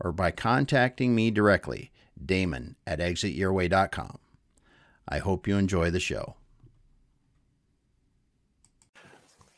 or 0.00 0.12
by 0.12 0.30
contacting 0.30 1.14
me 1.14 1.30
directly, 1.30 1.90
Damon 2.24 2.76
at 2.86 2.98
exityourway.com. 2.98 4.18
I 5.08 5.18
hope 5.18 5.46
you 5.46 5.56
enjoy 5.56 5.90
the 5.90 6.00
show. 6.00 6.36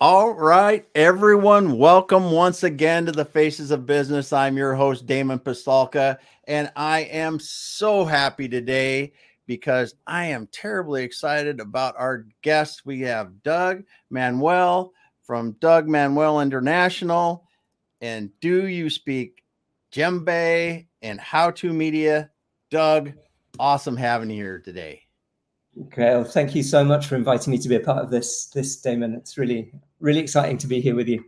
All 0.00 0.32
right, 0.32 0.86
everyone, 0.94 1.76
welcome 1.76 2.30
once 2.30 2.62
again 2.62 3.06
to 3.06 3.12
the 3.12 3.24
Faces 3.24 3.72
of 3.72 3.84
Business. 3.84 4.32
I'm 4.32 4.56
your 4.56 4.74
host, 4.74 5.06
Damon 5.06 5.40
Pistulka, 5.40 6.18
and 6.46 6.70
I 6.76 7.00
am 7.00 7.40
so 7.40 8.04
happy 8.04 8.48
today 8.48 9.12
because 9.48 9.96
I 10.06 10.26
am 10.26 10.46
terribly 10.52 11.02
excited 11.02 11.58
about 11.58 11.96
our 11.98 12.26
guests. 12.42 12.84
We 12.86 13.00
have 13.00 13.42
Doug 13.42 13.82
Manuel 14.10 14.92
from 15.24 15.52
Doug 15.58 15.88
Manuel 15.88 16.42
International. 16.42 17.48
And 18.00 18.30
do 18.40 18.68
you 18.68 18.90
speak 18.90 19.42
Djembe, 19.92 20.86
and 21.02 21.20
How 21.20 21.50
to 21.52 21.72
Media. 21.72 22.30
Doug, 22.70 23.12
awesome 23.58 23.96
having 23.96 24.30
you 24.30 24.42
here 24.42 24.60
today. 24.60 25.02
Okay, 25.86 26.10
well, 26.10 26.24
thank 26.24 26.54
you 26.54 26.62
so 26.62 26.84
much 26.84 27.06
for 27.06 27.14
inviting 27.14 27.52
me 27.52 27.58
to 27.58 27.68
be 27.68 27.76
a 27.76 27.80
part 27.80 28.02
of 28.02 28.10
this, 28.10 28.46
this 28.46 28.76
Damon. 28.76 29.14
It's 29.14 29.38
really, 29.38 29.72
really 30.00 30.20
exciting 30.20 30.58
to 30.58 30.66
be 30.66 30.80
here 30.80 30.94
with 30.94 31.08
you. 31.08 31.24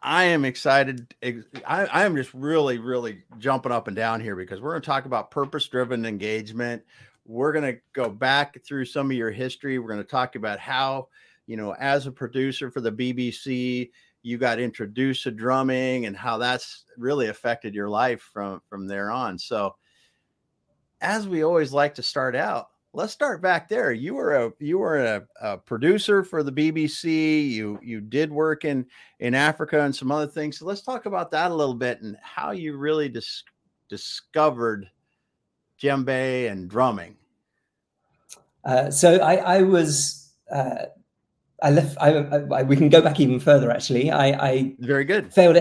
I 0.00 0.24
am 0.24 0.44
excited. 0.44 1.14
I, 1.22 1.86
I 1.86 2.04
am 2.04 2.14
just 2.14 2.32
really, 2.32 2.78
really 2.78 3.24
jumping 3.38 3.72
up 3.72 3.88
and 3.88 3.96
down 3.96 4.20
here 4.20 4.36
because 4.36 4.60
we're 4.60 4.70
going 4.70 4.82
to 4.82 4.86
talk 4.86 5.06
about 5.06 5.30
purpose 5.30 5.66
driven 5.66 6.06
engagement. 6.06 6.82
We're 7.26 7.52
going 7.52 7.74
to 7.74 7.80
go 7.92 8.08
back 8.08 8.62
through 8.64 8.84
some 8.84 9.10
of 9.10 9.16
your 9.16 9.30
history. 9.30 9.78
We're 9.78 9.88
going 9.88 9.98
to 9.98 10.04
talk 10.04 10.36
about 10.36 10.60
how, 10.60 11.08
you 11.46 11.56
know, 11.56 11.74
as 11.74 12.06
a 12.06 12.12
producer 12.12 12.70
for 12.70 12.80
the 12.80 12.92
BBC, 12.92 13.90
you 14.22 14.38
got 14.38 14.58
introduced 14.58 15.22
to 15.24 15.30
drumming 15.30 16.06
and 16.06 16.16
how 16.16 16.38
that's 16.38 16.84
really 16.96 17.28
affected 17.28 17.74
your 17.74 17.88
life 17.88 18.28
from 18.32 18.60
from 18.68 18.86
there 18.86 19.10
on. 19.10 19.38
So 19.38 19.76
as 21.00 21.28
we 21.28 21.44
always 21.44 21.72
like 21.72 21.94
to 21.94 22.02
start 22.02 22.34
out 22.34 22.68
let's 22.92 23.12
start 23.12 23.42
back 23.42 23.68
there. 23.68 23.92
You 23.92 24.14
were 24.14 24.34
a 24.34 24.52
you 24.58 24.78
were 24.78 24.98
a, 24.98 25.22
a, 25.40 25.58
producer 25.58 26.24
for 26.24 26.42
the 26.42 26.52
bbc 26.52 27.50
you 27.50 27.78
you 27.82 28.00
did 28.00 28.30
work 28.30 28.64
in 28.64 28.86
in 29.20 29.34
africa 29.34 29.82
and 29.82 29.94
some 29.94 30.10
other 30.10 30.26
things. 30.26 30.58
So 30.58 30.66
let's 30.66 30.82
talk 30.82 31.06
about 31.06 31.30
that 31.32 31.50
a 31.50 31.54
little 31.54 31.74
bit 31.74 32.00
and 32.02 32.16
how 32.22 32.52
you 32.52 32.76
really 32.76 33.08
dis- 33.08 33.44
discovered 33.88 34.90
djembe 35.80 36.50
and 36.50 36.68
drumming. 36.68 37.16
Uh, 38.64 38.90
so 38.90 39.18
I, 39.18 39.58
I 39.58 39.62
was 39.62 40.32
uh, 40.52 40.86
I 41.62 41.70
left. 41.70 41.96
I, 42.00 42.10
I, 42.10 42.62
we 42.62 42.76
can 42.76 42.88
go 42.88 43.00
back 43.00 43.20
even 43.20 43.40
further. 43.40 43.70
Actually, 43.70 44.10
I, 44.10 44.26
I 44.48 44.74
very 44.78 45.04
good. 45.04 45.32
Failed 45.32 45.58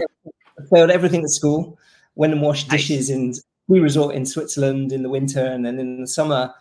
failed 0.70 0.92
everything 0.92 1.24
at 1.24 1.30
school. 1.30 1.78
Went 2.16 2.34
and 2.34 2.42
washed 2.42 2.70
dishes 2.70 3.10
nice. 3.10 3.18
in 3.18 3.34
we 3.68 3.80
resort 3.80 4.16
in 4.16 4.26
Switzerland 4.26 4.92
in 4.92 5.04
the 5.04 5.10
winter, 5.10 5.46
and 5.46 5.66
then 5.66 5.80
in 5.80 6.02
the 6.02 6.08
summer, 6.08 6.54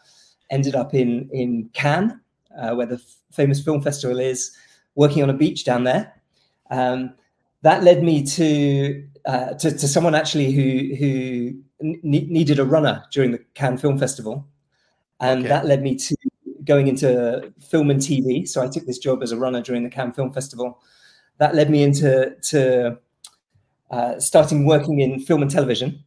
ended 0.50 0.74
up 0.74 0.94
in 0.94 1.28
in 1.32 1.70
Cannes, 1.72 2.18
uh, 2.58 2.74
where 2.74 2.86
the 2.86 2.96
f- 2.96 3.16
famous 3.32 3.62
film 3.62 3.82
festival 3.82 4.18
is. 4.18 4.56
Working 4.94 5.22
on 5.22 5.28
a 5.28 5.34
beach 5.34 5.66
down 5.66 5.84
there. 5.84 6.14
Um, 6.70 7.12
that 7.60 7.82
led 7.82 8.02
me 8.02 8.24
to, 8.24 9.06
uh, 9.26 9.52
to, 9.52 9.70
to 9.70 9.88
someone 9.88 10.14
actually 10.14 10.52
who 10.52 10.94
who 10.96 11.52
ne- 11.82 12.26
needed 12.30 12.58
a 12.58 12.64
runner 12.64 13.04
during 13.12 13.32
the 13.32 13.40
Cannes 13.52 13.78
Film 13.78 13.98
Festival, 13.98 14.46
and 15.20 15.40
okay. 15.40 15.48
that 15.48 15.66
led 15.66 15.82
me 15.82 15.96
to 15.96 16.16
going 16.66 16.88
into 16.88 17.52
film 17.60 17.90
and 17.90 18.00
TV. 18.00 18.46
So 18.46 18.62
I 18.62 18.68
took 18.68 18.86
this 18.86 18.98
job 18.98 19.22
as 19.22 19.32
a 19.32 19.36
runner 19.36 19.62
during 19.62 19.84
the 19.84 19.90
Cannes 19.90 20.12
Film 20.12 20.32
Festival. 20.32 20.80
That 21.38 21.54
led 21.54 21.70
me 21.70 21.82
into 21.82 22.34
to 22.50 22.98
uh, 23.90 24.18
starting 24.20 24.66
working 24.66 25.00
in 25.00 25.20
film 25.20 25.42
and 25.42 25.50
television. 25.50 26.02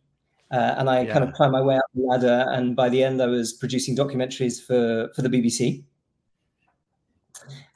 Uh, 0.52 0.76
and 0.78 0.90
I 0.90 1.02
yeah. 1.02 1.14
kind 1.14 1.24
of 1.24 1.34
climbed 1.34 1.54
my 1.54 1.62
way 1.62 1.76
up 1.76 1.86
the 1.94 2.02
ladder. 2.02 2.46
And 2.50 2.76
by 2.76 2.90
the 2.90 3.04
end, 3.04 3.22
I 3.22 3.28
was 3.28 3.54
producing 3.54 3.96
documentaries 3.96 4.64
for, 4.64 5.12
for 5.16 5.22
the 5.22 5.30
BBC. 5.30 5.84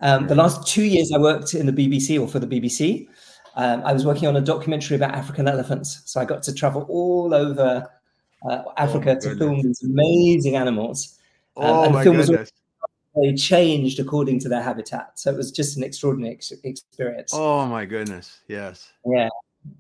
Um, 0.02 0.28
the 0.28 0.36
last 0.36 0.68
two 0.68 0.84
years 0.84 1.12
I 1.14 1.20
worked 1.20 1.54
in 1.54 1.66
the 1.66 1.72
BBC 1.72 2.20
or 2.20 2.28
for 2.28 2.40
the 2.40 2.48
BBC, 2.48 3.08
um, 3.56 3.84
I 3.86 3.94
was 3.94 4.06
working 4.06 4.28
on 4.28 4.36
a 4.36 4.42
documentary 4.42 4.96
about 4.98 5.14
African 5.14 5.48
elephants. 5.48 6.02
So 6.06 6.20
I 6.20 6.26
got 6.26 6.42
to 6.44 6.54
travel 6.54 6.86
all 6.90 7.34
over 7.34 7.88
uh, 8.50 8.64
Africa 8.78 9.16
oh 9.18 9.20
to 9.20 9.36
film 9.38 9.62
these 9.62 9.84
amazing 9.84 10.56
animals. 10.56 11.20
Um, 11.56 11.64
oh, 11.66 11.84
and 11.84 11.96
the 11.96 12.04
film 12.04 12.18
goodness. 12.18 12.40
was 12.40 12.52
they 13.16 13.34
changed 13.34 14.00
according 14.00 14.40
to 14.40 14.50
their 14.50 14.62
habitat. 14.62 15.20
So 15.20 15.32
it 15.32 15.38
was 15.38 15.52
just 15.52 15.78
an 15.78 15.84
extraordinary 15.84 16.34
ex- 16.34 16.52
experience. 16.64 17.32
Oh 17.34 17.66
my 17.66 17.86
goodness! 17.86 18.40
Yes. 18.48 18.92
Yeah, 19.06 19.30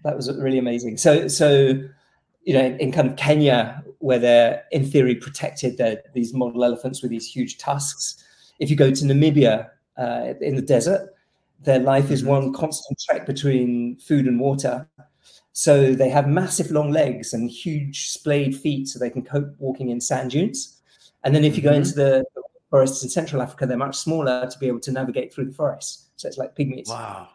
that 0.03 0.15
was 0.15 0.31
really 0.37 0.59
amazing. 0.59 0.97
So 0.97 1.27
so 1.27 1.79
you 2.43 2.53
know 2.53 2.63
in, 2.65 2.77
in 2.79 2.91
kind 2.91 3.09
of 3.09 3.15
Kenya 3.15 3.83
where 3.99 4.19
they're 4.19 4.63
in 4.71 4.85
theory 4.85 5.15
protected, 5.15 5.77
they're 5.77 6.01
these 6.13 6.33
model 6.33 6.63
elephants 6.63 7.01
with 7.01 7.11
these 7.11 7.27
huge 7.27 7.57
tusks. 7.57 8.23
If 8.59 8.69
you 8.69 8.75
go 8.75 8.91
to 8.91 9.05
Namibia 9.05 9.69
uh, 9.97 10.33
in 10.41 10.55
the 10.55 10.61
desert, 10.61 11.13
their 11.61 11.79
life 11.79 12.11
is 12.11 12.21
mm-hmm. 12.21 12.29
one 12.29 12.53
constant 12.53 12.99
trek 12.99 13.25
between 13.25 13.97
food 13.97 14.25
and 14.25 14.39
water. 14.39 14.87
So 15.53 15.93
they 15.93 16.09
have 16.09 16.27
massive 16.27 16.71
long 16.71 16.91
legs 16.91 17.33
and 17.33 17.49
huge 17.49 18.09
splayed 18.09 18.55
feet, 18.55 18.87
so 18.87 18.99
they 18.99 19.09
can 19.09 19.23
cope 19.23 19.55
walking 19.59 19.89
in 19.89 20.01
sand 20.01 20.31
dunes. 20.31 20.81
And 21.23 21.33
then 21.33 21.43
if 21.43 21.55
you 21.55 21.61
go 21.61 21.69
mm-hmm. 21.69 21.77
into 21.77 21.93
the 21.93 22.25
forests 22.73 23.03
in 23.03 23.09
Central 23.09 23.39
Africa, 23.39 23.67
they're 23.67 23.77
much 23.77 23.95
smaller 23.95 24.49
to 24.49 24.57
be 24.57 24.67
able 24.67 24.79
to 24.79 24.91
navigate 24.91 25.31
through 25.31 25.45
the 25.45 25.53
forest. 25.53 26.09
So 26.15 26.27
it's 26.27 26.39
like 26.39 26.55
pygmies. 26.55 26.89
Wow. 26.89 27.27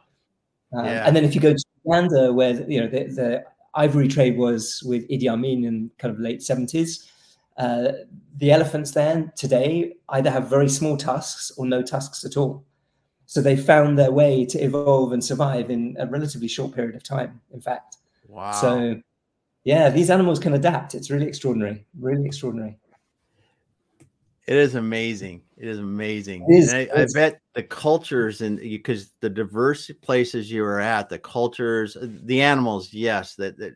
Um, 0.72 0.84
yeah. 0.84 1.06
And 1.06 1.14
then 1.14 1.24
if 1.24 1.32
you 1.32 1.40
go 1.40 1.52
to 1.52 1.64
Uganda, 1.84 2.32
where 2.32 2.60
you 2.68 2.80
know 2.80 2.88
the, 2.88 3.04
the, 3.04 3.44
ivory 3.74 4.08
trade 4.08 4.36
was 4.36 4.82
with 4.84 5.08
Idi 5.08 5.28
Amin 5.28 5.64
in 5.64 5.90
kind 5.98 6.12
of 6.12 6.18
late 6.18 6.42
seventies, 6.42 7.08
uh, 7.56 7.92
the 8.38 8.50
elephants 8.50 8.90
there 8.90 9.32
today 9.36 9.94
either 10.08 10.28
have 10.28 10.50
very 10.50 10.68
small 10.68 10.96
tusks 10.96 11.52
or 11.56 11.66
no 11.66 11.82
tusks 11.82 12.24
at 12.24 12.36
all. 12.36 12.64
So 13.26 13.40
they 13.40 13.56
found 13.56 13.96
their 13.96 14.10
way 14.10 14.44
to 14.46 14.58
evolve 14.58 15.12
and 15.12 15.22
survive 15.22 15.70
in 15.70 15.96
a 16.00 16.06
relatively 16.06 16.48
short 16.48 16.74
period 16.74 16.96
of 16.96 17.04
time. 17.04 17.40
In 17.52 17.60
fact. 17.60 17.98
Wow. 18.26 18.50
So 18.50 19.00
yeah, 19.62 19.88
these 19.88 20.10
animals 20.10 20.40
can 20.40 20.54
adapt. 20.54 20.96
It's 20.96 21.10
really 21.10 21.28
extraordinary. 21.28 21.86
Really 22.00 22.26
extraordinary. 22.26 22.80
It 24.48 24.56
is 24.56 24.76
amazing. 24.76 25.42
It 25.58 25.68
is 25.68 25.78
amazing. 25.78 26.46
It 26.48 26.54
is, 26.54 26.72
I, 26.72 26.88
I, 26.96 27.06
bet 27.12 27.38
the 27.54 27.62
cultures 27.62 28.40
and 28.40 28.58
because 28.58 29.10
the 29.20 29.28
diverse 29.28 29.90
places 30.00 30.50
you 30.50 30.64
are 30.64 30.80
at, 30.80 31.10
the 31.10 31.18
cultures, 31.18 31.98
uh, 31.98 32.08
the 32.24 32.40
animals, 32.40 32.94
yes, 32.94 33.34
that, 33.34 33.58
that 33.58 33.74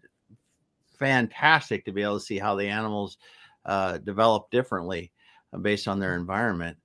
fantastic 0.98 1.84
to 1.84 1.92
be 1.92 2.00
able 2.00 2.18
to 2.18 2.24
see 2.24 2.38
how 2.38 2.54
the 2.54 2.66
animals 2.66 3.18
uh, 3.66 3.98
develop 3.98 4.50
differently 4.50 5.12
uh, 5.52 5.58
based 5.58 5.88
on 5.88 6.00
their 6.00 6.16
environment. 6.16 6.78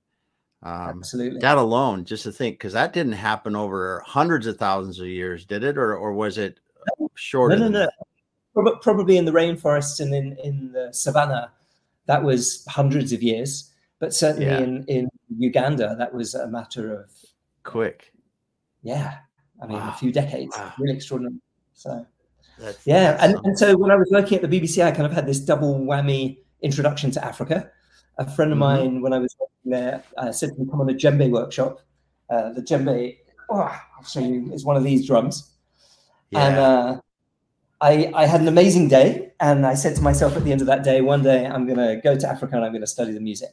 Um, 0.62 0.98
Absolutely. 0.98 1.40
That 1.40 1.56
alone, 1.56 2.04
just 2.04 2.24
to 2.24 2.32
think, 2.32 2.56
because 2.56 2.74
that 2.74 2.92
didn't 2.92 3.12
happen 3.12 3.56
over 3.56 4.02
hundreds 4.04 4.46
of 4.46 4.58
thousands 4.58 5.00
of 5.00 5.06
years, 5.06 5.46
did 5.46 5.64
it, 5.64 5.78
or 5.78 5.96
or 5.96 6.12
was 6.12 6.36
it 6.36 6.60
shorter? 7.14 7.56
No, 7.56 7.68
no, 7.68 7.88
no. 8.54 8.76
Probably 8.82 9.16
in 9.16 9.24
the 9.24 9.32
rainforests 9.32 10.00
and 10.00 10.12
in 10.12 10.36
in 10.44 10.72
the 10.72 10.92
savannah, 10.92 11.52
that 12.04 12.22
was 12.22 12.66
hundreds 12.66 13.12
of 13.14 13.22
years 13.22 13.70
but 14.00 14.14
certainly 14.14 14.46
yeah. 14.46 14.60
in, 14.60 14.84
in 14.84 15.08
Uganda, 15.36 15.96
that 15.98 16.14
was 16.14 16.34
a 16.34 16.48
matter 16.48 17.00
of 17.00 17.10
quick. 17.64 18.12
Yeah. 18.82 19.18
I 19.62 19.66
mean, 19.66 19.78
wow. 19.78 19.90
a 19.90 19.98
few 19.98 20.12
decades, 20.12 20.54
wow. 20.56 20.72
really 20.78 20.94
extraordinary. 20.94 21.40
So, 21.74 22.06
that's, 22.58 22.86
yeah. 22.86 23.12
That's 23.12 23.24
and, 23.24 23.44
and 23.44 23.58
so 23.58 23.76
when 23.76 23.90
I 23.90 23.96
was 23.96 24.08
working 24.12 24.38
at 24.38 24.48
the 24.48 24.60
BBC, 24.60 24.84
I 24.84 24.92
kind 24.92 25.06
of 25.06 25.12
had 25.12 25.26
this 25.26 25.40
double 25.40 25.80
whammy 25.80 26.38
introduction 26.62 27.10
to 27.12 27.24
Africa. 27.24 27.70
A 28.18 28.30
friend 28.30 28.52
of 28.52 28.58
mm-hmm. 28.58 28.84
mine, 28.84 29.02
when 29.02 29.12
I 29.12 29.18
was 29.18 29.34
working 29.38 29.70
there, 29.70 30.02
uh, 30.16 30.32
said 30.32 30.50
to 30.50 30.60
me, 30.60 30.66
come 30.70 30.80
on 30.80 30.90
a 30.90 30.94
djembe 30.94 31.30
workshop. 31.30 31.80
Uh, 32.30 32.52
the 32.52 32.62
djembe, 32.62 33.18
oh, 33.50 33.56
I'll 33.56 34.04
show 34.04 34.20
you, 34.20 34.52
is 34.52 34.64
one 34.64 34.76
of 34.76 34.84
these 34.84 35.06
drums. 35.06 35.52
Yeah. 36.30 36.46
And 36.46 36.56
uh, 36.58 37.00
I, 37.80 38.12
I 38.14 38.26
had 38.26 38.40
an 38.40 38.48
amazing 38.48 38.88
day. 38.88 39.32
And 39.40 39.64
I 39.64 39.74
said 39.74 39.94
to 39.96 40.02
myself 40.02 40.36
at 40.36 40.44
the 40.44 40.52
end 40.52 40.60
of 40.60 40.66
that 40.66 40.82
day, 40.82 41.00
one 41.00 41.22
day 41.22 41.46
I'm 41.46 41.66
going 41.66 41.78
to 41.78 42.00
go 42.02 42.16
to 42.16 42.28
Africa 42.28 42.56
and 42.56 42.64
I'm 42.64 42.72
going 42.72 42.82
to 42.82 42.88
study 42.88 43.12
the 43.12 43.20
music. 43.20 43.50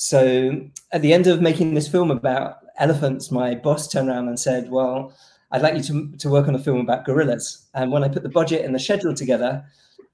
So 0.00 0.60
at 0.92 1.02
the 1.02 1.12
end 1.12 1.26
of 1.26 1.42
making 1.42 1.74
this 1.74 1.88
film 1.88 2.12
about 2.12 2.58
elephants, 2.78 3.32
my 3.32 3.56
boss 3.56 3.88
turned 3.88 4.08
around 4.08 4.28
and 4.28 4.38
said, 4.38 4.70
Well, 4.70 5.12
I'd 5.50 5.60
like 5.60 5.74
you 5.74 5.82
to, 5.82 6.16
to 6.18 6.30
work 6.30 6.46
on 6.46 6.54
a 6.54 6.58
film 6.58 6.78
about 6.78 7.04
gorillas. 7.04 7.66
And 7.74 7.90
when 7.90 8.04
I 8.04 8.08
put 8.08 8.22
the 8.22 8.28
budget 8.28 8.64
and 8.64 8.72
the 8.72 8.78
schedule 8.78 9.12
together, 9.12 9.64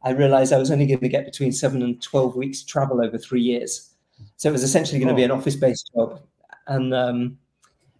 I 0.02 0.12
realized 0.12 0.54
I 0.54 0.58
was 0.58 0.70
only 0.70 0.86
going 0.86 1.00
to 1.00 1.08
get 1.10 1.26
between 1.26 1.52
seven 1.52 1.82
and 1.82 2.00
12 2.00 2.34
weeks 2.34 2.62
travel 2.62 3.04
over 3.04 3.18
three 3.18 3.42
years. 3.42 3.90
So 4.36 4.48
it 4.48 4.52
was 4.52 4.62
essentially 4.62 4.98
going 4.98 5.10
to 5.10 5.14
be 5.14 5.22
an 5.22 5.30
oh. 5.30 5.36
office 5.36 5.54
based 5.54 5.90
job. 5.94 6.18
And 6.66 6.94
um, 6.94 7.38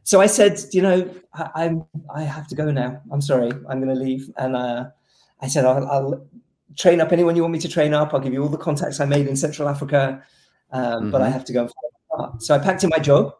so 0.04 0.22
I 0.22 0.26
said, 0.26 0.58
you 0.72 0.80
know, 0.80 1.10
I, 1.34 1.66
am 1.66 1.84
I 2.14 2.22
have 2.22 2.48
to 2.48 2.54
go 2.54 2.70
now. 2.70 3.02
I'm 3.12 3.20
sorry, 3.20 3.50
I'm 3.68 3.82
going 3.82 3.94
to 3.94 4.02
leave. 4.02 4.30
And 4.38 4.56
uh, 4.56 4.86
I 5.42 5.48
said, 5.48 5.66
I'll, 5.66 5.86
I'll, 5.86 6.26
train 6.76 7.00
up 7.00 7.12
anyone 7.12 7.36
you 7.36 7.42
want 7.42 7.52
me 7.52 7.58
to 7.60 7.68
train 7.68 7.94
up. 7.94 8.12
I'll 8.14 8.20
give 8.20 8.32
you 8.32 8.42
all 8.42 8.48
the 8.48 8.56
contacts 8.56 8.98
I 8.98 9.04
made 9.04 9.28
in 9.28 9.36
Central 9.36 9.68
Africa, 9.68 10.24
um, 10.74 10.82
mm-hmm. 10.82 11.10
but 11.10 11.22
I 11.22 11.26
mm-hmm. 11.26 11.32
have 11.32 11.44
to 11.46 11.52
go. 11.52 11.68
So 12.38 12.54
I 12.54 12.58
packed 12.58 12.84
in 12.84 12.90
my 12.90 12.98
job, 12.98 13.34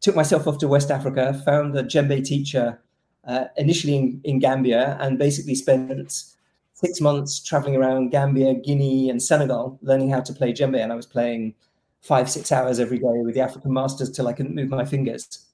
took 0.00 0.16
myself 0.16 0.46
off 0.48 0.58
to 0.58 0.68
West 0.68 0.90
Africa, 0.90 1.40
found 1.44 1.76
a 1.76 1.82
djembe 1.82 2.24
teacher 2.24 2.80
uh, 3.26 3.44
initially 3.56 3.96
in, 3.96 4.20
in 4.24 4.38
Gambia, 4.38 4.96
and 5.00 5.18
basically 5.18 5.54
spent 5.54 6.24
six 6.72 7.00
months 7.00 7.40
traveling 7.40 7.76
around 7.76 8.10
Gambia, 8.10 8.54
Guinea, 8.54 9.10
and 9.10 9.22
Senegal, 9.22 9.78
learning 9.82 10.10
how 10.10 10.20
to 10.20 10.32
play 10.32 10.52
djembe. 10.52 10.82
And 10.82 10.92
I 10.92 10.96
was 10.96 11.06
playing 11.06 11.54
five, 12.00 12.30
six 12.30 12.50
hours 12.50 12.80
every 12.80 12.98
day 12.98 13.22
with 13.24 13.34
the 13.34 13.40
African 13.40 13.72
masters 13.72 14.10
till 14.10 14.28
I 14.28 14.32
couldn't 14.32 14.54
move 14.54 14.70
my 14.70 14.84
fingers. 14.84 15.46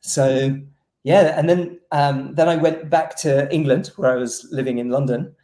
So 0.00 0.60
yeah, 1.04 1.38
and 1.38 1.48
then 1.48 1.80
um, 1.92 2.34
then 2.34 2.48
I 2.48 2.56
went 2.56 2.90
back 2.90 3.16
to 3.18 3.52
England 3.54 3.88
where 3.96 4.12
I 4.12 4.16
was 4.16 4.46
living 4.50 4.78
in 4.78 4.90
London, 4.90 5.34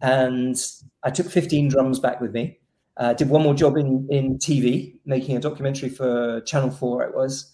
and 0.00 0.56
I 1.02 1.10
took 1.10 1.30
15 1.30 1.68
drums 1.68 2.00
back 2.00 2.20
with 2.20 2.32
me. 2.32 2.58
Uh, 2.98 3.12
did 3.12 3.30
one 3.30 3.42
more 3.42 3.54
job 3.54 3.76
in 3.76 4.06
in 4.10 4.38
TV, 4.38 4.94
making 5.06 5.36
a 5.36 5.40
documentary 5.40 5.88
for 5.88 6.40
Channel 6.42 6.70
Four. 6.70 7.04
It 7.04 7.14
was, 7.14 7.52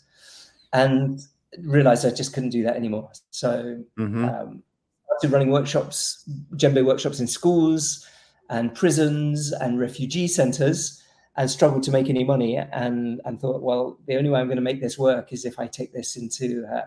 and 0.73 1.21
realized 1.63 2.05
I 2.07 2.11
just 2.11 2.33
couldn't 2.33 2.51
do 2.51 2.63
that 2.65 2.77
anymore. 2.77 3.11
So 3.31 3.81
mm-hmm. 3.99 4.25
um, 4.25 4.63
I 5.11 5.19
started 5.19 5.33
running 5.33 5.51
workshops, 5.51 6.29
djembe 6.55 6.85
workshops 6.85 7.21
in 7.21 7.27
schools 7.27 8.07
and 8.51 8.75
prisons 8.75 9.53
and 9.53 9.79
refugee 9.79 10.29
centers 10.29 11.03
and 11.37 11.51
struggled 11.51 11.83
to 11.83 11.91
make 11.91 12.09
any 12.09 12.25
money 12.25 12.57
and 12.57 13.21
and 13.25 13.41
thought 13.41 13.63
well 13.63 13.99
the 14.07 14.17
only 14.17 14.31
way 14.31 14.41
i'm 14.41 14.47
going 14.47 14.57
to 14.57 14.63
make 14.63 14.81
this 14.81 14.99
work 14.99 15.33
is 15.33 15.45
if 15.45 15.59
i 15.59 15.67
take 15.67 15.93
this 15.93 16.17
into 16.17 16.67
uh, 16.73 16.83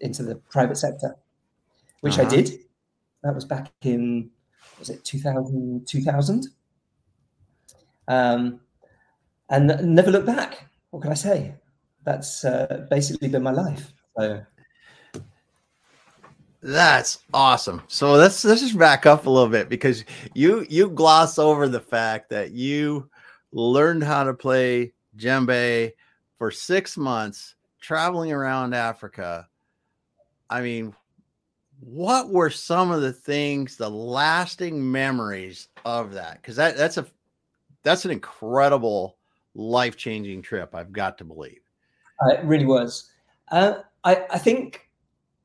into 0.00 0.22
the 0.22 0.36
private 0.50 0.76
sector 0.76 1.16
which 2.00 2.18
uh-huh. 2.18 2.26
i 2.26 2.30
did 2.30 2.58
that 3.22 3.34
was 3.34 3.44
back 3.44 3.72
in 3.82 4.30
was 4.78 4.90
it 4.90 5.04
2000 5.04 5.86
2000 5.86 6.46
um, 8.08 8.60
and 9.50 9.94
never 9.94 10.10
looked 10.10 10.26
back 10.26 10.66
what 10.90 11.02
can 11.02 11.10
i 11.10 11.14
say 11.14 11.54
that's 12.04 12.44
uh, 12.44 12.86
basically 12.90 13.28
been 13.28 13.42
my 13.42 13.52
life 13.52 13.92
so 14.16 14.44
that's 16.62 17.20
awesome. 17.32 17.82
So 17.88 18.12
let's 18.12 18.44
let's 18.44 18.60
just 18.60 18.78
back 18.78 19.06
up 19.06 19.26
a 19.26 19.30
little 19.30 19.48
bit 19.48 19.68
because 19.68 20.04
you 20.34 20.66
you 20.68 20.90
gloss 20.90 21.38
over 21.38 21.68
the 21.68 21.80
fact 21.80 22.28
that 22.30 22.52
you 22.52 23.08
learned 23.52 24.04
how 24.04 24.24
to 24.24 24.34
play 24.34 24.92
djembe 25.16 25.92
for 26.36 26.50
six 26.50 26.96
months, 26.98 27.54
traveling 27.80 28.32
around 28.32 28.74
Africa. 28.74 29.48
I 30.50 30.60
mean, 30.60 30.94
what 31.80 32.28
were 32.28 32.50
some 32.50 32.90
of 32.90 33.00
the 33.00 33.12
things, 33.12 33.76
the 33.76 33.90
lasting 33.90 34.90
memories 34.90 35.68
of 35.86 36.12
that? 36.12 36.42
Because 36.42 36.56
that 36.56 36.76
that's 36.76 36.98
a 36.98 37.06
that's 37.82 38.04
an 38.04 38.10
incredible 38.10 39.16
life 39.54 39.96
changing 39.96 40.42
trip. 40.42 40.74
I've 40.74 40.92
got 40.92 41.18
to 41.18 41.24
believe. 41.24 41.60
Uh, 42.22 42.34
it 42.34 42.44
really 42.44 42.66
was. 42.66 43.10
Uh, 43.50 43.74
I 44.04 44.24
I 44.30 44.38
think, 44.38 44.88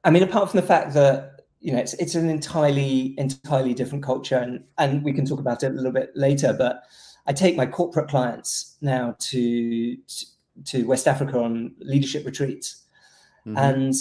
I 0.04 0.12
mean, 0.12 0.24
apart 0.24 0.52
from 0.52 0.60
the 0.60 0.68
fact 0.68 0.94
that 0.94 1.42
you 1.60 1.72
know 1.72 1.80
it's 1.80 1.94
it's 1.96 2.16
an 2.16 2.30
entirely 2.30 3.16
entirely 3.18 3.74
different 3.74 4.04
culture, 4.04 4.38
and 4.38 4.64
and 4.78 5.04
we 5.04 5.14
can 5.14 5.26
talk 5.26 5.40
about 5.40 5.64
it 5.64 5.72
a 5.72 5.76
little 5.76 5.92
bit 5.92 6.12
later, 6.16 6.54
but 6.54 6.84
I 7.28 7.34
take 7.34 7.56
my 7.56 7.66
corporate 7.66 8.10
clients 8.10 8.78
now 8.82 9.16
to 9.20 9.98
to 10.66 10.84
West 10.86 11.08
Africa 11.08 11.40
on 11.40 11.74
leadership 11.80 12.26
retreats, 12.26 12.84
mm-hmm. 13.46 13.58
and 13.58 13.94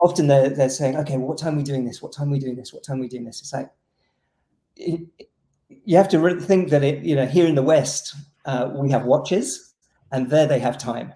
often 0.00 0.26
they're 0.26 0.50
they're 0.50 0.68
saying, 0.68 0.96
"Okay, 0.96 1.16
well, 1.16 1.28
what 1.28 1.38
time 1.38 1.54
are 1.54 1.58
we 1.58 1.62
doing 1.62 1.84
this? 1.84 2.02
What 2.02 2.12
time 2.12 2.28
are 2.28 2.32
we 2.32 2.38
doing 2.38 2.56
this? 2.56 2.72
What 2.72 2.84
time 2.84 2.98
are 2.98 3.02
we 3.02 3.08
doing 3.08 3.24
this?" 3.24 3.40
It's 3.40 3.52
like 3.52 3.70
it, 4.76 5.00
you 5.68 5.96
have 5.96 6.08
to 6.08 6.40
think 6.40 6.70
that 6.70 6.82
it, 6.82 7.04
you 7.04 7.14
know, 7.14 7.26
here 7.26 7.46
in 7.46 7.54
the 7.54 7.62
West, 7.62 8.14
uh, 8.44 8.70
we 8.74 8.90
have 8.90 9.04
watches, 9.04 9.74
and 10.12 10.30
there 10.30 10.46
they 10.46 10.58
have 10.58 10.78
time, 10.78 11.12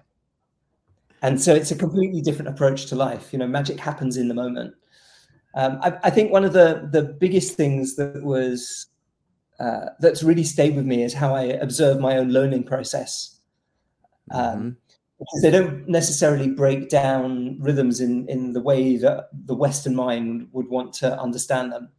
and 1.21 1.41
so 1.41 1.53
it's 1.53 1.71
a 1.71 1.75
completely 1.75 2.21
different 2.21 2.49
approach 2.49 2.85
to 2.87 2.95
life. 2.95 3.33
You 3.33 3.39
know, 3.39 3.47
magic 3.47 3.79
happens 3.79 4.17
in 4.17 4.27
the 4.27 4.33
moment. 4.33 4.73
Um, 5.55 5.79
I, 5.81 5.97
I 6.03 6.09
think 6.09 6.31
one 6.31 6.45
of 6.45 6.53
the 6.53 6.89
the 6.91 7.03
biggest 7.03 7.55
things 7.55 7.95
that 7.95 8.23
was 8.23 8.87
uh, 9.59 9.89
that's 9.99 10.23
really 10.23 10.43
stayed 10.43 10.75
with 10.75 10.85
me 10.85 11.03
is 11.03 11.13
how 11.13 11.35
I 11.35 11.43
observe 11.43 11.99
my 11.99 12.17
own 12.17 12.29
learning 12.29 12.63
process. 12.63 13.39
Um, 14.31 14.41
mm-hmm. 14.41 14.69
Because 15.19 15.41
they 15.41 15.51
don't 15.51 15.87
necessarily 15.87 16.49
break 16.49 16.89
down 16.89 17.57
rhythms 17.61 18.01
in, 18.01 18.27
in 18.27 18.51
the 18.51 18.59
way 18.59 18.97
that 18.97 19.29
the 19.45 19.55
Western 19.55 19.95
mind 19.95 20.49
would 20.51 20.67
want 20.67 20.91
to 20.95 21.17
understand 21.17 21.71
them. 21.71 21.89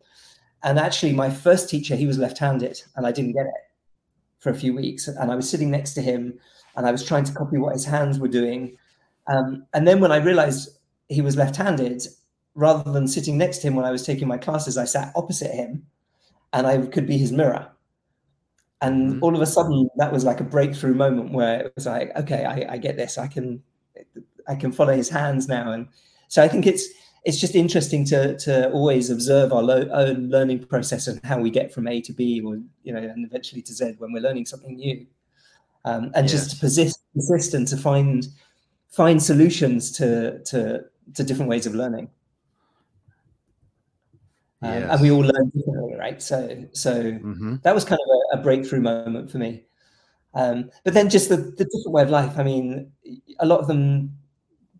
And 0.64 0.78
actually, 0.78 1.12
my 1.12 1.30
first 1.30 1.68
teacher, 1.68 1.94
he 1.94 2.06
was 2.06 2.18
left 2.18 2.38
handed, 2.38 2.82
and 2.96 3.06
I 3.06 3.12
didn't 3.12 3.32
get 3.32 3.46
it 3.46 3.52
for 4.38 4.50
a 4.50 4.54
few 4.54 4.74
weeks. 4.74 5.06
And 5.06 5.30
I 5.30 5.36
was 5.36 5.48
sitting 5.48 5.70
next 5.70 5.94
to 5.94 6.02
him, 6.02 6.38
and 6.76 6.86
I 6.86 6.90
was 6.90 7.04
trying 7.04 7.24
to 7.24 7.32
copy 7.32 7.58
what 7.58 7.74
his 7.74 7.84
hands 7.84 8.18
were 8.18 8.28
doing. 8.28 8.76
Um, 9.26 9.66
and 9.74 9.86
then 9.86 10.00
when 10.00 10.10
I 10.10 10.16
realized 10.16 10.70
he 11.08 11.20
was 11.20 11.36
left 11.36 11.56
handed, 11.56 12.02
rather 12.54 12.90
than 12.90 13.08
sitting 13.08 13.36
next 13.36 13.58
to 13.58 13.68
him 13.68 13.74
when 13.74 13.84
I 13.84 13.90
was 13.90 14.04
taking 14.04 14.28
my 14.28 14.38
classes, 14.38 14.78
I 14.78 14.84
sat 14.84 15.12
opposite 15.14 15.52
him 15.52 15.86
and 16.52 16.66
I 16.66 16.86
could 16.86 17.06
be 17.06 17.18
his 17.18 17.32
mirror. 17.32 17.68
And 18.80 19.14
mm-hmm. 19.14 19.24
all 19.24 19.34
of 19.34 19.40
a 19.40 19.46
sudden, 19.46 19.88
that 19.96 20.12
was 20.12 20.24
like 20.24 20.40
a 20.40 20.44
breakthrough 20.44 20.94
moment 20.94 21.32
where 21.32 21.60
it 21.60 21.72
was 21.74 21.86
like, 21.86 22.14
okay, 22.16 22.44
I, 22.44 22.74
I 22.74 22.78
get 22.78 22.96
this. 22.96 23.18
I 23.18 23.26
can, 23.26 23.62
I 24.46 24.54
can 24.54 24.72
follow 24.72 24.94
his 24.94 25.08
hands 25.08 25.48
now. 25.48 25.72
And 25.72 25.88
so 26.28 26.42
I 26.42 26.48
think 26.48 26.66
it's 26.66 26.86
it's 27.24 27.40
just 27.40 27.54
interesting 27.54 28.04
to 28.06 28.36
to 28.38 28.70
always 28.70 29.10
observe 29.10 29.52
our 29.52 29.62
lo- 29.62 29.88
own 29.92 30.28
learning 30.28 30.66
process 30.66 31.06
and 31.06 31.20
how 31.24 31.38
we 31.40 31.50
get 31.50 31.72
from 31.72 31.88
A 31.88 32.00
to 32.02 32.12
B, 32.12 32.40
or 32.40 32.60
you 32.82 32.92
know, 32.92 32.98
and 32.98 33.24
eventually 33.24 33.62
to 33.62 33.72
Z 33.72 33.94
when 33.98 34.12
we're 34.12 34.22
learning 34.22 34.46
something 34.46 34.76
new. 34.76 35.06
Um, 35.86 36.12
and 36.14 36.28
yes. 36.28 36.32
just 36.32 36.50
to 36.52 36.56
persist, 36.58 37.00
persist, 37.14 37.54
and 37.54 37.68
to 37.68 37.76
find 37.76 38.26
find 38.90 39.22
solutions 39.22 39.90
to 39.92 40.42
to 40.44 40.84
to 41.14 41.24
different 41.24 41.50
ways 41.50 41.66
of 41.66 41.74
learning. 41.74 42.10
Um, 44.62 44.72
yes. 44.72 44.90
and 44.92 45.00
we 45.02 45.10
all 45.10 45.20
learn 45.20 45.50
differently, 45.50 45.94
right? 45.98 46.22
So, 46.22 46.64
so 46.72 47.02
mm-hmm. 47.02 47.56
that 47.62 47.74
was 47.74 47.84
kind 47.84 48.00
of 48.00 48.38
a, 48.38 48.40
a 48.40 48.42
breakthrough 48.42 48.80
moment 48.80 49.30
for 49.30 49.36
me. 49.36 49.64
Um, 50.32 50.70
but 50.84 50.94
then 50.94 51.10
just 51.10 51.28
the, 51.28 51.36
the 51.36 51.64
different 51.64 51.92
way 51.92 52.02
of 52.02 52.08
life. 52.08 52.38
I 52.38 52.44
mean, 52.44 52.90
a 53.40 53.46
lot 53.46 53.60
of 53.60 53.66
them, 53.66 54.16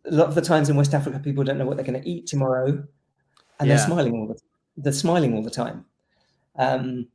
a 0.07 0.15
lot 0.15 0.29
of 0.29 0.35
the 0.35 0.43
times 0.43 0.69
in 0.69 0.77
West 0.77 0.95
Africa, 0.95 1.19
people 1.19 1.45
don't 1.45 1.59
know 1.59 1.67
what 1.67 1.77
they're 1.77 1.87
going 1.87 2.01
to 2.01 2.09
eat 2.09 2.27
tomorrow, 2.27 2.67
and 2.69 3.69
yeah. 3.69 3.77
they're 3.77 3.87
smiling 3.87 4.15
all 4.15 4.27
the 4.27 4.39
they're 4.77 4.93
smiling 4.93 5.35
all 5.35 5.43
the 5.43 5.51
time. 5.51 5.85
Um, 6.57 7.07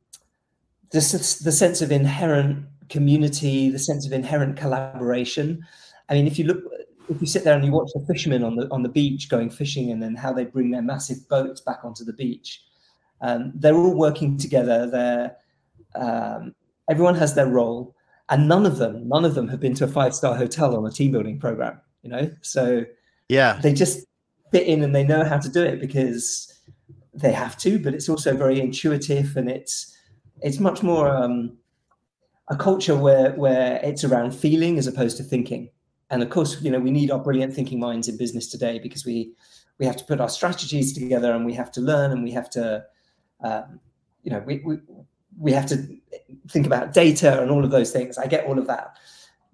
the 0.90 0.98
the 1.44 1.52
sense 1.52 1.82
of 1.82 1.92
inherent 1.92 2.66
community, 2.88 3.70
the 3.70 3.78
sense 3.78 4.06
of 4.06 4.12
inherent 4.12 4.56
collaboration. 4.56 5.64
I 6.08 6.14
mean, 6.14 6.26
if 6.26 6.38
you 6.38 6.46
look, 6.46 6.62
if 7.08 7.20
you 7.20 7.26
sit 7.26 7.44
there 7.44 7.54
and 7.54 7.64
you 7.64 7.72
watch 7.72 7.90
the 7.94 8.04
fishermen 8.06 8.42
on 8.42 8.56
the 8.56 8.68
on 8.70 8.82
the 8.82 8.88
beach 8.88 9.28
going 9.28 9.50
fishing, 9.50 9.90
and 9.90 10.02
then 10.02 10.16
how 10.16 10.32
they 10.32 10.44
bring 10.44 10.70
their 10.70 10.82
massive 10.82 11.28
boats 11.28 11.60
back 11.60 11.80
onto 11.84 12.04
the 12.04 12.12
beach, 12.12 12.62
um, 13.20 13.52
they're 13.54 13.76
all 13.76 13.96
working 13.96 14.36
together. 14.36 14.90
They're 14.90 15.36
um, 15.94 16.54
everyone 16.88 17.14
has 17.14 17.34
their 17.34 17.46
role, 17.46 17.94
and 18.28 18.48
none 18.48 18.66
of 18.66 18.78
them, 18.78 19.08
none 19.08 19.24
of 19.24 19.34
them 19.34 19.48
have 19.48 19.60
been 19.60 19.74
to 19.74 19.84
a 19.84 19.88
five 19.88 20.14
star 20.14 20.34
hotel 20.34 20.76
on 20.76 20.86
a 20.86 20.90
team 20.90 21.12
building 21.12 21.38
program. 21.38 21.80
You 22.02 22.10
know, 22.10 22.30
so 22.42 22.84
yeah, 23.28 23.58
they 23.62 23.72
just 23.72 24.06
fit 24.52 24.66
in 24.66 24.82
and 24.82 24.94
they 24.94 25.04
know 25.04 25.24
how 25.24 25.38
to 25.38 25.48
do 25.48 25.62
it 25.62 25.80
because 25.80 26.52
they 27.12 27.32
have 27.32 27.56
to. 27.58 27.78
But 27.78 27.94
it's 27.94 28.08
also 28.08 28.36
very 28.36 28.60
intuitive, 28.60 29.36
and 29.36 29.50
it's 29.50 29.96
it's 30.40 30.58
much 30.58 30.82
more 30.82 31.08
um, 31.08 31.56
a 32.48 32.56
culture 32.56 32.96
where 32.96 33.32
where 33.32 33.80
it's 33.82 34.04
around 34.04 34.32
feeling 34.32 34.78
as 34.78 34.86
opposed 34.86 35.16
to 35.18 35.22
thinking 35.22 35.70
and 36.10 36.22
of 36.22 36.30
course, 36.30 36.60
you 36.60 36.70
know, 36.70 36.80
we 36.80 36.90
need 36.90 37.10
our 37.10 37.18
brilliant 37.18 37.54
thinking 37.54 37.78
minds 37.78 38.08
in 38.08 38.16
business 38.16 38.48
today 38.48 38.78
because 38.80 39.06
we 39.06 39.32
we 39.78 39.86
have 39.86 39.96
to 39.96 40.04
put 40.04 40.20
our 40.20 40.28
strategies 40.28 40.92
together 40.92 41.32
and 41.32 41.46
we 41.46 41.54
have 41.54 41.70
to 41.72 41.80
learn 41.80 42.10
and 42.10 42.22
we 42.22 42.32
have 42.32 42.50
to, 42.50 42.84
um, 43.42 43.80
you 44.22 44.30
know, 44.30 44.42
we, 44.44 44.60
we 44.64 44.78
we 45.38 45.52
have 45.52 45.66
to 45.66 45.76
think 46.48 46.66
about 46.66 46.92
data 46.92 47.40
and 47.40 47.50
all 47.50 47.64
of 47.64 47.70
those 47.70 47.92
things. 47.92 48.18
I 48.18 48.26
get 48.26 48.44
all 48.44 48.58
of 48.58 48.66
that, 48.66 48.96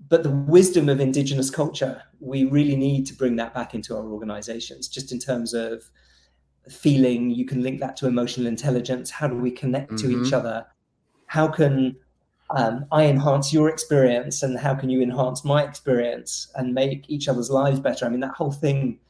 but 0.08 0.22
the 0.22 0.30
wisdom 0.30 0.88
of 0.88 1.00
indigenous 1.00 1.50
culture, 1.50 2.02
we 2.20 2.44
really 2.44 2.76
need 2.76 3.06
to 3.06 3.14
bring 3.14 3.36
that 3.36 3.54
back 3.54 3.74
into 3.74 3.96
our 3.96 4.04
organizations, 4.04 4.88
just 4.88 5.12
in 5.12 5.18
terms 5.18 5.54
of 5.54 5.82
feeling. 6.68 7.30
You 7.30 7.44
can 7.44 7.62
link 7.62 7.80
that 7.80 7.96
to 7.98 8.06
emotional 8.06 8.46
intelligence. 8.46 9.10
How 9.10 9.28
do 9.28 9.36
we 9.36 9.50
connect 9.50 9.92
mm-hmm. 9.92 10.08
to 10.08 10.12
each 10.12 10.26
mm-hmm. 10.28 10.34
other? 10.34 10.66
How 11.26 11.48
can 11.48 11.96
um, 12.50 12.86
I 12.92 13.06
enhance 13.06 13.52
your 13.52 13.68
experience 13.68 14.42
and 14.42 14.56
how 14.58 14.74
can 14.74 14.90
you 14.90 15.02
enhance 15.02 15.44
my 15.44 15.64
experience 15.64 16.48
and 16.54 16.72
make 16.72 17.08
each 17.08 17.28
other's 17.28 17.50
lives 17.50 17.80
better? 17.80 18.06
I 18.06 18.08
mean, 18.08 18.20
that 18.20 18.34
whole 18.34 18.52
thing, 18.52 19.00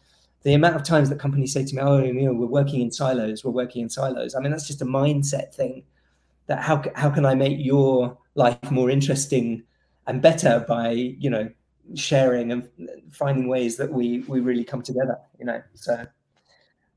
the 0.44 0.54
amount 0.54 0.76
of 0.76 0.82
times 0.82 1.10
that 1.10 1.18
companies 1.18 1.52
say 1.52 1.64
to 1.64 1.74
me, 1.74 1.82
oh, 1.82 2.02
you 2.02 2.12
know, 2.14 2.32
we're 2.32 2.46
working 2.46 2.80
in 2.80 2.90
silos, 2.90 3.44
we're 3.44 3.50
working 3.50 3.82
in 3.82 3.90
silos. 3.90 4.34
I 4.34 4.40
mean, 4.40 4.52
that's 4.52 4.66
just 4.66 4.80
a 4.80 4.86
mindset 4.86 5.54
thing. 5.54 5.84
that 6.46 6.62
how 6.62 6.82
how 6.94 7.10
can 7.10 7.26
I 7.26 7.34
make 7.34 7.58
your 7.58 8.16
life 8.34 8.70
more 8.70 8.90
interesting 8.90 9.62
and 10.06 10.22
better 10.22 10.64
by 10.68 10.90
you 10.90 11.30
know 11.30 11.48
sharing 11.94 12.52
and 12.52 12.68
finding 13.10 13.48
ways 13.48 13.76
that 13.76 13.92
we 13.92 14.20
we 14.28 14.40
really 14.40 14.64
come 14.64 14.82
together. 14.82 15.16
You 15.38 15.46
know, 15.46 15.62
so 15.74 16.06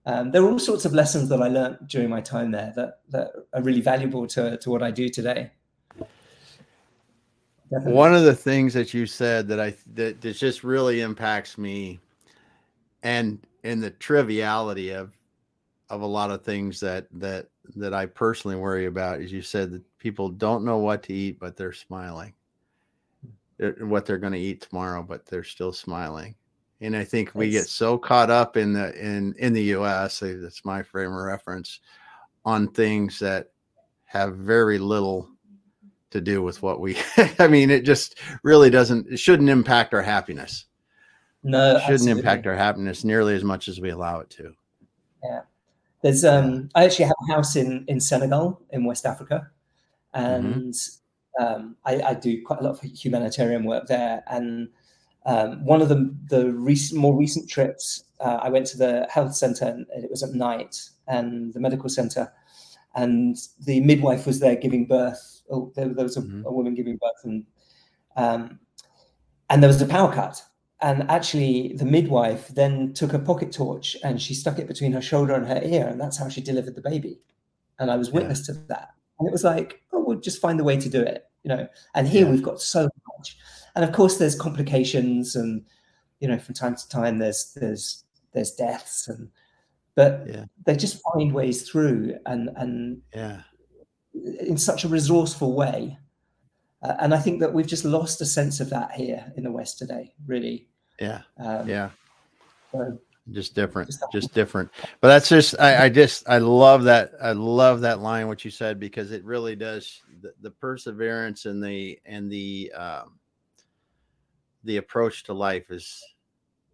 um, 0.06 0.32
there 0.32 0.44
are 0.44 0.50
all 0.50 0.60
sorts 0.60 0.86
of 0.86 0.94
lessons 0.94 1.30
that 1.30 1.42
I 1.42 1.48
learned 1.48 1.80
during 1.88 2.10
my 2.10 2.22
time 2.22 2.52
there 2.52 2.74
that 2.76 3.00
that 3.10 3.32
are 3.54 3.62
really 3.62 3.82
valuable 3.82 4.28
to 4.28 4.58
to 4.58 4.70
what 4.70 4.84
I 4.84 4.92
do 4.92 5.10
today. 5.10 5.52
Definitely. 7.72 7.94
One 7.94 8.16
of 8.16 8.24
the 8.24 8.36
things 8.36 8.74
that 8.74 8.94
you 8.96 9.06
said 9.06 9.48
that 9.50 9.60
I 9.60 9.76
that, 9.94 10.22
that 10.22 10.34
just 10.34 10.64
really 10.64 11.02
impacts 11.02 11.58
me, 11.58 12.00
and 13.04 13.40
in 13.64 13.80
the 13.80 13.92
triviality 13.92 14.92
of 14.92 15.16
of 15.90 16.02
a 16.02 16.06
lot 16.06 16.32
of 16.32 16.44
things 16.44 16.80
that 16.80 17.08
that 17.14 17.48
that 17.76 17.94
I 17.94 18.08
personally 18.08 18.58
worry 18.58 18.88
about 18.88 19.22
is 19.22 19.32
you 19.32 19.44
said 19.44 19.72
that 19.72 20.00
people 20.00 20.30
don't 20.30 20.66
know 20.66 20.78
what 20.78 21.04
to 21.04 21.14
eat, 21.14 21.40
but 21.40 21.56
they're 21.56 21.74
smiling. 21.74 22.34
What 23.80 24.06
they're 24.06 24.18
going 24.18 24.34
to 24.34 24.40
eat 24.40 24.62
tomorrow, 24.62 25.04
but 25.04 25.26
they're 25.26 25.44
still 25.44 25.74
smiling. 25.74 26.36
And 26.82 26.96
I 26.96 27.04
think 27.04 27.32
we 27.36 27.50
get 27.50 27.68
so 27.68 27.98
caught 27.98 28.30
up 28.30 28.56
in 28.56 28.72
the 28.72 28.98
in 28.98 29.34
in 29.38 29.52
the 29.52 29.64
U.S. 29.64 30.20
That's 30.22 30.64
my 30.64 30.82
frame 30.82 31.12
of 31.12 31.24
reference 31.24 31.82
on 32.46 32.70
things 32.70 33.20
that 33.20 33.50
have 34.06 34.38
very 34.38 34.80
little 34.80 35.30
to 36.12 36.22
do 36.22 36.42
with 36.42 36.62
what 36.62 36.80
we. 36.80 36.98
I 37.40 37.48
mean, 37.48 37.70
it 37.70 37.84
just 37.84 38.20
really 38.44 38.70
doesn't. 38.70 39.08
It 39.12 39.20
shouldn't 39.20 39.50
impact 39.50 39.94
our 39.94 40.02
happiness. 40.02 40.66
No, 41.44 41.76
it 41.76 41.82
shouldn't 41.82 41.94
absolutely. 41.94 42.20
impact 42.20 42.48
our 42.48 42.56
happiness 42.56 43.04
nearly 43.04 43.36
as 43.36 43.44
much 43.44 43.68
as 43.68 43.80
we 43.80 43.90
allow 43.90 44.20
it 44.20 44.30
to. 44.32 44.54
Yeah, 45.24 45.42
there's. 46.02 46.24
um 46.24 46.70
I 46.76 46.86
actually 46.86 47.06
have 47.06 47.16
a 47.30 47.34
house 47.34 47.56
in 47.56 47.86
in 47.88 48.00
Senegal 48.00 48.62
in 48.72 48.86
West 48.86 49.06
Africa, 49.06 49.50
mm-hmm. 50.16 50.26
and 50.26 50.46
mm-hmm. 50.46 50.70
Um, 51.40 51.76
I, 51.86 52.02
I 52.02 52.14
do 52.14 52.42
quite 52.44 52.60
a 52.60 52.64
lot 52.64 52.72
of 52.72 52.82
humanitarian 52.82 53.64
work 53.64 53.88
there, 53.88 54.24
and 54.28 54.70
um, 55.26 55.64
one 55.66 55.82
of 55.82 55.90
the 55.90 56.16
the 56.30 56.52
recent, 56.52 57.00
more 57.00 57.16
recent 57.16 57.50
trips, 57.50 58.04
uh, 58.20 58.40
I 58.42 58.50
went 58.50 58.66
to 58.68 58.78
the 58.78 59.08
health 59.10 59.36
center 59.36 59.66
and 59.66 59.86
it 60.04 60.10
was 60.10 60.24
at 60.24 60.32
night, 60.32 60.90
and 61.08 61.54
the 61.54 61.60
medical 61.60 61.90
center, 61.90 62.32
and 62.96 63.38
the 63.66 63.80
midwife 63.82 64.26
was 64.26 64.40
there 64.40 64.56
giving 64.56 64.86
birth. 64.86 65.42
Oh, 65.52 65.72
there, 65.76 65.88
there 65.90 66.06
was 66.06 66.18
a, 66.18 66.22
mm-hmm. 66.22 66.46
a, 66.46 66.52
woman 66.52 66.76
giving 66.76 66.98
birth, 66.98 67.24
and 67.24 67.46
um, 68.16 68.60
and 69.50 69.62
there 69.62 69.70
was 69.70 69.82
a 69.82 69.86
power 69.86 70.14
cut. 70.14 70.44
And 70.82 71.10
actually, 71.12 71.74
the 71.76 71.86
midwife 71.86 72.48
then 72.48 72.94
took 72.94 73.12
a 73.12 73.20
pocket 73.20 73.52
torch 73.52 73.98
and 74.02 74.22
she 74.22 74.34
stuck 74.34 74.60
it 74.60 74.68
between 74.68 74.94
her 74.94 75.02
shoulder 75.02 75.34
and 75.34 75.46
her 75.46 75.62
ear, 75.62 75.88
and 75.88 76.00
that's 76.00 76.18
how 76.18 76.30
she 76.30 76.40
delivered 76.42 76.76
the 76.76 76.82
baby. 76.82 77.20
And 77.80 77.92
I 77.92 77.98
was 77.98 78.12
witness 78.12 78.48
yeah. 78.48 78.56
to 78.56 78.62
that. 78.68 78.90
And 79.20 79.28
it 79.28 79.32
was 79.32 79.44
like, 79.44 79.82
oh, 79.92 80.04
we'll 80.06 80.20
just 80.20 80.42
find 80.42 80.60
the 80.60 80.64
way 80.64 80.78
to 80.78 80.90
do 80.90 81.02
it, 81.02 81.26
you 81.44 81.50
know. 81.50 81.68
And 81.96 82.08
here 82.08 82.26
yeah. 82.26 82.32
we've 82.32 82.44
got 82.44 82.62
so 82.62 82.90
much 83.18 83.38
and 83.76 83.84
of 83.84 83.96
course 83.96 84.18
there's 84.18 84.36
complications 84.36 85.36
and 85.36 85.64
you 86.20 86.28
know 86.28 86.38
from 86.38 86.54
time 86.54 86.76
to 86.76 86.90
time 86.90 87.18
there's 87.18 87.54
there's 87.56 88.04
there's 88.34 88.52
deaths 88.52 89.08
and 89.08 89.30
but 89.96 90.24
yeah. 90.28 90.46
they 90.66 90.76
just 90.76 91.02
find 91.14 91.34
ways 91.34 91.70
through 91.70 92.18
and 92.26 92.50
and 92.58 93.02
yeah 93.16 93.42
in 94.14 94.58
such 94.58 94.84
a 94.84 94.88
resourceful 94.88 95.56
way 95.56 95.98
uh, 96.84 96.96
and 97.00 97.14
i 97.14 97.18
think 97.18 97.40
that 97.40 97.54
we've 97.54 97.68
just 97.68 97.86
lost 97.86 98.22
a 98.22 98.26
sense 98.26 98.60
of 98.60 98.70
that 98.70 98.92
here 98.92 99.32
in 99.38 99.44
the 99.44 99.52
west 99.52 99.78
today 99.78 100.14
really 100.28 100.68
yeah 101.00 101.22
um, 101.38 101.68
yeah 101.68 101.90
so, 102.72 103.00
just 103.32 103.56
different 103.56 103.94
just, 104.12 104.34
different 104.34 104.70
but 105.02 105.08
that's 105.08 105.30
just 105.30 105.60
I, 105.60 105.86
I 105.86 105.90
just 105.90 106.28
i 106.28 106.38
love 106.38 106.84
that 106.84 107.12
i 107.22 107.32
love 107.32 107.82
that 107.82 108.00
line 108.00 108.28
what 108.28 108.44
you 108.44 108.52
said 108.52 108.80
because 108.80 109.12
it 109.12 109.24
really 109.24 109.56
does 109.56 110.02
the, 110.22 110.34
the 110.42 110.52
perseverance 110.52 111.46
and 111.46 111.64
the 111.64 112.00
and 112.06 112.32
the 112.32 112.72
um 112.74 113.20
the 114.64 114.78
approach 114.78 115.24
to 115.24 115.34
life 115.34 115.72
is 115.72 116.04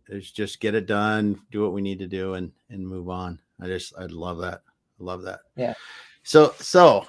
is 0.10 0.32
just 0.32 0.60
get 0.60 0.76
it 0.76 0.86
done, 0.86 1.40
do 1.52 1.62
what 1.64 1.74
we 1.74 1.82
need 1.82 2.00
to 2.00 2.08
do, 2.08 2.36
and 2.36 2.52
and 2.70 2.88
move 2.88 3.10
on. 3.10 3.40
I 3.62 3.68
just 3.68 3.94
I 3.98 4.06
love 4.06 4.40
that. 4.40 4.62
I 5.00 5.04
love 5.04 5.24
that. 5.24 5.42
Yeah. 5.56 5.74
So 6.24 6.54
so 6.60 7.06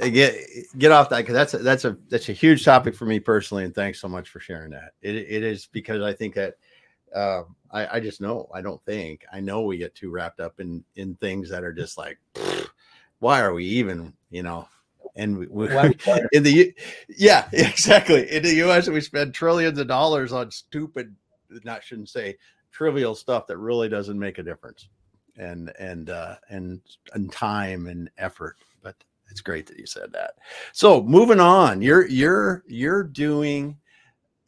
uh, 0.00 0.08
get 0.08 0.36
get 0.78 0.92
off 0.92 1.08
that 1.10 1.18
because 1.18 1.34
that's 1.34 1.54
a, 1.54 1.58
that's 1.58 1.84
a 1.84 1.96
that's 2.08 2.28
a 2.28 2.32
huge 2.32 2.64
topic 2.64 2.94
for 2.94 3.06
me 3.06 3.20
personally, 3.20 3.64
and 3.64 3.74
thanks 3.74 4.00
so 4.00 4.08
much 4.08 4.28
for 4.28 4.40
sharing 4.40 4.70
that. 4.70 4.92
It 5.02 5.14
it 5.16 5.42
is 5.42 5.66
because 5.66 6.02
I 6.02 6.12
think 6.12 6.34
that 6.34 6.54
uh, 7.14 7.42
I 7.70 7.96
I 7.96 8.00
just 8.00 8.20
know 8.20 8.48
I 8.52 8.60
don't 8.60 8.82
think 8.84 9.24
I 9.32 9.40
know 9.40 9.62
we 9.62 9.78
get 9.78 9.94
too 9.94 10.10
wrapped 10.10 10.40
up 10.40 10.60
in 10.60 10.84
in 10.96 11.14
things 11.16 11.48
that 11.50 11.64
are 11.64 11.72
just 11.72 11.98
like 11.98 12.18
why 13.20 13.40
are 13.40 13.52
we 13.52 13.64
even 13.64 14.12
you 14.30 14.42
know? 14.42 14.68
And 15.16 15.38
we, 15.38 15.46
we 15.46 15.66
in 16.32 16.42
the 16.42 16.74
yeah 17.08 17.48
exactly. 17.52 18.30
In 18.30 18.42
the 18.42 18.54
us 18.62 18.88
we 18.88 19.00
spend 19.00 19.34
trillions 19.34 19.78
of 19.78 19.88
dollars 19.88 20.32
on 20.32 20.50
stupid 20.50 21.14
not 21.64 21.82
shouldn't 21.82 22.08
say 22.08 22.36
trivial 22.70 23.14
stuff 23.14 23.46
that 23.46 23.58
really 23.58 23.88
doesn't 23.88 24.18
make 24.18 24.38
a 24.38 24.42
difference. 24.42 24.88
And 25.36 25.72
and 25.78 26.10
uh 26.10 26.36
and 26.48 26.80
and 27.14 27.30
time 27.32 27.86
and 27.86 28.10
effort 28.18 28.56
but 28.82 28.96
it's 29.30 29.40
great 29.40 29.66
that 29.66 29.78
you 29.78 29.86
said 29.86 30.12
that. 30.12 30.34
So 30.72 31.02
moving 31.02 31.40
on 31.40 31.82
you're 31.82 32.06
you're 32.08 32.64
you're 32.66 33.04
doing 33.04 33.76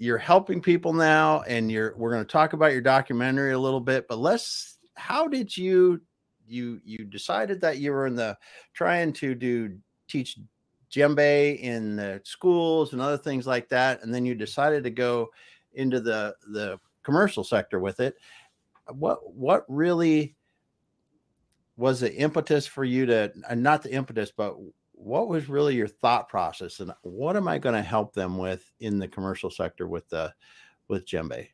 you're 0.03 0.19
helping 0.19 0.61
people 0.61 0.93
now 0.93 1.43
and 1.43 1.71
you're 1.71 1.95
we're 1.97 2.11
going 2.11 2.25
to 2.25 2.33
talk 2.33 2.55
about 2.55 2.73
your 2.73 2.81
documentary 2.81 3.53
a 3.53 3.59
little 3.59 3.81
bit 3.81 4.07
but 4.09 4.19
let's 4.19 4.79
how 4.95 5.29
did 5.29 5.57
you 5.57 6.01
you 6.47 6.81
you 6.85 7.05
decided 7.05 7.61
that 7.61 7.79
you 7.79 7.93
were 7.93 8.07
in 8.07 8.17
the 8.17 8.37
trying 8.75 9.13
to 9.13 9.35
do 9.35 9.77
teach 10.09 10.39
djembe 10.93 11.59
in 11.61 11.97
the 11.97 12.21
schools 12.25 12.93
and 12.93 13.01
other 13.01 13.17
things 13.17 13.47
like 13.47 13.69
that, 13.71 14.03
and 14.03 14.15
then 14.15 14.27
you 14.27 14.35
decided 14.35 14.85
to 14.85 14.91
go 14.91 15.29
into 15.75 16.01
the 16.01 16.35
the 16.49 16.79
commercial 17.03 17.43
sector 17.43 17.81
with 17.81 18.01
it. 18.01 18.17
What 18.89 19.35
what 19.35 19.65
really 19.69 20.37
was 21.77 22.01
the 22.01 22.15
impetus 22.15 22.67
for 22.67 22.85
you 22.85 23.07
to 23.07 23.33
not 23.55 23.83
the 23.83 23.93
impetus, 23.93 24.33
but 24.37 24.57
what 25.03 25.29
was 25.29 25.49
really 25.49 25.75
your 25.75 25.89
thought 25.89 26.29
process 26.29 26.81
and 26.81 26.93
what 27.03 27.37
am 27.37 27.49
I 27.49 27.59
going 27.59 27.75
to 27.75 27.83
help 27.83 28.15
them 28.15 28.39
with 28.39 28.71
in 28.81 28.99
the 28.99 29.09
commercial 29.09 29.51
sector 29.51 29.87
with 29.87 30.09
the 30.09 30.33
with 30.89 31.07
djembe? 31.07 31.49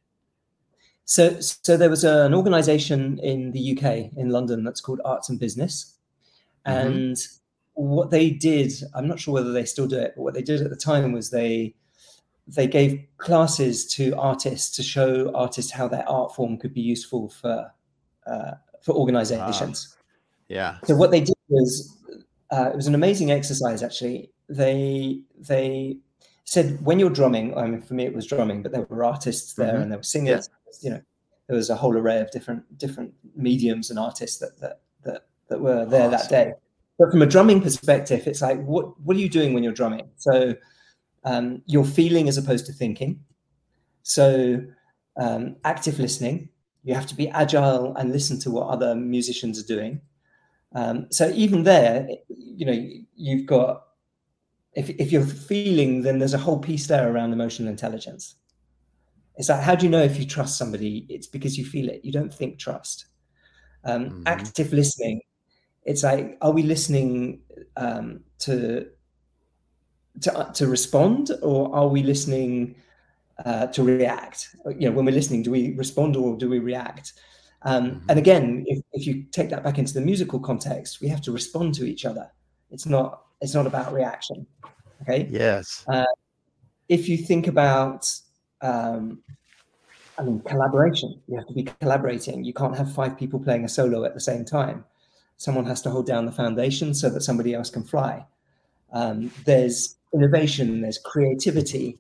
So, 1.05 1.41
so 1.41 1.77
there 1.79 1.89
was 1.89 2.05
an 2.05 2.35
organization 2.35 3.19
in 3.21 3.51
the 3.53 3.73
UK 3.73 4.13
in 4.19 4.29
London 4.29 4.63
that's 4.63 4.83
called 4.83 5.01
Arts 5.05 5.31
and 5.31 5.41
Business, 5.41 5.97
mm-hmm. 6.67 6.87
and 6.87 7.17
mm-hmm 7.17 7.39
what 7.79 8.11
they 8.11 8.31
did, 8.31 8.73
I'm 8.93 9.07
not 9.07 9.21
sure 9.21 9.35
whether 9.35 9.53
they 9.53 9.65
still 9.65 9.87
do 9.87 9.99
it, 9.99 10.15
but 10.17 10.23
what 10.23 10.35
they 10.35 10.43
did 10.43 10.63
at 10.63 10.71
the 10.71 10.77
time 10.77 11.13
was 11.13 11.31
they 11.31 11.75
they 12.49 12.67
gave 12.67 13.05
classes 13.19 13.87
to 13.95 14.17
artists 14.17 14.75
to 14.77 14.83
show 14.83 15.31
artists 15.35 15.71
how 15.71 15.87
their 15.87 16.09
art 16.09 16.35
form 16.35 16.57
could 16.57 16.75
be 16.75 16.81
useful 16.81 17.29
for 17.29 17.71
uh, 18.27 18.53
for 18.83 18.97
organizations. 18.97 19.95
Ah, 19.97 20.03
yeah. 20.49 20.79
So 20.85 20.97
what 20.97 21.13
they 21.13 21.21
did 21.21 21.37
was 21.49 21.97
uh, 22.51 22.71
it 22.73 22.77
was 22.77 22.87
an 22.87 22.95
amazing 22.95 23.31
exercise. 23.31 23.83
Actually, 23.83 24.31
they 24.49 25.21
they 25.39 25.99
said 26.45 26.85
when 26.85 26.99
you're 26.99 27.11
drumming. 27.11 27.57
I 27.57 27.67
mean, 27.67 27.83
for 27.83 27.95
me 27.95 28.05
it 28.05 28.15
was 28.15 28.27
drumming, 28.27 28.63
but 28.63 28.73
there 28.73 28.83
were 28.83 29.05
artists 29.05 29.55
there 29.55 29.73
mm-hmm. 29.73 29.83
and 29.83 29.93
there 29.93 29.99
were 29.99 30.05
singers. 30.05 30.49
Yeah. 30.83 30.91
You 30.91 30.91
know, 30.97 31.03
there 31.47 31.57
was 31.57 31.71
a 31.71 31.77
whole 31.77 31.97
array 31.97 32.21
of 32.21 32.31
different 32.31 32.79
different 32.79 33.13
mediums 33.35 33.91
and 33.91 33.99
artists 33.99 34.39
that 34.39 34.59
that 34.61 34.81
that, 35.05 35.27
that 35.49 35.61
were 35.61 35.85
there 35.85 36.09
awesome. 36.09 36.11
that 36.11 36.29
day. 36.29 36.53
But 36.99 37.13
from 37.13 37.23
a 37.23 37.27
drumming 37.27 37.63
perspective, 37.63 38.27
it's 38.27 38.43
like, 38.43 38.61
what, 38.65 39.01
what 39.01 39.17
are 39.17 39.21
you 39.21 39.29
doing 39.29 39.55
when 39.55 39.63
you're 39.63 39.73
drumming? 39.73 40.11
So 40.17 40.55
um, 41.25 41.63
you're 41.67 41.85
feeling 41.85 42.29
as 42.29 42.37
opposed 42.37 42.67
to 42.67 42.73
thinking. 42.73 43.21
So 44.03 44.61
um, 45.17 45.57
active 45.65 46.01
listening, 46.01 46.49
you 46.83 46.95
have 46.95 47.07
to 47.07 47.15
be 47.15 47.29
agile 47.29 47.95
and 47.95 48.13
listen 48.13 48.41
to 48.41 48.51
what 48.51 48.67
other 48.67 48.97
musicians 48.97 49.63
are 49.63 49.67
doing. 49.67 50.01
Um, 50.75 51.07
so 51.11 51.31
even 51.31 51.63
there, 51.63 52.09
you 52.29 52.67
know, 52.67 52.89
you've 53.17 53.47
got, 53.47 53.85
if, 54.75 54.91
if 54.91 55.11
you're 55.11 55.25
feeling, 55.25 56.03
then 56.03 56.19
there's 56.19 56.35
a 56.35 56.39
whole 56.39 56.59
piece 56.59 56.87
there 56.87 57.11
around 57.11 57.33
emotional 57.33 57.69
intelligence. 57.69 58.37
It's 59.37 59.49
like, 59.49 59.63
how 59.63 59.75
do 59.75 59.87
you 59.87 59.91
know 59.91 60.03
if 60.03 60.19
you 60.19 60.27
trust 60.27 60.59
somebody? 60.59 61.07
It's 61.09 61.27
because 61.27 61.57
you 61.57 61.65
feel 61.65 61.89
it. 61.89 62.05
You 62.05 62.13
don't 62.13 62.33
think 62.33 62.59
trust. 62.59 63.07
Um, 63.85 64.07
mm-hmm. 64.07 64.23
Active 64.27 64.73
listening 64.73 65.23
it's 65.89 66.03
like 66.03 66.37
are 66.43 66.53
we 66.53 66.63
listening 66.63 67.41
um, 67.79 68.21
to 68.41 68.87
to 70.21 70.51
to 70.53 70.67
respond 70.67 71.31
or 71.43 71.75
are 71.75 71.89
we 71.89 72.03
listening 72.03 72.77
uh, 73.45 73.67
to 73.69 73.83
react 73.83 74.55
you 74.79 74.89
know 74.89 74.95
when 74.95 75.07
we're 75.07 75.15
listening 75.15 75.43
do 75.43 75.51
we 75.51 75.75
respond 75.77 76.15
or 76.15 76.37
do 76.37 76.49
we 76.49 76.59
react 76.59 77.15
um, 77.63 77.91
mm-hmm. 77.91 78.07
and 78.09 78.19
again 78.19 78.65
if, 78.67 78.83
if 78.93 79.07
you 79.07 79.25
take 79.31 79.51
that 79.51 79.65
back 79.65 79.79
into 79.79 79.95
the 79.95 80.01
musical 80.01 80.39
context 80.39 81.01
we 81.01 81.09
have 81.09 81.21
to 81.21 81.33
respond 81.33 81.75
to 81.75 81.85
each 81.85 82.05
other 82.05 82.31
it's 82.71 82.87
not 82.87 83.23
it's 83.41 83.55
not 83.55 83.67
about 83.67 83.93
reaction 83.93 84.47
okay 85.03 85.29
yes 85.31 85.85
uh, 85.89 86.05
if 86.89 87.09
you 87.09 87.17
think 87.17 87.47
about 87.47 88.11
um, 88.61 89.21
I 90.19 90.23
mean, 90.25 90.41
collaboration. 90.41 91.21
You 91.29 91.37
have 91.37 91.47
to 91.47 91.55
be 91.55 91.63
collaborating. 91.63 92.43
You 92.43 92.53
can't 92.53 92.77
have 92.77 92.93
five 92.93 93.17
people 93.17 93.39
playing 93.39 93.65
a 93.65 93.69
solo 93.69 94.05
at 94.05 94.15
the 94.15 94.21
same 94.21 94.45
time 94.45 94.85
someone 95.39 95.65
has 95.65 95.81
to 95.81 95.91
hold 95.91 96.07
down 96.07 96.27
the 96.27 96.33
foundation 96.33 96.93
so 96.93 97.09
that 97.09 97.23
somebody 97.23 97.55
else 97.55 97.71
can 97.71 97.85
fly. 97.85 98.27
Um, 98.93 99.31
there's 99.47 99.97
innovation. 100.13 100.83
There's 100.83 100.99
creativity. 100.99 101.97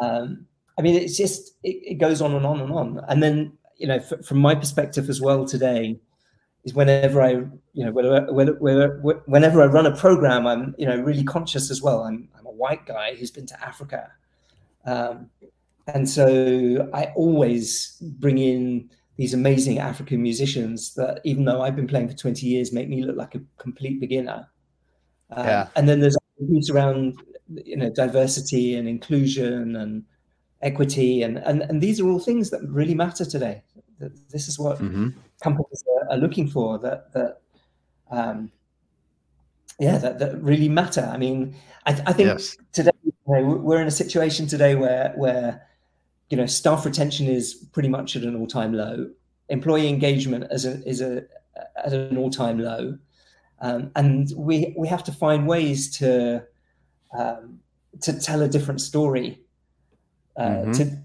Um, 0.00 0.46
I 0.78 0.82
mean, 0.82 0.94
it's 0.94 1.16
just 1.16 1.56
it, 1.64 1.92
it, 1.92 1.94
goes 1.94 2.20
on 2.20 2.34
and 2.34 2.44
on 2.44 2.60
and 2.60 2.70
on. 2.70 3.04
And 3.08 3.22
then 3.22 3.52
you 3.76 3.86
know, 3.86 3.96
f- 3.96 4.24
from 4.24 4.38
my 4.38 4.54
perspective 4.54 5.08
as 5.08 5.20
well 5.20 5.44
today, 5.44 5.98
is 6.64 6.74
whenever 6.74 7.22
I 7.22 7.30
you 7.72 7.84
know 7.84 7.92
whenever, 7.92 9.22
whenever 9.26 9.62
I 9.62 9.66
run 9.66 9.86
a 9.86 9.96
program, 9.96 10.46
I'm 10.46 10.74
you 10.78 10.86
know 10.86 11.00
really 11.00 11.24
conscious 11.24 11.70
as 11.70 11.82
well. 11.82 12.02
I'm 12.02 12.28
I'm 12.38 12.46
a 12.46 12.50
white 12.50 12.86
guy 12.86 13.14
who's 13.14 13.30
been 13.30 13.46
to 13.46 13.64
Africa. 13.64 14.10
Um, 14.84 15.30
and 15.88 16.08
so 16.08 16.88
I 16.92 17.12
always 17.16 17.96
bring 18.00 18.38
in 18.38 18.90
these 19.16 19.34
amazing 19.34 19.78
African 19.78 20.22
musicians 20.22 20.94
that, 20.94 21.20
even 21.24 21.44
though 21.44 21.62
I've 21.62 21.76
been 21.76 21.86
playing 21.86 22.08
for 22.08 22.14
20 22.14 22.46
years, 22.46 22.72
make 22.72 22.88
me 22.88 23.02
look 23.02 23.16
like 23.16 23.34
a 23.34 23.40
complete 23.58 24.00
beginner. 24.00 24.48
Um, 25.30 25.46
yeah. 25.46 25.68
And 25.76 25.88
then 25.88 26.00
there's 26.00 26.16
around, 26.70 27.22
you 27.48 27.76
know, 27.76 27.90
diversity 27.90 28.76
and 28.76 28.88
inclusion 28.88 29.76
and 29.76 30.04
equity, 30.62 31.22
and 31.22 31.38
and 31.38 31.62
and 31.62 31.80
these 31.80 32.00
are 32.00 32.08
all 32.08 32.18
things 32.18 32.50
that 32.50 32.62
really 32.68 32.94
matter 32.94 33.24
today. 33.24 33.62
This 33.98 34.48
is 34.48 34.58
what 34.58 34.78
mm-hmm. 34.78 35.10
companies 35.42 35.84
are, 35.94 36.14
are, 36.14 36.18
looking 36.18 36.48
for. 36.48 36.78
That 36.78 37.12
that. 37.12 37.40
Um, 38.10 38.52
yeah, 39.78 39.98
that, 39.98 40.18
that 40.20 40.42
really 40.42 40.70
matter. 40.70 41.06
I 41.12 41.18
mean, 41.18 41.54
I, 41.84 41.90
I 42.06 42.12
think 42.14 42.28
yes. 42.28 42.56
today 42.72 42.92
you 43.04 43.12
know, 43.26 43.42
we're 43.42 43.82
in 43.82 43.86
a 43.86 43.90
situation 43.90 44.46
today 44.46 44.74
where 44.74 45.12
where 45.16 45.66
you 46.30 46.36
know, 46.36 46.46
staff 46.46 46.84
retention 46.84 47.28
is 47.28 47.54
pretty 47.72 47.88
much 47.88 48.16
at 48.16 48.22
an 48.22 48.36
all-time 48.36 48.72
low. 48.72 49.08
Employee 49.48 49.88
engagement 49.88 50.46
is 50.50 50.64
a, 50.64 50.82
is 50.88 51.00
a 51.00 51.24
at 51.84 51.92
an 51.92 52.16
all-time 52.16 52.58
low, 52.58 52.98
um, 53.60 53.90
and 53.94 54.32
we 54.36 54.74
we 54.76 54.88
have 54.88 55.04
to 55.04 55.12
find 55.12 55.46
ways 55.46 55.96
to 55.98 56.42
um, 57.16 57.60
to 58.00 58.18
tell 58.18 58.42
a 58.42 58.48
different 58.48 58.80
story 58.80 59.40
uh, 60.38 60.42
mm-hmm. 60.42 60.72
to 60.72 60.98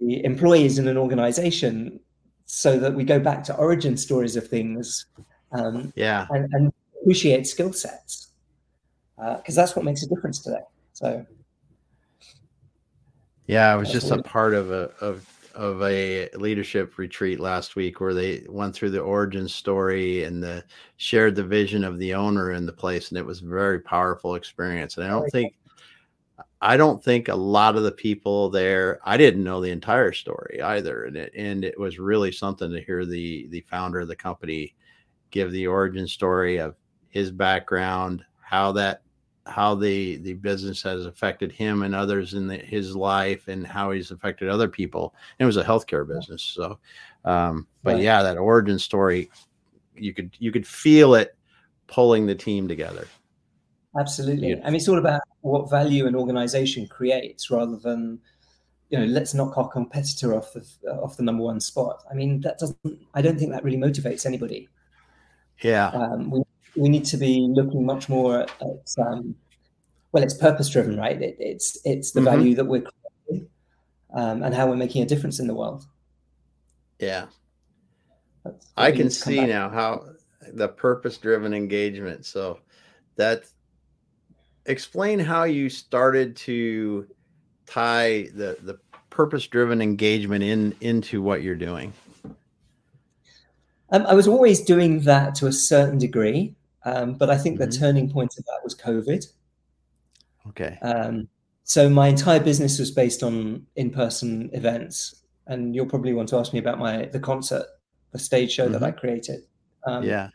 the 0.00 0.24
employees 0.24 0.78
in 0.78 0.88
an 0.88 0.96
organization, 0.96 2.00
so 2.46 2.78
that 2.78 2.94
we 2.94 3.04
go 3.04 3.18
back 3.18 3.44
to 3.44 3.56
origin 3.56 3.96
stories 3.96 4.36
of 4.36 4.46
things, 4.46 5.06
um, 5.52 5.92
yeah, 5.96 6.26
and, 6.30 6.52
and 6.52 6.72
appreciate 7.00 7.46
skill 7.46 7.72
sets 7.72 8.28
because 9.16 9.56
uh, 9.56 9.62
that's 9.62 9.76
what 9.76 9.84
makes 9.84 10.02
a 10.02 10.08
difference 10.08 10.40
today. 10.40 10.62
So. 10.92 11.24
Yeah, 13.46 13.72
I 13.72 13.76
was 13.76 13.90
just 13.90 14.10
a 14.10 14.22
part 14.22 14.54
of 14.54 14.70
a 14.70 14.90
of 15.00 15.26
of 15.54 15.82
a 15.82 16.28
leadership 16.34 16.96
retreat 16.96 17.40
last 17.40 17.76
week 17.76 18.00
where 18.00 18.14
they 18.14 18.44
went 18.48 18.74
through 18.74 18.90
the 18.90 19.00
origin 19.00 19.48
story 19.48 20.24
and 20.24 20.42
the 20.42 20.64
shared 20.96 21.34
the 21.34 21.44
vision 21.44 21.84
of 21.84 21.98
the 21.98 22.14
owner 22.14 22.52
in 22.52 22.66
the 22.66 22.72
place, 22.72 23.10
and 23.10 23.18
it 23.18 23.26
was 23.26 23.42
a 23.42 23.46
very 23.46 23.80
powerful 23.80 24.36
experience. 24.36 24.96
And 24.96 25.06
I 25.06 25.10
don't 25.10 25.28
think 25.30 25.54
I 26.64 26.76
don't 26.76 27.02
think 27.02 27.26
a 27.26 27.34
lot 27.34 27.74
of 27.74 27.82
the 27.82 27.90
people 27.90 28.48
there 28.48 29.00
I 29.04 29.16
didn't 29.16 29.42
know 29.42 29.60
the 29.60 29.72
entire 29.72 30.12
story 30.12 30.62
either, 30.62 31.04
and 31.04 31.16
it 31.16 31.32
and 31.36 31.64
it 31.64 31.78
was 31.78 31.98
really 31.98 32.30
something 32.30 32.70
to 32.70 32.80
hear 32.80 33.04
the 33.04 33.48
the 33.48 33.62
founder 33.62 33.98
of 33.98 34.08
the 34.08 34.16
company 34.16 34.74
give 35.32 35.50
the 35.50 35.66
origin 35.66 36.06
story 36.06 36.58
of 36.58 36.76
his 37.08 37.32
background, 37.32 38.24
how 38.40 38.70
that 38.72 39.02
how 39.44 39.74
the 39.74 40.18
the 40.18 40.34
business 40.34 40.80
has 40.82 41.04
affected 41.04 41.50
him 41.50 41.82
and 41.82 41.96
others 41.96 42.34
in 42.34 42.46
the, 42.46 42.58
his 42.58 42.94
life 42.94 43.48
and 43.48 43.66
how 43.66 43.90
he's 43.90 44.12
affected 44.12 44.48
other 44.48 44.68
people. 44.68 45.16
it 45.40 45.44
was 45.44 45.56
a 45.56 45.64
healthcare 45.64 46.06
business, 46.06 46.42
so 46.42 46.78
um, 47.24 47.66
but 47.82 47.94
right. 47.94 48.02
yeah, 48.02 48.22
that 48.22 48.38
origin 48.38 48.78
story, 48.78 49.30
you 49.96 50.14
could 50.14 50.30
you 50.38 50.52
could 50.52 50.66
feel 50.66 51.16
it 51.16 51.36
pulling 51.88 52.24
the 52.24 52.36
team 52.36 52.68
together. 52.68 53.08
Absolutely, 53.98 54.50
yeah. 54.50 54.60
I 54.62 54.66
mean, 54.66 54.76
it's 54.76 54.88
all 54.88 54.98
about 54.98 55.22
what 55.42 55.70
value 55.70 56.06
an 56.06 56.16
organization 56.16 56.86
creates 56.86 57.50
rather 57.50 57.76
than 57.76 58.18
you 58.88 58.98
know 58.98 59.04
let's 59.04 59.34
knock 59.34 59.56
our 59.58 59.68
competitor 59.68 60.34
off 60.34 60.52
the 60.52 60.64
off 60.90 61.16
the 61.16 61.22
number 61.22 61.42
one 61.42 61.60
spot. 61.60 62.02
I 62.10 62.14
mean, 62.14 62.40
that 62.40 62.58
doesn't. 62.58 63.00
I 63.14 63.22
don't 63.22 63.38
think 63.38 63.52
that 63.52 63.64
really 63.64 63.76
motivates 63.76 64.24
anybody. 64.26 64.68
Yeah, 65.60 65.88
um, 65.88 66.30
we 66.30 66.42
we 66.76 66.88
need 66.88 67.04
to 67.06 67.16
be 67.16 67.46
looking 67.50 67.84
much 67.84 68.08
more 68.08 68.40
at, 68.40 68.50
at 68.60 69.06
um, 69.06 69.34
well, 70.12 70.22
it's 70.22 70.34
purpose 70.34 70.68
driven, 70.68 70.96
right? 70.96 71.20
It, 71.20 71.36
it's 71.38 71.78
it's 71.84 72.12
the 72.12 72.20
mm-hmm. 72.20 72.36
value 72.36 72.54
that 72.54 72.64
we're 72.64 72.82
creating 72.82 73.48
um, 74.14 74.42
and 74.42 74.54
how 74.54 74.66
we're 74.68 74.76
making 74.76 75.02
a 75.02 75.06
difference 75.06 75.40
in 75.40 75.46
the 75.46 75.54
world. 75.54 75.84
Yeah, 76.98 77.26
I 78.76 78.92
can 78.92 79.10
see 79.10 79.44
now 79.44 79.68
how 79.68 80.04
the 80.52 80.68
purpose 80.68 81.18
driven 81.18 81.54
engagement. 81.54 82.26
So 82.26 82.60
that 83.16 83.44
explain 84.66 85.18
how 85.18 85.44
you 85.44 85.68
started 85.68 86.36
to 86.36 87.06
tie 87.66 88.28
the 88.34 88.56
the 88.62 88.78
purpose 89.10 89.46
driven 89.46 89.82
engagement 89.82 90.42
in 90.42 90.74
into 90.80 91.20
what 91.20 91.42
you're 91.42 91.54
doing. 91.54 91.92
Um, 93.90 94.06
I 94.06 94.14
was 94.14 94.26
always 94.26 94.62
doing 94.62 95.00
that 95.00 95.34
to 95.36 95.46
a 95.46 95.52
certain 95.52 95.98
degree. 95.98 96.54
Um, 96.84 97.14
but 97.14 97.30
I 97.30 97.38
think 97.38 97.60
mm-hmm. 97.60 97.70
the 97.70 97.76
turning 97.76 98.10
point 98.10 98.34
of 98.38 98.44
that 98.46 98.60
was 98.64 98.74
COVID. 98.74 99.26
Okay. 100.48 100.78
Um, 100.82 101.28
so 101.64 101.88
my 101.88 102.08
entire 102.08 102.40
business 102.40 102.78
was 102.78 102.90
based 102.90 103.22
on 103.22 103.64
in-person 103.76 104.50
events, 104.52 105.22
and 105.46 105.74
you'll 105.74 105.86
probably 105.86 106.12
want 106.12 106.28
to 106.30 106.36
ask 106.36 106.52
me 106.52 106.58
about 106.58 106.78
my 106.78 107.06
the 107.06 107.20
concert, 107.20 107.66
the 108.10 108.18
stage 108.18 108.50
show 108.50 108.64
mm-hmm. 108.64 108.72
that 108.72 108.82
I 108.82 108.90
created. 108.90 109.42
Um, 109.86 110.02
yeah. 110.02 110.28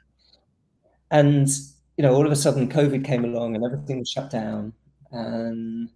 And 1.12 1.50
you 1.98 2.04
know, 2.04 2.14
all 2.14 2.26
of 2.26 2.32
a 2.32 2.36
sudden, 2.36 2.70
COVID 2.70 3.04
came 3.04 3.26
along, 3.26 3.56
and 3.56 3.66
everything 3.66 4.00
was 4.00 4.10
shut 4.10 4.30
down, 4.30 4.74
and 5.12 5.90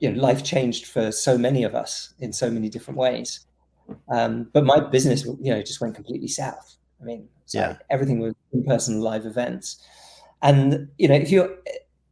you 0.00 0.10
know, 0.10 0.20
life 0.20 0.42
changed 0.42 0.86
for 0.86 1.12
so 1.12 1.36
many 1.36 1.64
of 1.64 1.74
us 1.74 2.14
in 2.20 2.32
so 2.32 2.50
many 2.50 2.68
different 2.68 2.98
ways. 2.98 3.46
Um, 4.10 4.48
but 4.52 4.64
my 4.64 4.80
business, 4.80 5.24
you 5.24 5.52
know, 5.52 5.60
just 5.62 5.80
went 5.80 5.94
completely 5.94 6.28
south. 6.28 6.76
I 7.00 7.04
mean, 7.04 7.28
yeah. 7.48 7.76
everything 7.90 8.18
was 8.20 8.34
in-person 8.52 9.00
live 9.00 9.26
events. 9.26 9.82
And 10.42 10.88
you 10.98 11.08
know, 11.08 11.14
if 11.14 11.30
you 11.30 11.56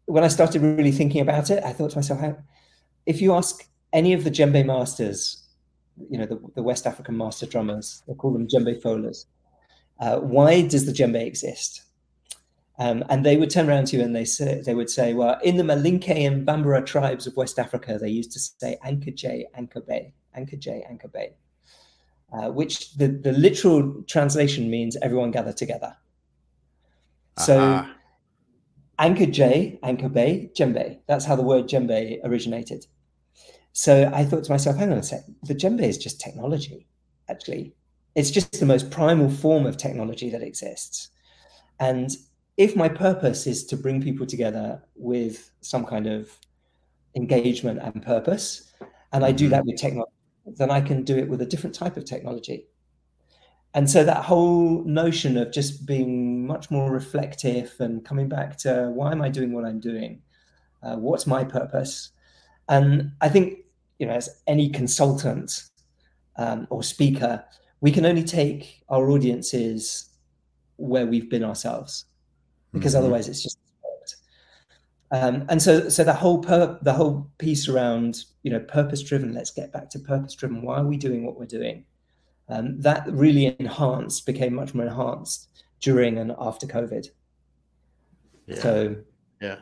when 0.06 0.24
I 0.24 0.28
started 0.28 0.62
really 0.62 0.92
thinking 0.92 1.20
about 1.20 1.50
it, 1.50 1.62
I 1.64 1.72
thought 1.72 1.90
to 1.90 1.96
myself, 1.98 2.20
how, 2.20 2.36
if 3.06 3.20
you 3.20 3.34
ask 3.34 3.68
any 3.92 4.12
of 4.12 4.24
the 4.24 4.30
djembe 4.30 4.64
masters, 4.64 5.44
you 6.10 6.18
know, 6.18 6.26
the, 6.26 6.40
the 6.54 6.62
West 6.62 6.86
African 6.86 7.16
master 7.16 7.46
drummers, 7.46 8.02
they 8.06 8.14
call 8.14 8.32
them 8.32 8.46
djembefolas, 8.46 9.26
uh, 10.00 10.18
why 10.18 10.62
does 10.62 10.86
the 10.86 10.92
djembe 10.92 11.24
exist? 11.24 11.82
Um, 12.78 13.04
and 13.08 13.24
they 13.24 13.36
would 13.36 13.50
turn 13.50 13.70
around 13.70 13.86
to 13.88 13.96
you 13.96 14.02
and 14.02 14.14
they 14.14 14.26
say, 14.26 14.60
they 14.64 14.74
would 14.74 14.90
say, 14.90 15.14
well, 15.14 15.38
in 15.42 15.56
the 15.56 15.62
Malinke 15.62 16.26
and 16.26 16.46
Bambara 16.46 16.84
tribes 16.84 17.26
of 17.26 17.34
West 17.36 17.58
Africa, 17.58 17.98
they 17.98 18.10
used 18.10 18.32
to 18.32 18.38
say 18.38 18.76
Anchor 18.84 19.12
J, 19.12 19.46
Anchor 19.54 19.80
Bay, 19.80 20.12
Anchor 20.34 20.56
J, 20.56 20.84
Anchor 20.88 21.08
Bay 21.08 21.32
uh, 22.32 22.50
which 22.50 22.94
the, 22.94 23.08
the 23.08 23.32
literal 23.32 24.02
translation 24.06 24.70
means 24.70 24.96
everyone 25.02 25.30
gather 25.30 25.52
together. 25.52 25.96
So 27.38 27.60
uh-huh. 28.98 29.26
J, 29.26 29.78
Anchor 29.82 30.08
Bay, 30.08 30.50
djembe. 30.54 30.98
That's 31.06 31.24
how 31.24 31.36
the 31.36 31.42
word 31.42 31.68
djembe 31.68 32.18
originated. 32.24 32.86
So 33.72 34.10
I 34.12 34.24
thought 34.24 34.44
to 34.44 34.52
myself, 34.52 34.76
hang 34.76 34.90
on 34.90 34.98
a 34.98 35.02
sec, 35.02 35.20
the 35.42 35.54
djembe 35.54 35.82
is 35.82 35.98
just 35.98 36.20
technology, 36.20 36.86
actually. 37.28 37.74
It's 38.14 38.30
just 38.30 38.58
the 38.58 38.66
most 38.66 38.90
primal 38.90 39.28
form 39.28 39.66
of 39.66 39.76
technology 39.76 40.30
that 40.30 40.42
exists. 40.42 41.10
And 41.78 42.10
if 42.56 42.74
my 42.74 42.88
purpose 42.88 43.46
is 43.46 43.64
to 43.66 43.76
bring 43.76 44.02
people 44.02 44.26
together 44.26 44.82
with 44.94 45.50
some 45.60 45.84
kind 45.84 46.06
of 46.06 46.30
engagement 47.14 47.80
and 47.82 48.02
purpose, 48.02 48.72
and 49.12 49.24
I 49.24 49.32
do 49.32 49.44
mm-hmm. 49.44 49.52
that 49.52 49.66
with 49.66 49.76
technology, 49.76 50.12
then 50.46 50.70
I 50.70 50.80
can 50.80 51.02
do 51.02 51.16
it 51.16 51.28
with 51.28 51.40
a 51.42 51.46
different 51.46 51.74
type 51.74 51.96
of 51.96 52.04
technology. 52.04 52.66
And 53.74 53.90
so 53.90 54.04
that 54.04 54.24
whole 54.24 54.84
notion 54.84 55.36
of 55.36 55.52
just 55.52 55.84
being 55.84 56.46
much 56.46 56.70
more 56.70 56.90
reflective 56.90 57.74
and 57.78 58.02
coming 58.04 58.28
back 58.28 58.56
to 58.58 58.90
why 58.94 59.12
am 59.12 59.20
I 59.20 59.28
doing 59.28 59.52
what 59.52 59.66
I'm 59.66 59.80
doing? 59.80 60.22
Uh, 60.82 60.96
what's 60.96 61.26
my 61.26 61.44
purpose? 61.44 62.10
And 62.70 63.12
I 63.20 63.28
think, 63.28 63.58
you 63.98 64.06
know, 64.06 64.14
as 64.14 64.42
any 64.46 64.70
consultant 64.70 65.64
um, 66.36 66.66
or 66.70 66.82
speaker, 66.82 67.44
we 67.82 67.90
can 67.92 68.06
only 68.06 68.24
take 68.24 68.82
our 68.88 69.10
audiences 69.10 70.10
where 70.76 71.06
we've 71.06 71.28
been 71.28 71.44
ourselves, 71.44 72.06
because 72.76 72.94
mm-hmm. 72.94 73.04
otherwise 73.04 73.28
it's 73.28 73.42
just 73.42 73.58
um, 75.12 75.44
and 75.48 75.62
so, 75.62 75.88
so 75.88 76.02
the 76.02 76.12
whole 76.12 76.38
pur- 76.38 76.78
the 76.82 76.92
whole 76.92 77.30
piece 77.38 77.68
around 77.68 78.24
you 78.42 78.50
know 78.50 78.60
purpose 78.60 79.02
driven. 79.02 79.34
Let's 79.34 79.50
get 79.50 79.72
back 79.72 79.88
to 79.90 79.98
purpose 79.98 80.34
driven. 80.34 80.62
Why 80.62 80.78
are 80.78 80.86
we 80.86 80.96
doing 80.96 81.24
what 81.24 81.38
we're 81.38 81.46
doing? 81.46 81.84
Um, 82.48 82.80
that 82.80 83.06
really 83.08 83.56
enhanced, 83.58 84.26
became 84.26 84.54
much 84.54 84.74
more 84.74 84.86
enhanced 84.86 85.48
during 85.80 86.18
and 86.18 86.32
after 86.38 86.66
COVID. 86.66 87.08
Yeah. 88.46 88.60
So, 88.60 88.96
yeah. 89.40 89.58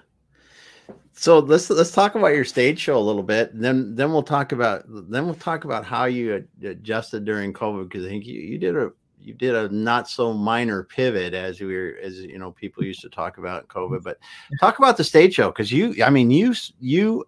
So 1.13 1.39
let's 1.39 1.69
let's 1.69 1.93
talk 1.93 2.15
about 2.15 2.35
your 2.35 2.45
stage 2.45 2.79
show 2.79 2.97
a 2.97 3.01
little 3.01 3.23
bit. 3.23 3.53
and 3.53 3.63
Then 3.63 3.95
then 3.95 4.13
we'll 4.13 4.23
talk 4.23 4.53
about 4.53 4.85
then 4.89 5.27
we'll 5.27 5.35
talk 5.35 5.65
about 5.65 5.85
how 5.85 6.07
you 6.07 6.47
adjusted 6.63 7.25
during 7.25 7.53
COVID 7.53 7.89
because 7.89 8.07
I 8.07 8.09
think 8.09 8.27
you, 8.27 8.41
you 8.41 8.59
did 8.59 8.77
a 8.77 8.93
you 9.25 9.35
did 9.35 9.55
a 9.55 9.69
not 9.71 10.09
so 10.09 10.33
minor 10.33 10.83
pivot 10.85 11.35
as 11.35 11.61
we 11.61 11.75
were 11.75 11.97
as 12.03 12.21
you 12.21 12.39
know 12.39 12.53
people 12.53 12.85
used 12.85 13.01
to 13.01 13.09
talk 13.09 13.39
about 13.39 13.69
COVID. 13.69 14.03
But 14.03 14.19
mm-hmm. 14.19 14.57
talk 14.61 14.79
about 14.79 14.97
the 14.97 15.05
stage 15.05 15.35
show 15.35 15.49
because 15.49 15.73
you, 15.73 16.03
I 16.05 16.11
mean, 16.11 16.31
you 16.31 16.55
you 16.81 17.25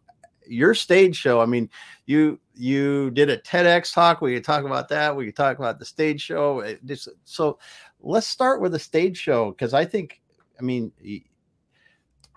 your 0.47 0.75
stage 0.75 1.17
show. 1.17 1.41
I 1.41 1.47
mean, 1.47 1.71
you 2.05 2.39
you 2.55 3.11
did 3.11 3.31
a 3.31 3.39
TEDx 3.39 3.95
talk. 3.95 4.21
We 4.21 4.35
could 4.35 4.45
talk 4.45 4.65
about 4.65 4.89
that. 4.91 5.17
We 5.17 5.27
could 5.27 5.37
talk 5.37 5.59
about 5.59 5.79
the 5.79 5.85
stage 5.85 6.21
show. 6.21 6.61
Eh, 6.61 6.77
Just, 6.85 7.09
so 7.25 7.59
let's 8.01 8.27
start 8.27 8.61
with 8.61 8.73
the 8.73 8.79
stage 8.79 9.17
show 9.17 9.51
because 9.51 9.75
I 9.75 9.85
think, 9.85 10.21
I 10.59 10.63
mean, 10.63 10.93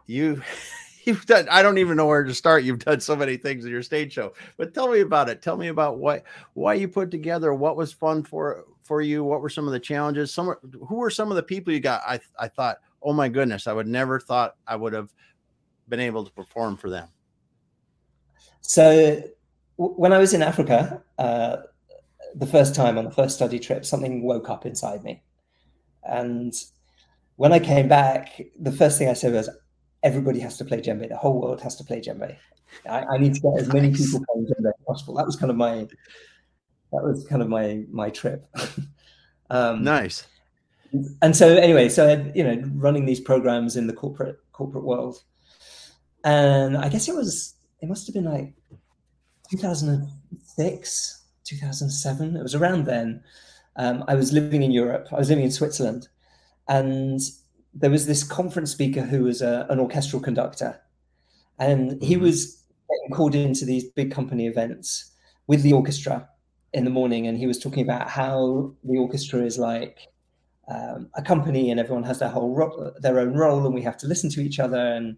you 0.10 0.42
you've 1.06 1.26
done 1.26 1.48
i 1.50 1.62
don't 1.62 1.78
even 1.78 1.96
know 1.96 2.06
where 2.06 2.24
to 2.24 2.34
start 2.34 2.64
you've 2.64 2.80
done 2.80 3.00
so 3.00 3.16
many 3.16 3.38
things 3.38 3.64
in 3.64 3.72
your 3.72 3.82
stage 3.82 4.12
show 4.12 4.34
but 4.58 4.74
tell 4.74 4.92
me 4.92 5.00
about 5.00 5.30
it 5.30 5.42
tell 5.42 5.56
me 5.56 5.70
about 5.70 5.98
what 5.98 6.24
why 6.54 6.74
you 6.74 6.88
put 6.88 7.10
together 7.10 7.54
what 7.54 7.78
was 7.78 7.94
fun 7.94 8.22
for 8.22 8.66
for 8.90 9.02
you 9.02 9.24
what 9.24 9.40
were 9.40 9.50
some 9.50 9.68
of 9.68 9.72
the 9.72 9.80
challenges 9.80 10.34
some 10.34 10.56
who 10.88 10.96
were 10.96 11.12
some 11.12 11.30
of 11.30 11.36
the 11.36 11.44
people 11.44 11.72
you 11.72 11.80
got 11.80 12.02
i 12.08 12.20
i 12.40 12.48
thought 12.48 12.78
oh 13.04 13.14
my 13.14 13.30
goodness 13.30 13.68
i 13.68 13.72
would 13.72 13.86
never 13.86 14.20
thought 14.20 14.56
i 14.66 14.76
would 14.76 14.94
have 14.94 15.14
been 15.90 16.00
able 16.00 16.26
to 16.26 16.32
perform 16.32 16.76
for 16.76 16.90
them 16.90 17.08
so 18.62 19.22
when 19.78 20.12
i 20.12 20.18
was 20.18 20.34
in 20.34 20.42
africa 20.42 21.04
uh, 21.20 21.58
the 22.34 22.48
first 22.48 22.74
time 22.74 22.98
on 22.98 23.06
the 23.06 23.12
first 23.12 23.36
study 23.36 23.60
trip 23.60 23.86
something 23.86 24.24
woke 24.24 24.50
up 24.50 24.66
inside 24.66 25.04
me 25.04 25.22
and 26.06 26.56
when 27.36 27.54
i 27.54 27.60
came 27.60 27.88
back 27.88 28.42
the 28.60 28.72
first 28.72 28.98
thing 28.98 29.08
i 29.08 29.14
said 29.14 29.34
was 29.34 29.50
everybody 30.04 30.40
has 30.40 30.58
to 30.58 30.66
play 30.66 30.82
djembe. 30.82 31.08
The 31.08 31.18
whole 31.18 31.42
world 31.42 31.62
has 31.62 31.76
to 31.78 31.84
play 31.84 32.02
djembe. 32.02 32.36
I, 32.90 33.04
I 33.04 33.18
need 33.18 33.34
to 33.36 33.42
get 33.42 33.60
as 33.60 33.74
many 33.74 33.92
people 33.92 34.24
playing 34.26 34.48
djembe 34.48 34.68
as 34.68 34.86
possible. 34.88 35.16
That 35.16 35.26
was 35.26 35.36
kind 35.36 35.52
of 35.52 35.58
my 35.58 35.88
that 36.92 37.04
was 37.04 37.26
kind 37.28 37.42
of 37.42 37.50
my 37.50 37.84
my 37.92 38.10
trip. 38.10 38.48
um, 39.50 39.84
nice. 39.84 40.26
And 41.22 41.36
so 41.36 41.56
anyway, 41.56 41.88
so 41.90 42.08
I, 42.08 42.32
you 42.36 42.44
know, 42.44 42.64
running 42.74 43.06
these 43.06 43.20
programs 43.20 43.76
in 43.76 43.88
the 43.88 43.94
corporate 43.94 44.40
corporate 44.52 44.84
world, 44.84 45.24
and 46.24 46.76
I 46.78 46.90
guess 46.90 47.08
it 47.08 47.16
was 47.16 47.56
it 47.82 47.88
must 47.88 48.08
have 48.08 48.14
been 48.14 48.26
like 48.26 48.54
2006, 49.52 51.26
2007. 51.44 52.36
It 52.36 52.44
was 52.44 52.56
around 52.56 52.86
then. 52.86 53.24
Um, 53.76 54.04
I 54.08 54.16
was 54.16 54.34
living 54.34 54.64
in 54.64 54.72
Europe. 54.72 55.08
I 55.12 55.18
was 55.18 55.30
living 55.30 55.46
in 55.46 55.52
Switzerland, 55.52 56.08
and 56.68 57.20
there 57.74 57.92
was 57.92 58.08
this 58.08 58.24
conference 58.24 58.72
speaker 58.72 59.02
who 59.02 59.24
was 59.24 59.42
a, 59.42 59.68
an 59.70 59.80
orchestral 59.80 60.22
conductor, 60.22 60.82
and 61.60 62.02
he 62.02 62.16
mm-hmm. 62.16 62.24
was 62.24 62.64
called 63.14 63.36
into 63.36 63.64
these 63.66 63.84
big 63.92 64.12
company 64.12 64.48
events 64.48 65.12
with 65.46 65.62
the 65.62 65.74
orchestra 65.74 66.28
in 66.74 66.84
the 66.84 66.90
morning, 66.90 67.28
and 67.28 67.38
he 67.38 67.48
was 67.48 67.60
talking 67.60 67.84
about 67.84 68.10
how 68.10 68.74
the 68.84 68.98
orchestra 68.98 69.42
is 69.42 69.58
like 69.58 70.00
um, 70.68 71.10
a 71.16 71.22
company, 71.22 71.72
and 71.72 71.80
everyone 71.80 72.04
has 72.04 72.20
their 72.20 72.30
whole 72.30 72.54
ro- 72.56 72.94
their 73.00 73.20
own 73.20 73.34
role, 73.34 73.66
and 73.66 73.74
we 73.74 73.82
have 73.82 73.98
to 73.98 74.08
listen 74.08 74.30
to 74.32 74.42
each 74.42 74.60
other, 74.60 74.78
and 74.78 75.18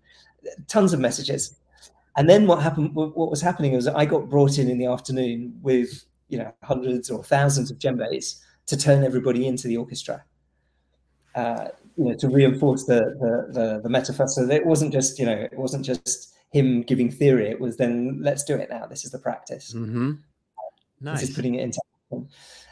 tons 0.67 0.93
of 0.93 0.99
messages. 0.99 1.57
And 2.17 2.29
then 2.29 2.47
what 2.47 2.61
happened? 2.61 2.93
What 2.93 3.15
was 3.15 3.41
happening 3.41 3.73
was 3.73 3.87
I 3.87 4.05
got 4.05 4.29
brought 4.29 4.57
in 4.57 4.69
in 4.69 4.77
the 4.77 4.87
afternoon 4.87 5.57
with 5.61 6.05
you 6.29 6.37
know 6.37 6.53
hundreds 6.63 7.09
or 7.09 7.23
thousands 7.23 7.71
of 7.71 7.77
djembes 7.77 8.41
to 8.67 8.77
turn 8.77 9.03
everybody 9.03 9.47
into 9.47 9.67
the 9.67 9.77
orchestra. 9.77 10.23
Uh, 11.35 11.69
you 11.97 12.05
know 12.05 12.15
to 12.15 12.29
reinforce 12.29 12.85
the 12.85 12.99
the 13.19 13.53
the, 13.53 13.81
the 13.83 13.89
metaphor 13.89 14.27
so 14.27 14.43
it 14.49 14.65
wasn't 14.65 14.91
just 14.91 15.19
you 15.19 15.25
know 15.25 15.33
it 15.33 15.57
wasn't 15.57 15.85
just 15.85 16.33
him 16.51 16.81
giving 16.81 17.11
theory 17.11 17.49
it 17.49 17.59
was 17.59 17.77
then 17.77 18.19
let's 18.21 18.43
do 18.43 18.55
it 18.55 18.69
now 18.69 18.85
this 18.85 19.05
is 19.05 19.11
the 19.11 19.19
practice 19.19 19.73
mm-hmm. 19.73 20.13
Nice. 21.01 21.21
this 21.21 21.29
is 21.29 21.35
putting 21.35 21.55
it 21.55 21.61
into 21.61 21.81
action. 22.07 22.29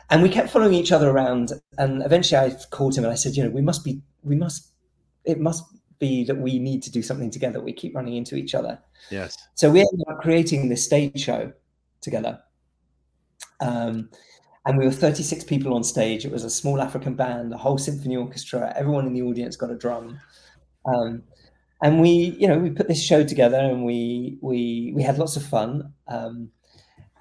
and 0.09 0.21
we 0.21 0.29
kept 0.29 0.49
following 0.49 0.73
each 0.73 0.91
other 0.91 1.09
around 1.09 1.53
and 1.77 2.03
eventually 2.03 2.39
i 2.39 2.55
called 2.69 2.95
him 2.95 3.03
and 3.03 3.11
i 3.11 3.15
said 3.15 3.35
you 3.35 3.43
know 3.43 3.49
we 3.49 3.61
must 3.61 3.83
be 3.83 4.01
we 4.23 4.35
must 4.35 4.71
it 5.25 5.39
must 5.39 5.63
be 5.99 6.23
that 6.23 6.37
we 6.37 6.59
need 6.59 6.81
to 6.81 6.91
do 6.91 7.01
something 7.01 7.29
together 7.29 7.59
we 7.59 7.73
keep 7.73 7.93
running 7.95 8.15
into 8.15 8.35
each 8.35 8.55
other 8.55 8.79
yes 9.11 9.35
so 9.55 9.69
we 9.69 9.79
ended 9.79 10.05
up 10.09 10.19
creating 10.21 10.69
this 10.69 10.83
stage 10.83 11.19
show 11.19 11.51
together 12.01 12.39
um, 13.59 14.09
and 14.65 14.77
we 14.77 14.85
were 14.85 14.91
36 14.91 15.45
people 15.45 15.73
on 15.73 15.83
stage. 15.83 16.25
It 16.25 16.31
was 16.31 16.43
a 16.43 16.49
small 16.49 16.81
African 16.81 17.15
band, 17.15 17.53
a 17.53 17.57
whole 17.57 17.77
symphony 17.77 18.15
orchestra. 18.17 18.73
Everyone 18.75 19.07
in 19.07 19.13
the 19.13 19.21
audience 19.21 19.55
got 19.55 19.71
a 19.71 19.75
drum, 19.75 20.19
um, 20.85 21.23
and 21.81 22.01
we, 22.01 22.35
you 22.37 22.47
know, 22.47 22.59
we 22.59 22.69
put 22.69 22.87
this 22.87 23.01
show 23.01 23.23
together, 23.23 23.57
and 23.57 23.85
we 23.85 24.37
we 24.41 24.93
we 24.95 25.01
had 25.01 25.17
lots 25.17 25.37
of 25.37 25.43
fun. 25.43 25.93
Um, 26.07 26.49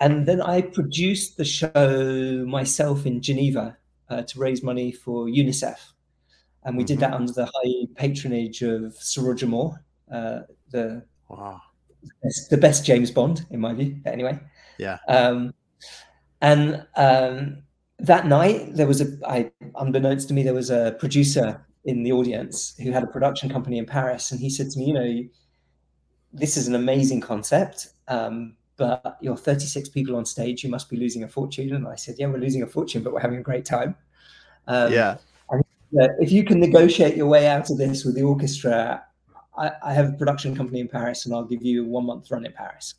and 0.00 0.26
then 0.26 0.40
I 0.40 0.62
produced 0.62 1.36
the 1.36 1.44
show 1.44 2.44
myself 2.46 3.06
in 3.06 3.20
Geneva 3.20 3.76
uh, 4.08 4.22
to 4.22 4.38
raise 4.38 4.62
money 4.62 4.92
for 4.92 5.26
UNICEF, 5.26 5.78
and 6.64 6.76
we 6.76 6.82
mm-hmm. 6.82 6.86
did 6.86 7.00
that 7.00 7.14
under 7.14 7.32
the 7.32 7.46
high 7.46 7.86
patronage 7.94 8.62
of 8.62 8.94
Sir 8.94 9.22
Roger 9.22 9.46
Moore, 9.46 9.82
uh, 10.12 10.40
the 10.70 11.04
wow. 11.28 11.60
the 12.50 12.56
best 12.56 12.84
James 12.84 13.10
Bond 13.10 13.46
in 13.50 13.60
my 13.60 13.72
view. 13.72 14.00
Anyway, 14.06 14.38
yeah. 14.78 14.98
Um, 15.08 15.52
and 16.40 16.86
um, 16.96 17.62
that 17.98 18.26
night, 18.26 18.76
there 18.76 18.86
was 18.86 19.00
a, 19.00 19.06
I, 19.26 19.50
unbeknownst 19.74 20.28
to 20.28 20.34
me, 20.34 20.42
there 20.42 20.54
was 20.54 20.70
a 20.70 20.96
producer 21.00 21.64
in 21.84 22.04
the 22.04 22.12
audience 22.12 22.76
who 22.76 22.92
had 22.92 23.02
a 23.02 23.08
production 23.08 23.48
company 23.48 23.78
in 23.78 23.86
Paris, 23.86 24.30
and 24.30 24.40
he 24.40 24.50
said 24.50 24.70
to 24.70 24.78
me, 24.78 24.86
"You 24.86 24.94
know, 24.94 25.28
this 26.32 26.56
is 26.56 26.68
an 26.68 26.74
amazing 26.74 27.20
concept, 27.20 27.88
um, 28.08 28.56
but 28.78 29.18
you're 29.20 29.36
36 29.36 29.90
people 29.90 30.16
on 30.16 30.24
stage. 30.24 30.64
You 30.64 30.70
must 30.70 30.88
be 30.88 30.96
losing 30.96 31.24
a 31.24 31.28
fortune." 31.28 31.74
And 31.74 31.86
I 31.86 31.96
said, 31.96 32.16
"Yeah, 32.18 32.26
we're 32.28 32.38
losing 32.38 32.62
a 32.62 32.66
fortune, 32.66 33.02
but 33.02 33.12
we're 33.12 33.20
having 33.20 33.38
a 33.38 33.42
great 33.42 33.64
time." 33.64 33.94
Um, 34.66 34.92
yeah. 34.92 35.16
if 35.92 36.32
you 36.32 36.44
can 36.44 36.60
negotiate 36.60 37.16
your 37.16 37.26
way 37.26 37.46
out 37.48 37.70
of 37.70 37.78
this 37.78 38.04
with 38.04 38.14
the 38.14 38.22
orchestra, 38.22 39.02
I, 39.56 39.72
I 39.82 39.92
have 39.92 40.08
a 40.08 40.12
production 40.12 40.54
company 40.56 40.80
in 40.80 40.88
Paris, 40.88 41.26
and 41.26 41.34
I'll 41.34 41.44
give 41.44 41.62
you 41.62 41.84
a 41.84 41.88
one 41.88 42.06
month 42.06 42.30
run 42.30 42.46
in 42.46 42.52
Paris. 42.52 42.94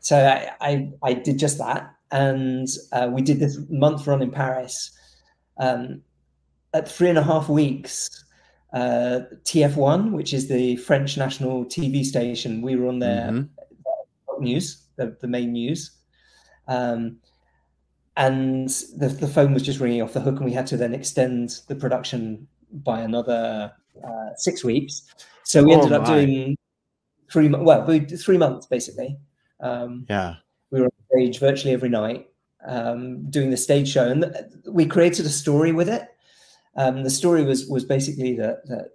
So 0.00 0.16
I, 0.16 0.52
I, 0.60 0.92
I 1.02 1.14
did 1.14 1.38
just 1.38 1.58
that 1.58 1.96
and 2.10 2.68
uh, 2.92 3.08
we 3.10 3.22
did 3.22 3.40
this 3.40 3.58
month 3.68 4.06
run 4.06 4.22
in 4.22 4.30
Paris. 4.30 4.92
Um, 5.58 6.02
at 6.74 6.88
three 6.88 7.08
and 7.08 7.18
a 7.18 7.22
half 7.22 7.48
weeks, 7.48 8.24
uh, 8.72 9.20
TF1, 9.44 10.12
which 10.12 10.34
is 10.34 10.48
the 10.48 10.76
French 10.76 11.16
national 11.16 11.64
TV 11.64 12.04
station, 12.04 12.62
we 12.62 12.76
were 12.76 12.88
on 12.88 12.98
their 12.98 13.30
mm-hmm. 13.30 13.55
News, 14.40 14.86
the, 14.96 15.16
the, 15.20 15.28
main 15.28 15.52
news. 15.52 15.92
Um, 16.68 17.18
and 18.16 18.68
the, 18.96 19.08
the 19.08 19.28
phone 19.28 19.52
was 19.52 19.62
just 19.62 19.80
ringing 19.80 20.02
off 20.02 20.12
the 20.12 20.20
hook, 20.20 20.36
and 20.36 20.44
we 20.44 20.52
had 20.52 20.66
to 20.68 20.76
then 20.76 20.94
extend 20.94 21.60
the 21.68 21.74
production 21.74 22.46
by 22.72 23.00
another 23.00 23.72
uh, 24.02 24.30
six 24.36 24.64
weeks. 24.64 25.02
So 25.44 25.62
we 25.62 25.74
oh 25.74 25.78
ended 25.78 25.92
up 25.92 26.06
doing 26.06 26.56
three, 27.30 27.48
well, 27.48 27.86
three 27.86 28.38
months 28.38 28.66
basically. 28.66 29.18
Um, 29.60 30.06
yeah 30.08 30.36
we 30.70 30.80
were 30.80 30.86
on 30.86 30.92
stage 31.12 31.38
virtually 31.38 31.72
every 31.72 31.88
night 31.88 32.28
um, 32.66 33.28
doing 33.30 33.50
the 33.50 33.56
stage 33.56 33.88
show, 33.88 34.08
and 34.08 34.22
th- 34.22 34.44
we 34.68 34.86
created 34.86 35.26
a 35.26 35.30
story 35.30 35.72
with 35.72 35.88
it. 35.88 36.08
Um, 36.76 37.04
the 37.04 37.10
story 37.10 37.44
was 37.44 37.66
was 37.66 37.84
basically 37.84 38.34
that 38.36 38.66
that 38.66 38.90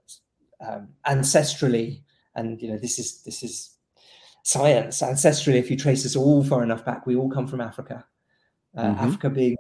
um, 0.66 0.90
ancestrally, 1.08 2.02
and 2.36 2.62
you 2.62 2.70
know 2.70 2.78
this 2.78 3.00
is 3.00 3.24
this 3.24 3.44
is 3.44 3.71
science. 4.44 5.02
Ancestrally, 5.02 5.56
if 5.56 5.70
you 5.70 5.78
trace 5.78 6.06
us 6.06 6.16
all 6.16 6.44
far 6.44 6.64
enough 6.64 6.86
back, 6.86 7.06
we 7.06 7.16
all 7.16 7.30
come 7.30 7.48
from 7.48 7.62
Africa. 7.62 8.06
Uh, 8.76 8.84
mm-hmm. 8.84 9.06
Africa 9.06 9.30
being 9.30 9.58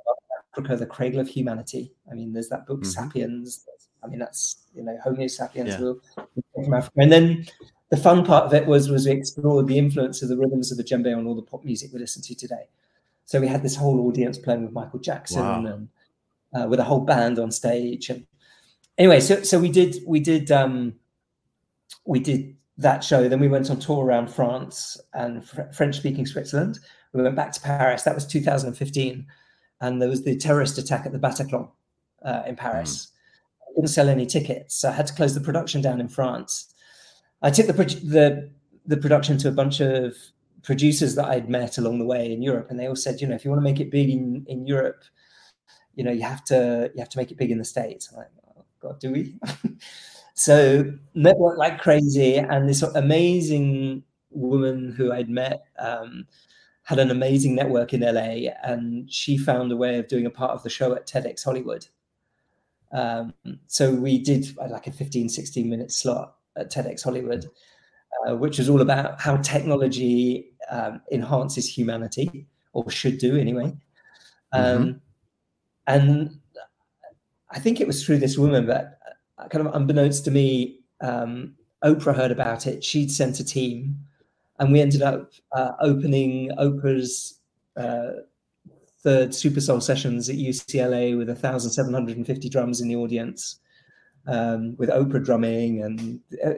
Africa, 0.53 0.77
the 0.77 0.85
cradle 0.85 1.19
of 1.19 1.27
humanity. 1.27 1.93
I 2.11 2.15
mean, 2.15 2.33
there's 2.33 2.49
that 2.49 2.65
book 2.65 2.81
mm-hmm. 2.81 2.89
*Sapiens*. 2.89 3.65
I 4.03 4.07
mean, 4.07 4.19
that's 4.19 4.63
you 4.73 4.83
know 4.83 4.97
Homo 5.03 5.27
sapiens 5.27 5.69
yeah. 5.69 6.23
from 6.55 6.73
Africa, 6.73 6.95
and 6.97 7.11
then 7.11 7.45
the 7.89 7.97
fun 7.97 8.25
part 8.25 8.45
of 8.45 8.53
it 8.53 8.65
was 8.65 8.89
was 8.89 9.05
we 9.05 9.11
explored 9.11 9.67
the 9.67 9.77
influence 9.77 10.21
of 10.21 10.29
the 10.29 10.37
rhythms 10.37 10.71
of 10.71 10.77
the 10.77 10.83
djembe 10.83 11.15
on 11.15 11.27
all 11.27 11.35
the 11.35 11.41
pop 11.41 11.63
music 11.63 11.91
we 11.93 11.99
listen 11.99 12.21
to 12.23 12.35
today. 12.35 12.67
So 13.25 13.39
we 13.39 13.47
had 13.47 13.63
this 13.63 13.75
whole 13.75 14.07
audience 14.07 14.37
playing 14.37 14.63
with 14.63 14.73
Michael 14.73 14.99
Jackson 14.99 15.41
wow. 15.41 15.65
and 15.65 15.89
uh, 16.53 16.67
with 16.67 16.79
a 16.79 16.83
whole 16.83 17.01
band 17.01 17.37
on 17.37 17.51
stage. 17.51 18.09
And 18.09 18.25
anyway, 18.97 19.19
so 19.19 19.43
so 19.43 19.59
we 19.59 19.69
did 19.69 19.97
we 20.07 20.19
did 20.19 20.51
um, 20.51 20.95
we 22.05 22.19
did 22.19 22.55
that 22.77 23.03
show. 23.03 23.27
Then 23.27 23.39
we 23.39 23.47
went 23.47 23.69
on 23.69 23.79
tour 23.79 24.05
around 24.05 24.29
France 24.29 24.99
and 25.13 25.43
fr- 25.47 25.71
French 25.73 25.97
speaking 25.97 26.25
Switzerland. 26.25 26.79
We 27.13 27.21
went 27.21 27.35
back 27.35 27.51
to 27.53 27.61
Paris. 27.61 28.03
That 28.03 28.15
was 28.15 28.25
2015, 28.25 29.25
and 29.81 30.01
there 30.01 30.09
was 30.09 30.23
the 30.23 30.37
terrorist 30.37 30.77
attack 30.77 31.05
at 31.05 31.11
the 31.11 31.19
Bataclan 31.19 31.69
uh, 32.23 32.43
in 32.47 32.55
Paris. 32.55 33.11
Mm. 33.69 33.75
didn't 33.75 33.89
sell 33.89 34.09
any 34.09 34.25
tickets, 34.25 34.75
so 34.75 34.89
I 34.89 34.93
had 34.93 35.07
to 35.07 35.13
close 35.13 35.33
the 35.33 35.41
production 35.41 35.81
down 35.81 35.99
in 35.99 36.07
France 36.07 36.71
I 37.41 37.49
took 37.49 37.67
the 37.67 37.73
the 37.73 38.51
the 38.85 38.97
production 38.97 39.37
to 39.39 39.47
a 39.47 39.51
bunch 39.51 39.79
of 39.79 40.15
producers 40.63 41.15
that 41.15 41.25
I'd 41.25 41.49
met 41.49 41.77
along 41.77 41.99
the 41.99 42.05
way 42.05 42.31
in 42.31 42.41
Europe, 42.41 42.67
and 42.69 42.79
they 42.79 42.87
all 42.87 42.95
said, 42.95 43.19
you 43.19 43.27
know, 43.27 43.35
if 43.35 43.43
you 43.43 43.51
want 43.51 43.59
to 43.59 43.69
make 43.69 43.79
it 43.79 43.91
big 43.91 44.09
in, 44.09 44.45
in 44.47 44.67
Europe, 44.67 45.03
you 45.95 46.03
know, 46.03 46.11
you 46.11 46.21
have 46.21 46.43
to 46.45 46.91
you 46.93 46.99
have 46.99 47.09
to 47.09 47.17
make 47.17 47.31
it 47.31 47.37
big 47.37 47.51
in 47.51 47.57
the 47.57 47.65
states. 47.65 48.09
I'm 48.11 48.17
like, 48.17 48.27
oh 48.57 48.65
God, 48.79 48.99
do 48.99 49.11
we? 49.11 49.35
so 50.33 50.93
network 51.13 51.57
like 51.57 51.79
crazy, 51.79 52.37
and 52.37 52.67
this 52.67 52.81
amazing 52.81 54.03
woman 54.31 54.93
who 54.95 55.11
I'd 55.11 55.29
met 55.29 55.65
um, 55.77 56.27
had 56.83 56.99
an 56.99 57.11
amazing 57.11 57.55
network 57.55 57.93
in 57.93 58.01
LA, 58.01 58.51
and 58.63 59.11
she 59.11 59.37
found 59.37 59.71
a 59.71 59.77
way 59.77 59.97
of 59.97 60.07
doing 60.07 60.25
a 60.25 60.31
part 60.31 60.51
of 60.51 60.63
the 60.63 60.69
show 60.69 60.93
at 60.93 61.07
TEDx 61.07 61.43
Hollywood. 61.43 61.87
Um, 62.91 63.33
so 63.67 63.93
we 63.93 64.19
did 64.19 64.53
uh, 64.59 64.67
like 64.69 64.87
a 64.87 64.91
15, 64.91 65.29
16 65.29 65.69
minute 65.69 65.91
slot 65.91 66.35
at 66.57 66.71
TEDx 66.71 67.03
Hollywood, 67.03 67.45
uh, 68.27 68.35
which 68.35 68.57
was 68.57 68.69
all 68.69 68.81
about 68.81 69.21
how 69.21 69.37
technology 69.37 70.51
um, 70.69 71.01
enhances 71.11 71.67
humanity, 71.67 72.47
or 72.73 72.89
should 72.89 73.17
do 73.17 73.37
anyway. 73.37 73.73
Um, 74.53 74.63
mm-hmm. 74.63 74.97
And 75.87 76.39
I 77.51 77.59
think 77.59 77.79
it 77.79 77.87
was 77.87 78.05
through 78.05 78.19
this 78.19 78.37
woman, 78.37 78.65
but 78.65 78.99
kind 79.49 79.65
of 79.65 79.73
unbeknownst 79.73 80.25
to 80.25 80.31
me, 80.31 80.79
um, 81.01 81.55
Oprah 81.83 82.15
heard 82.15 82.31
about 82.31 82.67
it. 82.67 82.83
She'd 82.83 83.11
sent 83.11 83.39
a 83.39 83.43
team, 83.43 83.97
and 84.59 84.71
we 84.71 84.81
ended 84.81 85.01
up 85.01 85.31
uh, 85.51 85.71
opening 85.79 86.51
Oprah's 86.59 87.39
uh, 87.75 88.11
third 88.99 89.29
SuperSoul 89.29 89.81
sessions 89.81 90.29
at 90.29 90.35
UCLA 90.35 91.17
with 91.17 91.27
1,750 91.27 92.49
drums 92.49 92.81
in 92.81 92.87
the 92.87 92.95
audience, 92.95 93.59
um, 94.27 94.75
with 94.77 94.89
Oprah 94.89 95.23
drumming. 95.23 95.81
And 95.81 96.19
uh, 96.45 96.53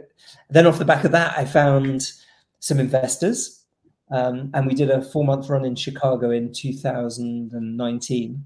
then 0.49 0.67
off 0.67 0.79
the 0.79 0.85
back 0.85 1.05
of 1.05 1.11
that, 1.11 1.37
I 1.37 1.45
found 1.45 2.11
some 2.59 2.79
investors. 2.79 3.65
Um, 4.11 4.51
and 4.53 4.67
we 4.67 4.75
did 4.75 4.91
a 4.91 5.01
four 5.01 5.23
month 5.23 5.49
run 5.49 5.65
in 5.65 5.75
Chicago 5.75 6.31
in 6.31 6.51
2019. 6.51 8.45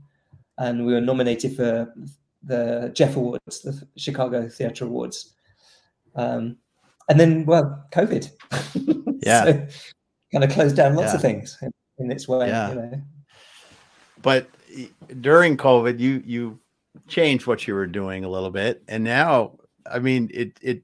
And 0.60 0.86
we 0.86 0.94
were 0.94 1.02
nominated 1.02 1.56
for 1.56 1.94
the 2.48 2.92
Jeff 2.94 3.16
Awards, 3.16 3.62
the 3.62 3.88
Chicago 3.98 4.48
Theatre 4.48 4.86
Awards. 4.86 5.36
Um, 6.16 6.58
and 7.10 7.20
then, 7.20 7.46
well, 7.46 7.86
COVID. 7.94 8.30
Yeah. 9.24 9.44
so, 9.44 9.68
kind 10.32 10.44
of 10.44 10.52
closed 10.52 10.76
down 10.76 10.96
lots 10.96 11.10
yeah. 11.10 11.16
of 11.16 11.22
things 11.22 11.58
in, 11.62 11.72
in 11.98 12.12
its 12.12 12.28
way. 12.28 12.48
Yeah. 12.48 12.70
You 12.70 12.76
know? 12.76 13.02
But 14.22 14.48
during 15.20 15.58
COVID, 15.58 16.00
you 16.00 16.22
you 16.26 16.60
changed 17.08 17.48
what 17.48 17.68
you 17.68 17.74
were 17.74 17.88
doing 17.88 18.24
a 18.24 18.30
little 18.30 18.52
bit, 18.52 18.84
and 18.88 19.04
now, 19.04 19.58
I 19.90 20.00
mean, 20.00 20.30
it 20.34 20.58
it 20.62 20.84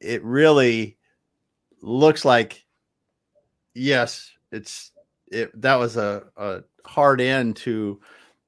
it 0.00 0.22
really 0.24 0.98
looks 1.80 2.24
like 2.24 2.64
yes, 3.74 4.30
it's 4.52 4.90
it 5.30 5.58
that 5.60 5.76
was 5.76 5.96
a, 5.96 6.24
a 6.36 6.62
hard 6.84 7.20
end 7.20 7.56
to 7.56 8.00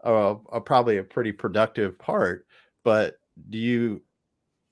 a, 0.02 0.36
a 0.52 0.60
probably 0.60 0.98
a 0.98 1.04
pretty 1.04 1.32
productive 1.32 1.98
part. 1.98 2.46
But 2.84 3.18
do 3.50 3.58
you 3.58 4.02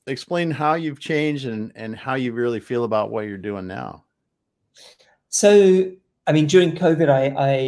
explain 0.06 0.50
how 0.50 0.74
you've 0.74 1.00
changed 1.00 1.46
and 1.46 1.72
and 1.74 1.96
how 1.96 2.14
you 2.14 2.32
really 2.32 2.60
feel 2.60 2.84
about 2.84 3.10
what 3.10 3.26
you're 3.26 3.38
doing 3.38 3.66
now? 3.66 4.04
So, 5.28 5.90
I 6.26 6.32
mean, 6.32 6.46
during 6.46 6.72
COVID, 6.72 7.08
I, 7.08 7.34
I 7.36 7.58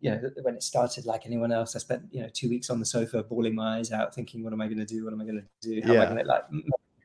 you 0.00 0.10
know, 0.10 0.30
when 0.42 0.54
it 0.54 0.62
started, 0.62 1.06
like 1.06 1.26
anyone 1.26 1.52
else, 1.52 1.76
I 1.76 1.78
spent 1.78 2.02
you 2.10 2.22
know 2.22 2.28
two 2.32 2.48
weeks 2.48 2.70
on 2.70 2.78
the 2.78 2.86
sofa, 2.86 3.22
bawling 3.22 3.54
my 3.54 3.78
eyes 3.78 3.92
out, 3.92 4.14
thinking, 4.14 4.42
"What 4.42 4.52
am 4.52 4.60
I 4.60 4.66
going 4.66 4.78
to 4.78 4.84
do? 4.84 5.04
What 5.04 5.12
am 5.12 5.20
I 5.20 5.24
going 5.24 5.42
to 5.42 5.68
do? 5.68 5.80
How 5.86 5.92
yeah. 5.92 6.00
am 6.00 6.02
I 6.02 6.12
going 6.12 6.24
to 6.24 6.30
like 6.30 6.44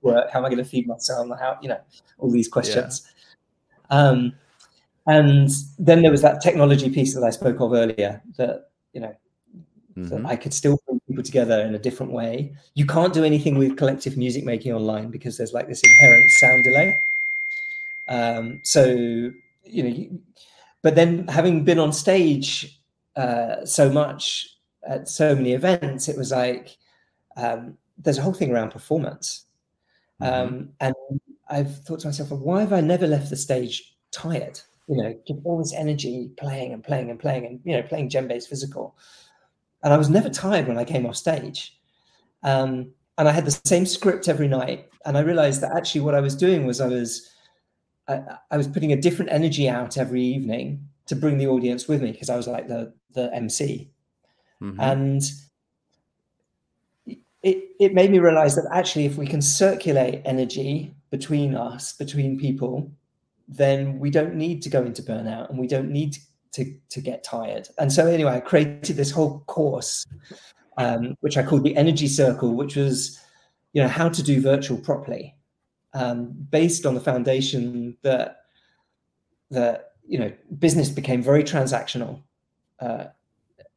work? 0.01 0.31
How 0.31 0.39
am 0.39 0.45
I 0.45 0.49
going 0.49 0.63
to 0.63 0.69
feed 0.69 0.87
myself? 0.87 1.27
How 1.39 1.57
you 1.61 1.69
know, 1.69 1.79
all 2.17 2.31
these 2.31 2.47
questions." 2.47 3.11
Yeah. 3.89 3.97
Um, 3.97 4.33
and 5.07 5.49
then 5.77 6.01
there 6.01 6.11
was 6.11 6.21
that 6.23 6.41
technology 6.41 6.89
piece 6.89 7.13
that 7.13 7.23
I 7.23 7.29
spoke 7.29 7.59
of 7.59 7.73
earlier. 7.73 8.21
That 8.37 8.69
you 8.93 9.01
know, 9.01 9.15
mm-hmm. 9.97 10.25
I 10.25 10.35
could 10.35 10.53
still 10.53 10.79
bring 10.85 10.99
people 11.07 11.23
together 11.23 11.61
in 11.61 11.75
a 11.75 11.79
different 11.79 12.11
way. 12.11 12.53
You 12.73 12.85
can't 12.85 13.13
do 13.13 13.23
anything 13.23 13.57
with 13.57 13.77
collective 13.77 14.17
music 14.17 14.43
making 14.43 14.73
online 14.73 15.09
because 15.09 15.37
there's 15.37 15.53
like 15.53 15.67
this 15.67 15.81
inherent 15.83 16.31
sound 16.31 16.63
delay. 16.63 16.99
Um, 18.07 18.61
so 18.63 18.85
you 19.63 19.83
know, 19.83 20.19
but 20.81 20.95
then 20.95 21.27
having 21.27 21.63
been 21.63 21.79
on 21.79 21.91
stage 21.91 22.79
uh, 23.15 23.65
so 23.65 23.89
much 23.89 24.47
at 24.87 25.07
so 25.09 25.35
many 25.35 25.53
events, 25.53 26.07
it 26.07 26.17
was 26.17 26.31
like 26.31 26.77
um, 27.37 27.77
there's 27.97 28.17
a 28.17 28.21
whole 28.21 28.33
thing 28.33 28.51
around 28.51 28.71
performance. 28.71 29.45
Mm-hmm. 30.21 30.55
Um, 30.55 30.69
and 30.79 30.95
I've 31.49 31.83
thought 31.83 31.99
to 32.01 32.07
myself, 32.07 32.31
well, 32.31 32.39
why 32.39 32.61
have 32.61 32.73
I 32.73 32.81
never 32.81 33.07
left 33.07 33.29
the 33.29 33.35
stage 33.35 33.95
tired? 34.11 34.59
You 34.87 34.97
know, 35.01 35.19
give 35.25 35.37
all 35.43 35.57
this 35.57 35.73
energy 35.73 36.31
playing 36.37 36.73
and 36.73 36.83
playing 36.83 37.09
and 37.09 37.19
playing 37.19 37.45
and, 37.45 37.59
you 37.63 37.75
know, 37.75 37.83
playing 37.83 38.09
djembe 38.09 38.45
physical. 38.47 38.95
And 39.83 39.93
I 39.93 39.97
was 39.97 40.09
never 40.09 40.29
tired 40.29 40.67
when 40.67 40.77
I 40.77 40.83
came 40.83 41.05
off 41.05 41.15
stage. 41.15 41.77
Um, 42.43 42.91
and 43.17 43.27
I 43.27 43.31
had 43.31 43.45
the 43.45 43.59
same 43.65 43.85
script 43.85 44.27
every 44.27 44.47
night. 44.47 44.89
And 45.05 45.17
I 45.17 45.21
realized 45.21 45.61
that 45.61 45.75
actually 45.75 46.01
what 46.01 46.15
I 46.15 46.21
was 46.21 46.35
doing 46.35 46.65
was 46.65 46.81
I 46.81 46.87
was, 46.87 47.29
I, 48.07 48.21
I 48.51 48.57
was 48.57 48.67
putting 48.67 48.93
a 48.93 49.01
different 49.01 49.31
energy 49.31 49.69
out 49.69 49.97
every 49.97 50.21
evening 50.21 50.87
to 51.07 51.15
bring 51.15 51.37
the 51.37 51.47
audience 51.47 51.87
with 51.87 52.01
me 52.01 52.11
because 52.11 52.29
I 52.29 52.35
was 52.35 52.47
like 52.47 52.67
the 52.67 52.93
the 53.13 53.33
MC, 53.33 53.89
mm-hmm. 54.61 54.79
and 54.79 55.21
it 57.05 57.63
it 57.79 57.93
made 57.93 58.11
me 58.11 58.19
realize 58.19 58.55
that 58.55 58.67
actually, 58.71 59.05
if 59.05 59.17
we 59.17 59.27
can 59.27 59.41
circulate 59.41 60.21
energy 60.25 60.93
between 61.11 61.55
us, 61.55 61.93
between 61.93 62.39
people, 62.39 62.91
then 63.47 63.99
we 63.99 64.09
don't 64.09 64.35
need 64.35 64.61
to 64.63 64.69
go 64.69 64.83
into 64.83 65.03
burnout 65.03 65.49
and 65.49 65.59
we 65.59 65.67
don't 65.67 65.91
need 65.91 66.13
to 66.13 66.19
to 66.55 66.73
to 66.89 67.01
get 67.01 67.23
tired. 67.23 67.67
And 67.77 67.91
so 67.91 68.07
anyway, 68.07 68.33
I 68.33 68.39
created 68.39 68.97
this 68.97 69.11
whole 69.11 69.39
course, 69.47 70.05
um, 70.77 71.15
which 71.21 71.37
I 71.37 71.43
called 71.43 71.63
the 71.63 71.75
Energy 71.75 72.07
Circle, 72.07 72.55
which 72.55 72.75
was 72.75 73.19
you 73.73 73.81
know 73.81 73.87
how 73.87 74.09
to 74.09 74.23
do 74.23 74.41
virtual 74.41 74.77
properly, 74.77 75.35
um, 75.93 76.33
based 76.49 76.85
on 76.85 76.95
the 76.95 77.01
foundation 77.01 77.97
that 78.01 78.41
that 79.51 79.91
you 80.07 80.19
know 80.19 80.31
business 80.59 80.89
became 80.89 81.21
very 81.21 81.43
transactional 81.43 82.21
uh, 82.79 83.05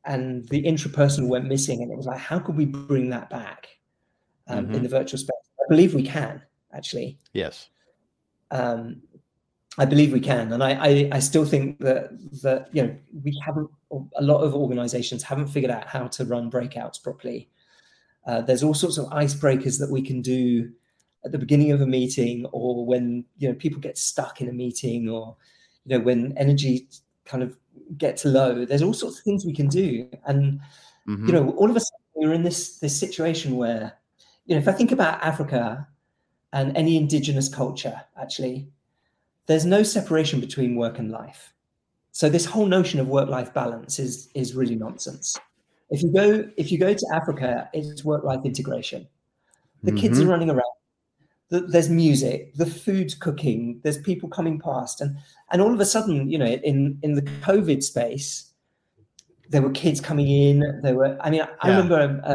and 0.04 0.48
the 0.48 0.62
intrapersonal 0.62 1.28
went 1.28 1.46
missing. 1.46 1.82
And 1.82 1.92
it 1.92 1.96
was 1.96 2.06
like, 2.06 2.18
how 2.18 2.38
could 2.38 2.56
we 2.56 2.64
bring 2.64 3.10
that 3.10 3.30
back 3.30 3.68
um, 4.48 4.66
mm-hmm. 4.66 4.74
in 4.74 4.82
the 4.82 4.88
virtual 4.88 5.18
space? 5.18 5.36
I 5.60 5.68
believe 5.68 5.94
we 5.94 6.02
can 6.02 6.42
actually. 6.72 7.18
Yes. 7.32 7.68
Um, 8.50 9.02
I 9.78 9.84
believe 9.84 10.12
we 10.12 10.20
can, 10.20 10.52
and 10.52 10.62
I, 10.62 10.72
I, 10.72 11.08
I 11.12 11.18
still 11.20 11.44
think 11.44 11.78
that 11.78 12.10
that 12.42 12.68
you 12.72 12.82
know 12.82 12.96
we 13.22 13.40
haven't. 13.44 13.70
A 14.16 14.22
lot 14.22 14.40
of 14.42 14.54
organisations 14.54 15.22
haven't 15.22 15.46
figured 15.46 15.70
out 15.70 15.86
how 15.86 16.08
to 16.08 16.24
run 16.24 16.50
breakouts 16.50 17.02
properly. 17.02 17.48
Uh, 18.26 18.42
there's 18.42 18.62
all 18.62 18.74
sorts 18.74 18.98
of 18.98 19.06
icebreakers 19.06 19.78
that 19.78 19.90
we 19.90 20.02
can 20.02 20.20
do 20.20 20.70
at 21.24 21.32
the 21.32 21.38
beginning 21.38 21.70
of 21.70 21.80
a 21.80 21.86
meeting, 21.86 22.44
or 22.52 22.84
when 22.84 23.24
you 23.38 23.48
know 23.48 23.54
people 23.54 23.80
get 23.80 23.96
stuck 23.96 24.40
in 24.40 24.48
a 24.48 24.52
meeting, 24.52 25.08
or 25.08 25.36
you 25.86 25.96
know 25.96 26.04
when 26.04 26.36
energy 26.36 26.88
kind 27.24 27.42
of 27.42 27.56
gets 27.96 28.24
low. 28.24 28.64
There's 28.64 28.82
all 28.82 28.92
sorts 28.92 29.18
of 29.18 29.24
things 29.24 29.46
we 29.46 29.54
can 29.54 29.68
do, 29.68 30.08
and 30.26 30.60
mm-hmm. 31.06 31.26
you 31.26 31.32
know, 31.32 31.50
all 31.50 31.70
of 31.70 31.76
a 31.76 31.80
sudden 31.80 32.04
we're 32.14 32.32
in 32.32 32.42
this 32.42 32.78
this 32.80 32.98
situation 32.98 33.56
where, 33.56 33.92
you 34.46 34.54
know, 34.54 34.60
if 34.60 34.68
I 34.68 34.72
think 34.72 34.92
about 34.92 35.22
Africa 35.22 35.86
and 36.52 36.76
any 36.76 36.96
indigenous 36.96 37.48
culture, 37.48 38.02
actually, 38.20 38.68
there's 39.48 39.64
no 39.64 39.82
separation 39.82 40.40
between 40.40 40.76
work 40.76 40.98
and 40.98 41.10
life. 41.10 41.52
So 42.12 42.28
this 42.28 42.44
whole 42.44 42.66
notion 42.66 43.00
of 43.00 43.08
work 43.08 43.28
life 43.28 43.52
balance 43.52 43.98
is 43.98 44.28
is 44.34 44.54
really 44.54 44.76
nonsense. 44.76 45.36
If 45.90 46.02
you 46.02 46.12
go 46.12 46.48
if 46.56 46.70
you 46.70 46.78
go 46.78 46.94
to 46.94 47.06
Africa, 47.12 47.68
it's 47.72 48.04
work 48.04 48.24
life 48.24 48.40
integration. 48.44 49.08
The 49.82 49.90
mm-hmm. 49.90 50.00
kids 50.00 50.18
are 50.18 50.22
mm-hmm. 50.22 50.30
running 50.30 50.50
around 50.50 50.72
there's 51.50 51.88
music, 51.88 52.54
the 52.56 52.66
food's 52.66 53.14
cooking, 53.14 53.80
there's 53.82 53.98
people 53.98 54.28
coming 54.28 54.58
past, 54.58 55.00
and 55.00 55.16
and 55.50 55.62
all 55.62 55.72
of 55.72 55.80
a 55.80 55.86
sudden, 55.86 56.30
you 56.30 56.38
know, 56.38 56.46
in 56.46 56.98
in 57.02 57.14
the 57.14 57.22
COVID 57.22 57.82
space, 57.82 58.52
there 59.48 59.62
were 59.62 59.70
kids 59.70 60.00
coming 60.00 60.28
in. 60.28 60.80
There 60.82 60.94
were, 60.94 61.16
I 61.20 61.30
mean, 61.30 61.40
I, 61.40 61.48
I 61.62 61.70
remember 61.70 61.98
a, 61.98 62.34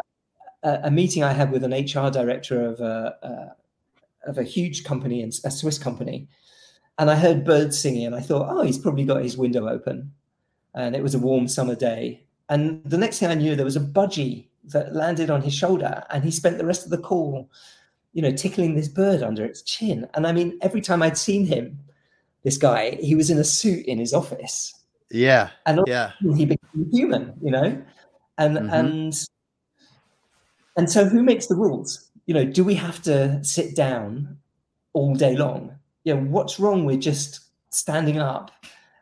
a, 0.63 0.79
a, 0.85 0.91
meeting 0.91 1.23
I 1.23 1.31
had 1.31 1.51
with 1.51 1.63
an 1.63 1.73
HR 1.73 2.09
director 2.09 2.65
of 2.65 2.79
a, 2.79 3.15
a 4.25 4.29
of 4.29 4.39
a 4.39 4.43
huge 4.43 4.83
company, 4.83 5.21
a 5.21 5.51
Swiss 5.51 5.77
company, 5.77 6.27
and 6.97 7.09
I 7.09 7.15
heard 7.15 7.45
birds 7.45 7.79
singing, 7.79 8.05
and 8.05 8.15
I 8.15 8.21
thought, 8.21 8.47
oh, 8.49 8.61
he's 8.61 8.77
probably 8.77 9.05
got 9.05 9.23
his 9.23 9.37
window 9.37 9.67
open, 9.67 10.11
and 10.73 10.95
it 10.95 11.03
was 11.03 11.15
a 11.15 11.19
warm 11.19 11.47
summer 11.47 11.75
day, 11.75 12.23
and 12.49 12.83
the 12.83 12.97
next 12.97 13.19
thing 13.19 13.29
I 13.29 13.35
knew, 13.35 13.55
there 13.55 13.65
was 13.65 13.75
a 13.75 13.81
budgie 13.81 14.47
that 14.65 14.95
landed 14.95 15.29
on 15.29 15.41
his 15.41 15.53
shoulder, 15.53 16.03
and 16.09 16.23
he 16.23 16.31
spent 16.31 16.57
the 16.57 16.65
rest 16.65 16.85
of 16.85 16.91
the 16.91 16.97
call 16.97 17.49
you 18.13 18.21
know, 18.21 18.31
tickling 18.31 18.75
this 18.75 18.87
bird 18.87 19.21
under 19.23 19.43
its 19.43 19.61
chin. 19.63 20.07
And 20.13 20.25
I 20.25 20.31
mean, 20.31 20.57
every 20.61 20.81
time 20.81 21.01
I'd 21.01 21.17
seen 21.17 21.45
him, 21.45 21.79
this 22.43 22.57
guy, 22.57 22.97
he 23.01 23.15
was 23.15 23.29
in 23.29 23.39
a 23.39 23.43
suit 23.43 23.85
in 23.85 23.97
his 23.97 24.13
office. 24.13 24.73
Yeah. 25.09 25.49
And 25.65 25.81
yeah. 25.87 26.11
he 26.35 26.45
became 26.45 26.89
human, 26.91 27.33
you 27.41 27.51
know? 27.51 27.81
And 28.37 28.57
mm-hmm. 28.57 28.69
and 28.69 29.13
and 30.75 30.91
so 30.91 31.05
who 31.05 31.21
makes 31.21 31.47
the 31.47 31.55
rules? 31.55 32.09
You 32.25 32.33
know, 32.33 32.45
do 32.45 32.63
we 32.63 32.75
have 32.75 33.01
to 33.03 33.43
sit 33.43 33.75
down 33.75 34.37
all 34.93 35.15
day 35.15 35.35
long? 35.35 35.75
You 36.03 36.15
know, 36.15 36.21
what's 36.23 36.59
wrong 36.59 36.85
with 36.85 37.01
just 37.01 37.45
standing 37.69 38.19
up 38.19 38.51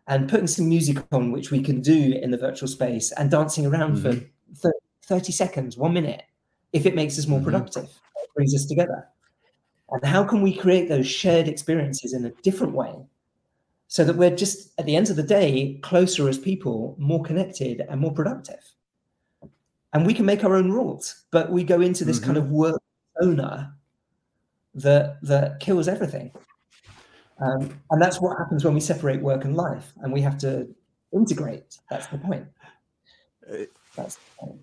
and 0.07 0.29
putting 0.29 0.47
some 0.47 0.69
music 0.69 0.97
on, 1.11 1.31
which 1.31 1.51
we 1.51 1.61
can 1.61 1.81
do 1.81 2.19
in 2.21 2.31
the 2.31 2.37
virtual 2.37 2.67
space, 2.67 3.11
and 3.13 3.29
dancing 3.31 3.65
around 3.65 3.97
mm-hmm. 3.97 4.55
for 4.55 4.73
30 5.05 5.31
seconds, 5.31 5.77
one 5.77 5.93
minute, 5.93 6.23
if 6.73 6.85
it 6.85 6.95
makes 6.95 7.17
us 7.17 7.27
more 7.27 7.39
mm-hmm. 7.39 7.45
productive? 7.45 7.89
brings 8.35 8.55
us 8.55 8.65
together. 8.65 9.07
And 9.89 10.05
how 10.05 10.23
can 10.23 10.41
we 10.41 10.55
create 10.55 10.87
those 10.87 11.07
shared 11.07 11.47
experiences 11.47 12.13
in 12.13 12.25
a 12.25 12.31
different 12.43 12.73
way 12.73 12.93
so 13.87 14.05
that 14.05 14.15
we're 14.15 14.35
just 14.35 14.71
at 14.79 14.85
the 14.85 14.95
end 14.95 15.09
of 15.09 15.17
the 15.17 15.23
day 15.23 15.77
closer 15.81 16.29
as 16.29 16.37
people, 16.37 16.95
more 16.97 17.21
connected 17.23 17.81
and 17.89 17.99
more 17.99 18.13
productive. 18.13 18.63
And 19.93 20.05
we 20.05 20.13
can 20.13 20.25
make 20.25 20.45
our 20.45 20.55
own 20.55 20.71
rules, 20.71 21.25
but 21.31 21.51
we 21.51 21.65
go 21.65 21.81
into 21.81 22.05
this 22.05 22.17
mm-hmm. 22.17 22.27
kind 22.27 22.37
of 22.37 22.49
work 22.49 22.81
owner 23.21 23.73
that 24.73 25.21
that 25.23 25.59
kills 25.59 25.89
everything. 25.89 26.31
Um, 27.41 27.79
and 27.89 28.01
that's 28.01 28.21
what 28.21 28.37
happens 28.37 28.63
when 28.63 28.73
we 28.75 28.79
separate 28.79 29.21
work 29.21 29.45
and 29.45 29.55
life, 29.55 29.93
and 30.01 30.13
we 30.13 30.21
have 30.21 30.37
to 30.39 30.67
integrate. 31.11 31.77
That's 31.89 32.07
the 32.07 32.17
point. 32.17 32.45
Uh, 33.51 33.65
that's 33.95 34.15
the 34.15 34.21
point. 34.37 34.61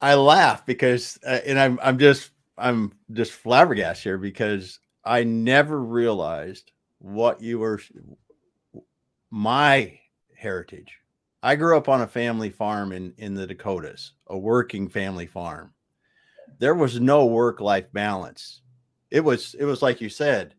I 0.00 0.14
laugh 0.14 0.64
because, 0.64 1.18
uh, 1.26 1.40
and 1.46 1.58
I'm 1.58 1.78
I'm 1.82 1.98
just 1.98 2.30
I'm 2.56 2.92
just 3.12 3.32
flabbergasted 3.32 4.02
here 4.02 4.18
because 4.18 4.78
I 5.04 5.24
never 5.24 5.80
realized 5.80 6.72
what 6.98 7.42
you 7.42 7.58
were 7.58 7.80
my 9.30 9.98
heritage. 10.34 10.96
I 11.42 11.56
grew 11.56 11.76
up 11.76 11.88
on 11.88 12.02
a 12.02 12.06
family 12.06 12.50
farm 12.50 12.92
in 12.92 13.12
in 13.18 13.34
the 13.34 13.46
Dakotas, 13.46 14.12
a 14.28 14.38
working 14.38 14.88
family 14.88 15.26
farm. 15.26 15.74
There 16.58 16.74
was 16.74 16.98
no 16.98 17.26
work 17.26 17.60
life 17.60 17.92
balance. 17.92 18.62
It 19.10 19.20
was 19.20 19.54
it 19.58 19.64
was 19.64 19.82
like 19.82 20.00
you 20.00 20.08
said. 20.08 20.54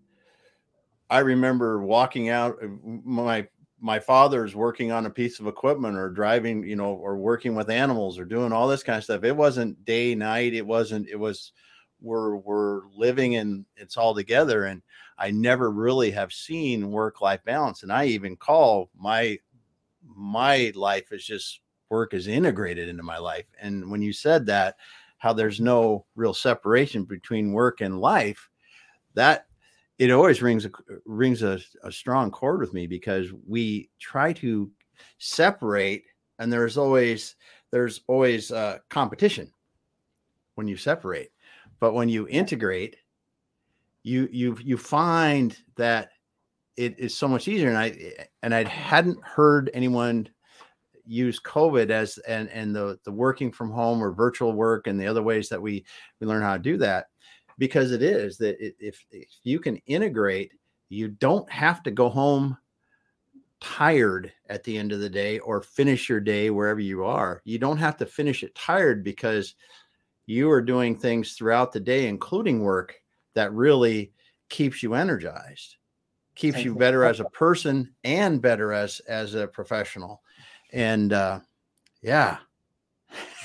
I 1.12 1.20
remember 1.20 1.84
walking 1.84 2.30
out 2.30 2.58
uh, 2.64 2.68
my 2.84 3.48
my 3.82 4.00
father's 4.00 4.56
working 4.56 4.92
on 4.92 5.06
a 5.06 5.10
piece 5.10 5.40
of 5.40 5.48
equipment 5.48 5.98
or 5.98 6.10
driving, 6.10 6.64
you 6.64 6.76
know, 6.76 6.94
or 6.94 7.18
working 7.18 7.54
with 7.54 7.70
animals 7.70 8.18
or 8.18 8.26
doing 8.26 8.54
all 8.54 8.68
this 8.68 8.84
kind 8.84 8.98
of 8.98 9.04
stuff. 9.04 9.24
It 9.24 9.36
wasn't 9.36 9.84
day 9.86 10.16
night. 10.16 10.54
It 10.54 10.66
wasn't. 10.66 11.10
It 11.10 11.18
was 11.18 11.52
we're 12.00 12.38
we're 12.38 12.84
living 12.96 13.36
and 13.36 13.66
it's 13.76 13.98
all 13.98 14.16
together. 14.16 14.66
And 14.66 14.82
I 15.18 15.32
never 15.32 15.70
really 15.70 16.12
have 16.12 16.32
seen 16.32 16.92
work 16.92 17.22
life 17.22 17.44
balance. 17.44 17.84
And 17.84 17.92
I 17.92 18.06
even 18.06 18.38
call 18.38 18.90
my 18.98 19.38
my 20.04 20.72
life 20.76 21.12
is 21.12 21.26
just 21.26 21.60
work 21.90 22.14
is 22.14 22.28
integrated 22.28 22.88
into 22.88 23.04
my 23.04 23.18
life. 23.18 23.48
And 23.60 23.92
when 23.92 24.02
you 24.02 24.14
said 24.14 24.46
that, 24.46 24.78
how 25.18 25.34
there's 25.34 25.60
no 25.60 26.06
real 26.16 26.34
separation 26.34 27.04
between 27.04 27.52
work 27.52 27.82
and 27.82 28.00
life, 28.00 28.50
that 29.14 29.46
it 30.02 30.10
always 30.10 30.42
rings 30.42 30.66
a 30.66 30.72
rings 31.06 31.44
a, 31.44 31.60
a 31.84 31.92
strong 31.92 32.32
chord 32.32 32.60
with 32.60 32.74
me 32.74 32.88
because 32.88 33.28
we 33.48 33.88
try 34.00 34.34
to 34.34 34.72
separate 35.20 36.06
and 36.40 36.52
there's 36.52 36.76
always 36.76 37.36
there's 37.72 38.02
always 38.08 38.52
uh, 38.52 38.80
competition 38.90 39.52
when 40.56 40.68
you 40.68 40.76
separate. 40.76 41.32
But 41.80 41.94
when 41.94 42.10
you 42.10 42.28
integrate 42.30 42.96
you 44.02 44.28
you 44.32 44.58
you 44.64 44.76
find 44.76 45.56
that 45.76 46.10
it 46.78 46.98
is 46.98 47.16
so 47.16 47.28
much 47.28 47.48
easier 47.48 47.70
and 47.70 47.78
i 47.78 47.96
and 48.42 48.56
i 48.56 48.64
hadn't 48.64 49.24
heard 49.24 49.70
anyone 49.76 50.28
use 51.06 51.40
covid 51.40 51.92
as 51.92 52.18
and 52.28 52.50
and 52.50 52.76
the 52.76 52.98
the 53.04 53.12
working 53.12 53.52
from 53.52 53.70
home 53.70 54.02
or 54.02 54.12
virtual 54.12 54.54
work 54.54 54.88
and 54.88 55.00
the 55.00 55.06
other 55.06 55.22
ways 55.22 55.50
that 55.50 55.62
we 55.62 55.86
we 56.20 56.26
learn 56.26 56.42
how 56.42 56.54
to 56.54 56.64
do 56.64 56.78
that 56.78 57.06
because 57.62 57.92
it 57.92 58.02
is 58.02 58.40
that 58.40 58.58
if, 58.60 59.06
if 59.12 59.30
you 59.44 59.60
can 59.60 59.78
integrate, 59.86 60.52
you 60.90 61.10
don't 61.10 61.48
have 61.52 61.84
to 61.84 61.92
go 61.92 62.10
home 62.10 62.58
tired 63.60 64.34
at 64.50 64.64
the 64.64 64.76
end 64.76 64.92
of 64.92 65.00
the 65.00 65.08
day 65.08 65.38
or 65.38 65.62
finish 65.62 66.10
your 66.10 66.20
day 66.20 66.50
wherever 66.50 66.80
you 66.80 67.06
are. 67.06 67.40
You 67.46 67.60
don't 67.60 67.78
have 67.78 67.98
to 67.98 68.06
finish 68.08 68.42
it 68.42 68.56
tired 68.56 69.04
because 69.04 69.54
you 70.26 70.50
are 70.50 70.60
doing 70.60 70.98
things 70.98 71.34
throughout 71.34 71.72
the 71.72 71.80
day, 71.80 72.08
including 72.08 72.64
work, 72.64 72.96
that 73.36 73.54
really 73.54 74.12
keeps 74.50 74.82
you 74.82 74.96
energized, 74.96 75.76
keeps 76.34 76.64
you 76.64 76.74
better 76.74 77.06
as 77.06 77.20
a 77.20 77.26
person 77.26 77.94
and 78.04 78.42
better 78.42 78.74
as 78.74 79.02
as 79.02 79.36
a 79.36 79.46
professional. 79.46 80.24
And 80.74 81.14
uh, 81.14 81.42
yeah, 82.02 82.38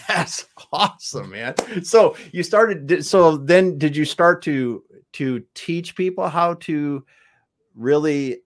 that's 0.09 0.47
awesome, 0.73 1.31
man. 1.31 1.55
So 1.85 2.17
you 2.33 2.43
started. 2.43 3.05
So 3.05 3.37
then, 3.37 3.79
did 3.79 3.97
you 3.97 4.05
start 4.05 4.43
to 4.43 4.83
to 5.13 5.43
teach 5.55 5.97
people 5.97 6.29
how 6.29 6.55
to 6.55 7.05
really 7.75 8.43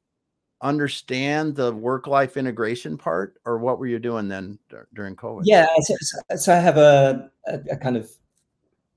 understand 0.62 1.56
the 1.56 1.72
work 1.72 2.06
life 2.06 2.36
integration 2.36 2.98
part, 2.98 3.40
or 3.44 3.58
what 3.58 3.78
were 3.78 3.86
you 3.86 3.98
doing 3.98 4.28
then 4.28 4.58
during 4.94 5.16
COVID? 5.16 5.42
Yeah, 5.44 5.66
so, 5.80 5.96
so 6.36 6.54
I 6.54 6.58
have 6.58 6.76
a, 6.76 7.30
a, 7.46 7.60
a 7.72 7.76
kind 7.76 7.96
of 7.96 8.10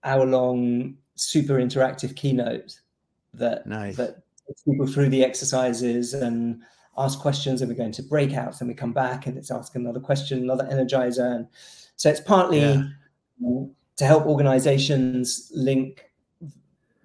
hour 0.04 0.26
long, 0.26 0.98
super 1.16 1.56
interactive 1.56 2.16
keynote 2.16 2.80
that 3.34 3.66
nice. 3.66 3.96
that 3.98 4.24
people 4.66 4.88
through 4.88 5.10
the 5.10 5.24
exercises 5.24 6.14
and 6.14 6.62
ask 6.98 7.20
questions, 7.20 7.62
and 7.62 7.70
we 7.70 7.76
go 7.76 7.84
into 7.84 8.04
breakouts, 8.04 8.60
and 8.60 8.68
we 8.68 8.76
come 8.76 8.94
back, 8.94 9.26
and 9.26 9.38
it's 9.38 9.52
ask 9.52 9.76
another 9.76 10.00
question, 10.00 10.40
another 10.40 10.66
energizer, 10.66 11.36
and 11.36 11.48
so 12.04 12.10
it's 12.10 12.20
partly 12.20 12.60
yeah. 12.60 12.84
to 13.96 14.06
help 14.06 14.26
organizations 14.26 15.50
link 15.56 16.12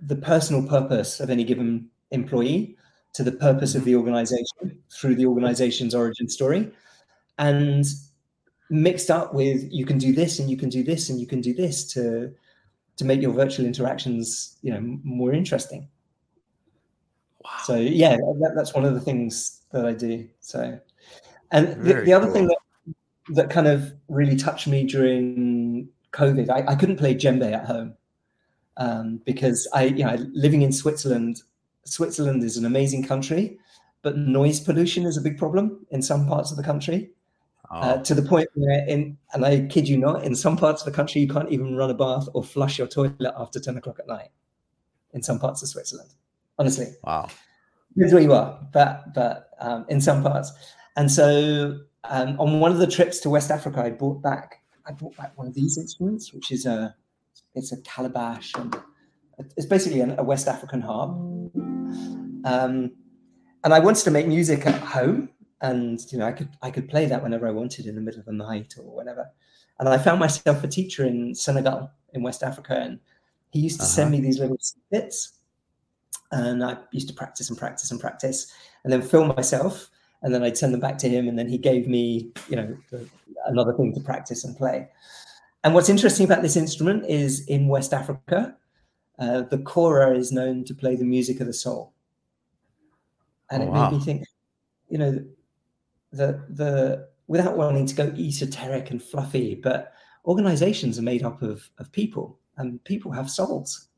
the 0.03 0.17
personal 0.17 0.67
purpose 0.67 1.21
of 1.21 1.31
any 1.31 1.45
given 1.45 1.89
employee 2.11 2.77
to 3.13 3.23
the 3.23 3.31
purpose 3.31 3.77
of 3.77 3.83
mm-hmm. 3.83 3.91
the 3.91 3.95
organization 3.95 4.83
through 4.93 5.15
the 5.15 5.25
organization's 5.25 5.95
origin 5.95 6.29
story. 6.29 6.73
And 7.39 7.85
mixed 8.71 9.09
up 9.09 9.35
with 9.35 9.69
you 9.71 9.87
can 9.87 9.99
do 9.99 10.13
this 10.13 10.41
and 10.41 10.51
you 10.51 10.57
can 10.57 10.69
do 10.69 10.83
this 10.83 11.11
and 11.11 11.21
you 11.21 11.29
can 11.29 11.41
do 11.41 11.55
this 11.55 11.85
to 11.93 12.35
to 12.97 13.05
make 13.05 13.23
your 13.23 13.33
virtual 13.33 13.67
interactions 13.67 14.57
you 14.63 14.73
know 14.73 14.81
more 15.05 15.33
interesting 15.33 15.89
wow. 17.45 17.51
so 17.63 17.77
yeah 17.77 18.17
that, 18.17 18.53
that's 18.57 18.75
one 18.75 18.85
of 18.85 18.95
the 18.95 19.01
things 19.01 19.63
that 19.71 19.87
i 19.87 19.93
do 19.93 20.29
so 20.41 20.77
and 21.53 21.69
the, 21.83 22.03
the, 22.03 22.13
other 22.13 22.27
cool. 22.27 22.35
thing 22.35 22.47
that 22.47 22.58
that 23.31 23.51
kind 23.51 23.67
of 23.67 23.93
really 24.09 24.37
touched 24.37 24.67
me 24.67 24.85
during 24.85 25.89
COVID. 26.13 26.51
I, 26.51 26.73
I 26.73 26.75
couldn't 26.75 26.97
play 26.97 27.15
djembe 27.15 27.53
at 27.53 27.67
home 27.67 27.95
um, 28.77 29.21
because 29.25 29.69
I, 29.75 29.85
you 29.85 30.05
know, 30.05 30.17
living 30.33 30.63
in 30.63 30.73
Switzerland, 30.73 31.43
Switzerland 31.85 32.43
is 32.43 32.57
an 32.57 32.65
amazing 32.65 33.05
country, 33.05 33.59
but 34.03 34.17
noise 34.17 34.61
pollution 34.61 35.05
is 35.05 35.17
a 35.17 35.21
big 35.21 35.39
problem 35.39 35.87
in 35.91 36.03
some 36.03 36.27
parts 36.27 36.51
of 36.51 36.57
the 36.57 36.63
country. 36.63 37.11
Oh. 37.71 37.81
Uh, 37.81 38.03
to 38.03 38.15
the 38.15 38.23
point 38.23 38.49
where, 38.55 38.87
in 38.87 39.19
and 39.35 39.45
I 39.45 39.67
kid 39.67 39.89
you 39.89 39.99
not, 39.99 40.25
in 40.25 40.35
some 40.35 40.57
parts 40.57 40.81
of 40.81 40.87
the 40.87 40.97
country, 40.97 41.21
you 41.21 41.29
can't 41.29 41.51
even 41.51 41.77
run 41.77 41.91
a 41.91 41.95
bath 41.95 42.27
or 42.33 42.43
flush 42.43 42.79
your 42.79 42.87
toilet 42.87 43.35
after 43.37 43.61
ten 43.61 43.77
o'clock 43.77 43.99
at 43.99 44.07
night. 44.07 44.31
In 45.13 45.23
some 45.23 45.39
parts 45.39 45.63
of 45.63 45.69
Switzerland, 45.69 46.09
honestly, 46.59 46.87
wow, 47.05 47.29
depends 47.95 48.15
where 48.15 48.23
you 48.23 48.33
are, 48.33 48.59
but 48.73 49.13
but 49.13 49.51
um, 49.61 49.85
in 49.91 50.01
some 50.01 50.23
parts, 50.23 50.51
and 50.97 51.13
so 51.13 51.81
um, 52.05 52.39
on 52.39 52.61
one 52.61 52.73
of 52.73 52.79
the 52.79 52.87
trips 52.87 53.19
to 53.21 53.31
West 53.31 53.51
Africa, 53.51 53.83
I 53.83 53.91
brought 53.91 54.23
back 54.23 54.63
I 54.87 54.93
brought 54.93 55.17
back 55.17 55.37
one 55.37 55.47
of 55.47 55.55
these 55.55 55.77
instruments, 55.77 56.33
which 56.33 56.51
is 56.51 56.65
a 56.65 56.95
it's 57.55 57.73
a 57.73 57.81
calabash 57.83 58.55
and 58.55 58.75
it's 59.57 59.67
basically 59.67 60.01
a 60.01 60.23
West 60.23 60.49
African 60.49 60.81
harp. 60.81 61.11
Um, 62.45 62.93
and 63.65 63.75
I 63.75 63.79
wanted 63.79 64.05
to 64.05 64.11
make 64.11 64.27
music 64.27 64.67
at 64.67 64.81
home, 64.81 65.29
and 65.61 66.01
you 66.11 66.19
know 66.19 66.27
I 66.27 66.33
could 66.33 66.49
I 66.63 66.71
could 66.71 66.89
play 66.89 67.07
that 67.07 67.23
whenever 67.23 67.47
I 67.47 67.51
wanted 67.51 67.87
in 67.87 67.95
the 67.95 68.01
middle 68.01 68.21
of 68.21 68.27
the 68.27 68.33
night 68.33 68.75
or 68.79 68.85
whatever. 68.85 69.31
And 69.79 69.89
I 69.89 69.99
found 69.99 70.19
myself 70.19 70.65
a 70.65 70.69
teacher 70.69 71.05
in 71.05 71.35
Senegal 71.35 71.91
in 72.15 72.23
West 72.23 72.43
Africa, 72.43 72.75
and 72.75 72.99
he 73.51 73.61
used 73.61 73.79
to 73.79 73.85
uh-huh. 73.85 73.93
send 73.93 74.11
me 74.11 74.21
these 74.21 74.39
little 74.39 74.59
bits, 74.91 75.39
and 76.33 76.65
I 76.65 76.79
used 76.93 77.09
to 77.09 77.15
practice 77.15 77.51
and 77.51 77.59
practice 77.59 77.91
and 77.91 78.01
practice, 78.01 78.53
and 78.83 78.93
then 78.93 79.03
film 79.03 79.29
myself 79.29 79.91
and 80.23 80.35
then 80.35 80.43
I'd 80.43 80.59
send 80.59 80.73
them 80.73 80.81
back 80.81 80.99
to 80.99 81.09
him, 81.09 81.29
and 81.29 81.39
then 81.39 81.49
he 81.49 81.59
gave 81.59 81.89
me, 81.89 82.31
you 82.49 82.57
know, 82.57 82.77
another 83.47 83.73
thing 83.73 83.95
to 83.95 84.01
practice 84.01 84.45
and 84.45 84.57
play. 84.57 84.89
And 85.65 85.75
what's 85.75 85.89
interesting 85.89 86.25
about 86.25 86.43
this 86.43 86.57
instrument 86.57 87.07
is 87.07 87.47
in 87.47 87.69
West 87.69 87.93
Africa, 87.93 88.57
uh, 89.19 89.43
the 89.43 89.59
kora 89.59 90.17
is 90.17 90.33
known 90.33 90.65
to 90.65 90.75
play 90.75 90.97
the 90.97 91.05
music 91.05 91.41
of 91.41 91.47
the 91.47 91.53
soul, 91.53 91.93
and 93.51 93.63
oh, 93.63 93.67
it 93.67 93.71
wow. 93.71 93.91
made 93.91 93.99
me 93.99 94.05
think, 94.05 94.25
you 94.89 94.99
know, 94.99 95.25
the 96.13 96.45
the 96.51 97.09
without 97.27 97.57
wanting 97.57 97.87
to 97.87 97.95
go 97.95 98.13
esoteric 98.17 98.91
and 98.91 99.03
fluffy, 99.03 99.55
but 99.55 99.93
organizations 100.25 100.99
are 100.99 101.03
made 101.03 101.25
up 101.25 101.43
of 101.43 101.69
of 101.79 101.91
people, 101.93 102.39
and 102.57 102.83
people 102.85 103.11
have 103.11 103.31
souls, 103.31 103.89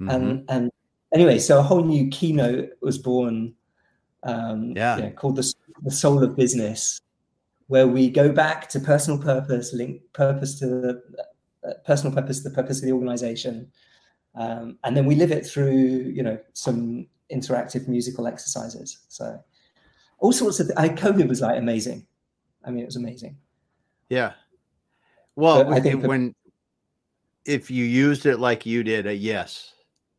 mm-hmm. 0.00 0.10
and 0.10 0.44
and 0.48 0.70
anyway, 1.12 1.38
so 1.38 1.58
a 1.58 1.62
whole 1.62 1.84
new 1.84 2.08
keynote 2.08 2.70
was 2.80 2.98
born 2.98 3.54
um, 4.26 4.72
yeah. 4.76 4.96
yeah. 4.98 5.10
called 5.10 5.36
the, 5.36 5.54
the 5.82 5.90
Soul 5.90 6.22
of 6.22 6.36
Business, 6.36 7.00
where 7.68 7.86
we 7.86 8.10
go 8.10 8.30
back 8.30 8.68
to 8.70 8.80
personal 8.80 9.18
purpose, 9.18 9.72
link 9.72 10.02
purpose 10.12 10.58
to 10.58 10.66
the 10.66 11.02
uh, 11.66 11.72
personal 11.84 12.14
purpose, 12.14 12.42
the 12.42 12.50
purpose 12.50 12.78
of 12.78 12.84
the 12.84 12.92
organization, 12.92 13.70
um, 14.34 14.78
and 14.84 14.96
then 14.96 15.06
we 15.06 15.14
live 15.14 15.32
it 15.32 15.46
through, 15.46 16.12
you 16.14 16.22
know, 16.22 16.38
some 16.52 17.06
interactive 17.32 17.88
musical 17.88 18.26
exercises. 18.26 18.98
So 19.08 19.42
all 20.18 20.32
sorts 20.32 20.60
of. 20.60 20.70
I, 20.76 20.88
COVID 20.90 21.28
was 21.28 21.40
like 21.40 21.58
amazing. 21.58 22.06
I 22.64 22.70
mean, 22.70 22.82
it 22.82 22.86
was 22.86 22.96
amazing. 22.96 23.36
Yeah. 24.08 24.32
Well, 25.34 25.72
I 25.72 25.80
think 25.80 26.04
when 26.04 26.34
if 27.44 27.70
you 27.70 27.84
used 27.84 28.26
it 28.26 28.38
like 28.38 28.66
you 28.66 28.82
did, 28.82 29.06
a 29.06 29.14
yes, 29.14 29.72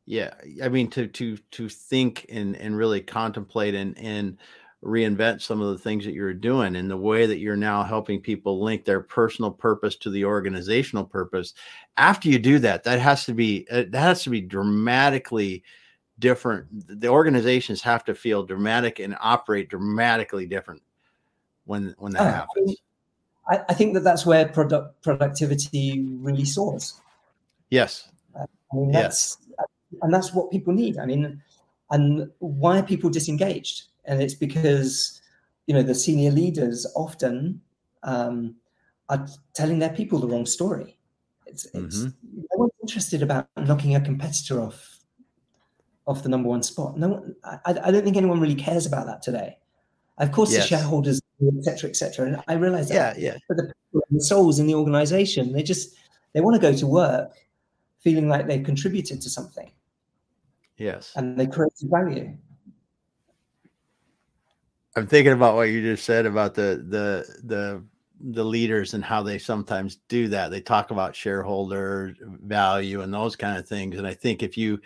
yeah 0.08 0.34
i 0.64 0.68
mean 0.68 0.89
to 0.89 1.08
to 1.08 1.38
to 1.51 1.70
think 1.70 2.26
and 2.30 2.55
and 2.55 2.76
really 2.76 3.01
contemplate 3.01 3.76
and 3.76 3.95
and 3.99 4.38
reinvent 4.84 5.41
some 5.41 5.62
of 5.62 5.70
the 5.70 5.78
things 5.78 6.05
that 6.05 6.14
you're 6.14 6.34
doing 6.34 6.76
and 6.76 6.89
the 6.89 6.97
way 6.97 7.26
that 7.26 7.39
you're 7.39 7.55
now 7.55 7.84
helping 7.84 8.20
people 8.20 8.64
link 8.64 8.86
their 8.86 9.01
personal 9.01 9.51
purpose 9.51 9.95
to 9.95 10.10
the 10.10 10.24
organizational 10.24 11.03
purpose 11.03 11.53
after 11.97 12.30
you 12.30 12.39
do 12.39 12.58
that 12.60 12.84
that 12.84 12.99
has 12.99 13.26
to 13.26 13.34
be 13.34 13.68
uh, 13.72 13.84
that 13.89 14.01
has 14.01 14.24
to 14.24 14.30
be 14.30 14.41
dramatically 14.41 15.64
different. 16.20 16.68
The 16.99 17.08
organizations 17.08 17.82
have 17.82 18.03
to 18.05 18.16
feel 18.16 18.43
dramatic 18.43 18.99
and 18.99 19.16
operate 19.20 19.70
dramatically 19.70 20.45
different 20.45 20.82
when 21.66 21.95
when 21.97 22.14
that 22.14 22.22
uh, 22.22 22.32
happens. 22.32 22.78
I, 23.49 23.62
I, 23.70 23.74
think 23.74 23.93
that 23.93 24.01
that's 24.01 24.26
where 24.26 24.47
product 24.47 25.01
productivity 25.03 26.05
really 26.20 26.45
soars. 26.45 26.99
Yes. 27.70 28.10
Uh, 28.36 28.45
I 28.72 28.76
mean, 28.76 28.91
that's 28.91 29.38
yes. 29.39 29.47
And 30.02 30.14
that's 30.14 30.34
what 30.34 30.52
people 30.52 30.74
need 30.74 30.98
i 30.98 31.06
mean 31.06 31.41
and 31.91 32.30
why 32.39 32.80
are 32.80 32.84
people 32.84 33.10
disengaged 33.10 33.84
and 34.06 34.22
it's 34.22 34.34
because 34.34 35.22
you 35.68 35.74
know 35.74 35.84
the 35.84 35.93
senior 35.95 36.32
leaders 36.32 36.88
often 36.95 37.62
um, 38.04 38.56
are 39.10 39.28
telling 39.54 39.80
their 39.80 39.89
people 39.89 40.20
the 40.20 40.28
wrong 40.28 40.45
story. 40.45 40.98
It's, 41.45 41.66
it's 41.66 42.00
mm-hmm. 42.00 42.38
no 42.38 42.58
one's 42.58 42.72
interested 42.82 43.22
about 43.22 43.48
knocking 43.58 43.95
a 43.95 44.02
competitor 44.02 44.62
off 44.62 44.95
off 46.06 46.24
the 46.24 46.30
number 46.30 46.48
one 46.48 46.64
spot. 46.64 46.98
No 46.98 47.10
one, 47.10 47.36
I, 47.43 47.60
I 47.66 47.91
don't 47.91 48.04
think 48.04 48.16
anyone 48.16 48.39
really 48.39 48.56
cares 48.56 48.86
about 48.86 49.08
that 49.08 49.22
today. 49.22 49.58
Of 50.20 50.32
course, 50.32 50.52
yes. 50.52 50.64
the 50.64 50.68
shareholders, 50.70 51.22
etc., 51.58 51.89
etc. 51.89 52.26
And 52.26 52.43
I 52.48 52.54
realize 52.54 52.89
that. 52.89 53.20
Yeah, 53.20 53.34
yeah. 53.34 53.38
But 53.48 53.58
the, 53.58 53.74
the 54.10 54.22
souls 54.22 54.58
in 54.60 54.68
the 54.68 54.76
organization, 54.76 55.52
they 55.52 55.64
just 55.64 55.95
they 56.34 56.41
want 56.41 56.56
to 56.56 56.62
go 56.62 56.76
to 56.76 56.88
work 56.88 57.34
feeling 58.00 58.30
like 58.30 58.48
they've 58.48 58.64
contributed 58.64 59.22
to 59.22 59.30
something. 59.30 59.72
Yes. 60.78 61.14
And 61.16 61.38
they 61.38 61.48
created 61.48 61.90
value. 61.90 62.38
I'm 64.96 65.08
thinking 65.08 65.34
about 65.34 65.56
what 65.56 65.70
you 65.70 65.82
just 65.82 66.06
said 66.06 66.26
about 66.26 66.56
the 66.56 66.84
the 66.88 67.44
the 67.44 67.84
the 68.20 68.44
leaders 68.44 68.96
and 68.96 69.04
how 69.04 69.22
they 69.22 69.38
sometimes 69.38 69.98
do 70.08 70.28
that. 70.30 70.50
They 70.50 70.62
talk 70.62 70.90
about 70.90 71.16
shareholder 71.16 72.16
value 72.44 73.02
and 73.02 73.14
those 73.14 73.36
kind 73.36 73.58
of 73.58 73.68
things. 73.68 73.98
And 73.98 74.08
I 74.08 74.16
think 74.16 74.42
if 74.42 74.58
you 74.58 74.80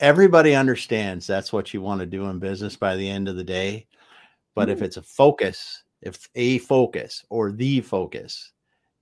everybody 0.00 0.54
understands 0.54 1.26
that's 1.26 1.52
what 1.52 1.72
you 1.72 1.82
want 1.82 2.00
to 2.00 2.06
do 2.06 2.24
in 2.26 2.38
business 2.38 2.74
by 2.74 2.96
the 2.96 3.08
end 3.08 3.28
of 3.28 3.36
the 3.36 3.44
day. 3.44 3.86
But 4.54 4.68
mm-hmm. 4.68 4.78
if 4.78 4.82
it's 4.82 4.96
a 4.96 5.02
focus, 5.02 5.84
if 6.02 6.28
a 6.34 6.58
focus 6.58 7.24
or 7.28 7.52
the 7.52 7.80
focus 7.80 8.52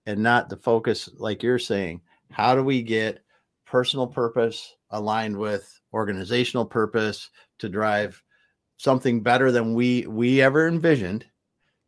and 0.06 0.22
not 0.22 0.48
the 0.48 0.56
focus, 0.56 1.08
like 1.16 1.42
you're 1.42 1.58
saying, 1.58 2.02
how 2.30 2.54
do 2.54 2.62
we 2.62 2.82
get 2.82 3.22
personal 3.68 4.06
purpose 4.06 4.76
aligned 4.90 5.36
with 5.36 5.80
organizational 5.92 6.64
purpose 6.64 7.30
to 7.58 7.68
drive 7.68 8.22
something 8.78 9.22
better 9.22 9.52
than 9.52 9.74
we 9.74 10.06
we 10.06 10.40
ever 10.40 10.66
envisioned. 10.66 11.26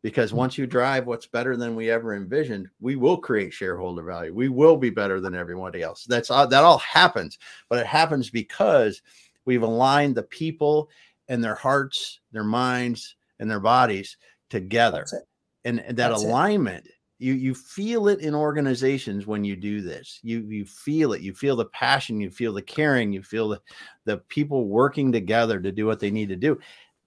Because 0.03 0.29
mm-hmm. 0.29 0.39
once 0.39 0.57
you 0.57 0.65
drive 0.65 1.05
what's 1.05 1.27
better 1.27 1.55
than 1.55 1.75
we 1.75 1.89
ever 1.89 2.15
envisioned 2.15 2.69
we 2.79 2.95
will 2.95 3.17
create 3.17 3.53
shareholder 3.53 4.03
value. 4.03 4.33
We 4.33 4.49
will 4.49 4.77
be 4.77 4.89
better 4.89 5.19
than 5.19 5.35
everybody 5.35 5.81
else. 5.81 6.05
That's 6.05 6.29
all 6.29 6.47
that 6.47 6.63
all 6.63 6.79
happens 6.79 7.37
but 7.69 7.79
it 7.79 7.87
happens 7.87 8.29
because 8.29 9.01
we've 9.45 9.63
aligned 9.63 10.15
the 10.15 10.23
people 10.23 10.89
and 11.27 11.43
their 11.43 11.55
hearts 11.55 12.19
their 12.31 12.43
minds 12.43 13.15
and 13.39 13.49
their 13.49 13.59
bodies 13.59 14.17
together. 14.49 15.05
And, 15.63 15.79
and 15.79 15.97
that 15.97 16.09
that's 16.09 16.23
alignment 16.23 16.85
it 16.85 16.93
you 17.21 17.33
you 17.33 17.53
feel 17.53 18.07
it 18.07 18.19
in 18.19 18.33
organizations 18.33 19.27
when 19.27 19.43
you 19.43 19.55
do 19.55 19.81
this. 19.81 20.19
You 20.23 20.39
you 20.39 20.65
feel 20.65 21.13
it. 21.13 21.21
You 21.21 21.33
feel 21.33 21.55
the 21.55 21.65
passion. 21.65 22.19
You 22.19 22.31
feel 22.31 22.53
the 22.53 22.61
caring. 22.61 23.13
You 23.13 23.21
feel 23.21 23.49
the 23.49 23.61
the 24.05 24.17
people 24.17 24.67
working 24.67 25.11
together 25.11 25.59
to 25.59 25.71
do 25.71 25.85
what 25.85 25.99
they 25.99 26.11
need 26.11 26.29
to 26.29 26.35
do. 26.35 26.59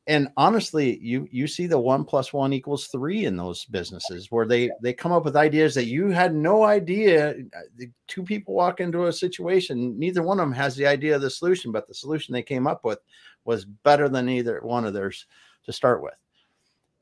And 0.06 0.28
honestly 0.36 0.98
you 0.98 1.26
you 1.30 1.46
see 1.46 1.66
the 1.66 1.78
one 1.78 2.04
plus 2.04 2.32
one 2.32 2.52
equals 2.52 2.88
three 2.88 3.24
in 3.24 3.36
those 3.36 3.64
businesses 3.64 4.30
where 4.30 4.46
they 4.46 4.70
they 4.82 4.92
come 4.92 5.12
up 5.12 5.24
with 5.24 5.34
ideas 5.34 5.74
that 5.74 5.86
you 5.86 6.10
had 6.10 6.34
no 6.34 6.62
idea 6.62 7.30
uh, 7.30 7.60
the 7.76 7.90
two 8.06 8.22
people 8.22 8.52
walk 8.52 8.80
into 8.80 9.06
a 9.06 9.12
situation 9.12 9.98
neither 9.98 10.22
one 10.22 10.38
of 10.38 10.46
them 10.46 10.52
has 10.52 10.76
the 10.76 10.86
idea 10.86 11.16
of 11.16 11.22
the 11.22 11.30
solution 11.30 11.72
but 11.72 11.88
the 11.88 11.94
solution 11.94 12.34
they 12.34 12.42
came 12.42 12.66
up 12.66 12.84
with 12.84 12.98
was 13.46 13.64
better 13.64 14.10
than 14.10 14.28
either 14.28 14.60
one 14.62 14.84
of 14.84 14.92
theirs 14.92 15.26
to 15.64 15.72
start 15.72 16.02
with. 16.02 16.14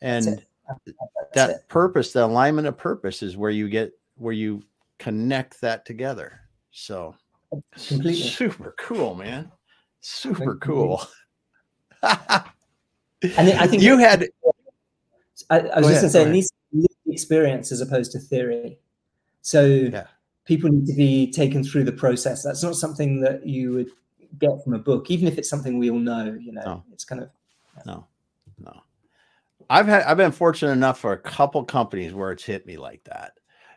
And 0.01 0.45
that 1.35 1.51
it. 1.51 1.69
purpose, 1.69 2.13
the 2.13 2.25
alignment 2.25 2.67
of 2.67 2.77
purpose 2.77 3.23
is 3.23 3.37
where 3.37 3.51
you 3.51 3.69
get 3.69 3.93
where 4.17 4.35
you 4.35 4.63
connect 4.99 5.61
that 5.61 5.85
together. 5.85 6.41
So 6.71 7.15
Completely. 7.73 8.15
super 8.15 8.75
cool, 8.79 9.15
man. 9.15 9.51
Super 10.01 10.57
cool. 10.57 11.07
and 12.03 12.51
I 13.23 13.67
think 13.67 13.83
you 13.83 13.99
had 13.99 14.29
I, 15.51 15.59
I 15.61 15.81
was 15.81 15.89
just 15.89 16.15
going 16.15 16.33
to 16.33 16.43
say, 16.43 16.49
experience 17.13 17.71
as 17.73 17.81
opposed 17.81 18.13
to 18.13 18.19
theory. 18.19 18.79
So 19.43 19.65
yeah. 19.65 20.07
people 20.45 20.71
need 20.71 20.87
to 20.87 20.95
be 20.95 21.31
taken 21.31 21.63
through 21.63 21.85
the 21.85 21.93
process. 21.93 22.43
That's 22.43 22.63
not 22.63 22.77
something 22.77 23.21
that 23.21 23.47
you 23.47 23.73
would 23.73 23.91
get 24.39 24.51
from 24.65 24.75
a 24.75 24.79
book, 24.79 25.11
even 25.11 25.29
if 25.29 25.39
it's 25.39 25.49
something 25.49 25.79
we 25.79 25.91
all 25.91 25.99
know. 25.99 26.37
You 26.41 26.53
know, 26.53 26.63
no. 26.65 26.85
it's 26.93 27.05
kind 27.05 27.23
of 27.23 27.31
no, 27.87 28.07
no. 28.59 28.83
I've 29.71 29.87
had 29.87 30.03
I've 30.03 30.17
been 30.17 30.33
fortunate 30.33 30.73
enough 30.73 30.99
for 30.99 31.13
a 31.13 31.19
couple 31.19 31.65
companies 31.65 32.15
where 32.15 32.33
it's 32.33 32.45
hit 32.45 32.67
me 32.67 32.77
like 32.77 33.03
that. 33.05 33.33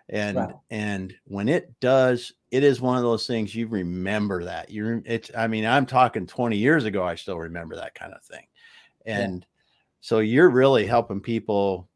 And 0.10 0.38
wow. 0.38 0.62
and 0.70 1.14
when 1.26 1.50
it 1.50 1.80
does, 1.80 2.34
it 2.52 2.64
is 2.64 2.80
one 2.80 2.98
of 2.98 3.04
those 3.04 3.26
things 3.26 3.56
you 3.56 3.68
remember 3.68 4.44
that. 4.44 4.70
You're 4.70 5.02
it's 5.06 5.32
I 5.36 5.48
mean, 5.48 5.66
I'm 5.66 5.86
talking 5.86 6.28
20 6.28 6.58
years 6.58 6.86
ago, 6.86 7.04
I 7.04 7.16
still 7.16 7.40
remember 7.40 7.76
that 7.76 7.96
kind 7.96 8.14
of 8.14 8.24
thing. 8.24 8.46
And 9.06 9.40
yeah. 9.40 9.46
so 10.02 10.20
you're 10.20 10.50
really 10.50 10.86
helping 10.86 11.22
people 11.22 11.90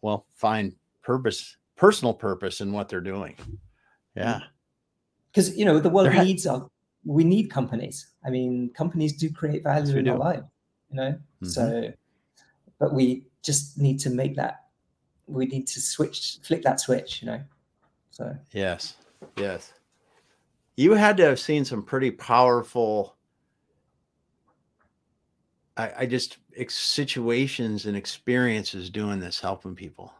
well 0.00 0.26
find 0.34 0.74
purpose, 1.02 1.56
personal 1.76 2.14
purpose 2.14 2.60
in 2.60 2.72
what 2.72 2.88
they're 2.88 3.00
doing. 3.00 3.36
Yeah. 4.14 4.40
Because 5.32 5.56
you 5.56 5.64
know, 5.64 5.80
the 5.80 5.90
world 5.90 6.12
ha- 6.12 6.22
needs 6.22 6.46
our 6.46 6.70
we 7.04 7.24
need 7.24 7.50
companies. 7.50 8.10
I 8.24 8.30
mean, 8.30 8.70
companies 8.74 9.14
do 9.16 9.30
create 9.32 9.62
value 9.62 9.96
in 9.96 10.04
do. 10.04 10.12
our 10.12 10.18
life, 10.18 10.42
you 10.90 10.96
know. 10.96 11.10
Mm-hmm. 11.12 11.46
So 11.46 11.92
but 12.80 12.92
we 12.92 13.24
just 13.42 13.78
need 13.78 14.00
to 14.00 14.10
make 14.10 14.34
that 14.34 14.64
we 15.28 15.46
need 15.46 15.68
to 15.68 15.80
switch 15.80 16.38
flick 16.42 16.62
that 16.62 16.80
switch 16.80 17.22
you 17.22 17.28
know? 17.28 17.40
So. 18.10 18.36
Yes 18.52 18.96
yes. 19.36 19.72
You 20.76 20.94
had 20.94 21.16
to 21.18 21.24
have 21.24 21.38
seen 21.38 21.64
some 21.64 21.82
pretty 21.82 22.10
powerful 22.10 23.16
I, 25.76 25.92
I 25.98 26.06
just 26.06 26.38
situations 26.68 27.86
and 27.86 27.96
experiences 27.96 28.90
doing 28.90 29.20
this 29.20 29.40
helping 29.40 29.74
people. 29.74 30.12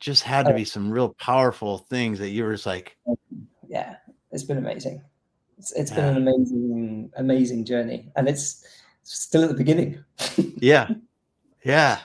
Just 0.00 0.24
had 0.24 0.46
to 0.46 0.52
be 0.52 0.62
oh. 0.62 0.64
some 0.64 0.90
real 0.90 1.14
powerful 1.14 1.78
things 1.78 2.18
that 2.18 2.30
you 2.30 2.44
were 2.44 2.52
just 2.52 2.66
like 2.66 2.96
yeah 3.68 3.96
it's 4.32 4.42
been 4.42 4.58
amazing. 4.58 5.00
It's, 5.58 5.72
it's 5.72 5.90
yeah. 5.92 5.96
been 5.96 6.08
an 6.08 6.16
amazing 6.16 7.12
amazing 7.16 7.64
journey. 7.64 8.10
And 8.16 8.28
it's 8.28 8.66
still 9.04 9.42
at 9.42 9.48
the 9.48 9.54
beginning. 9.54 10.04
yeah. 10.58 10.90
Yeah. 11.64 12.00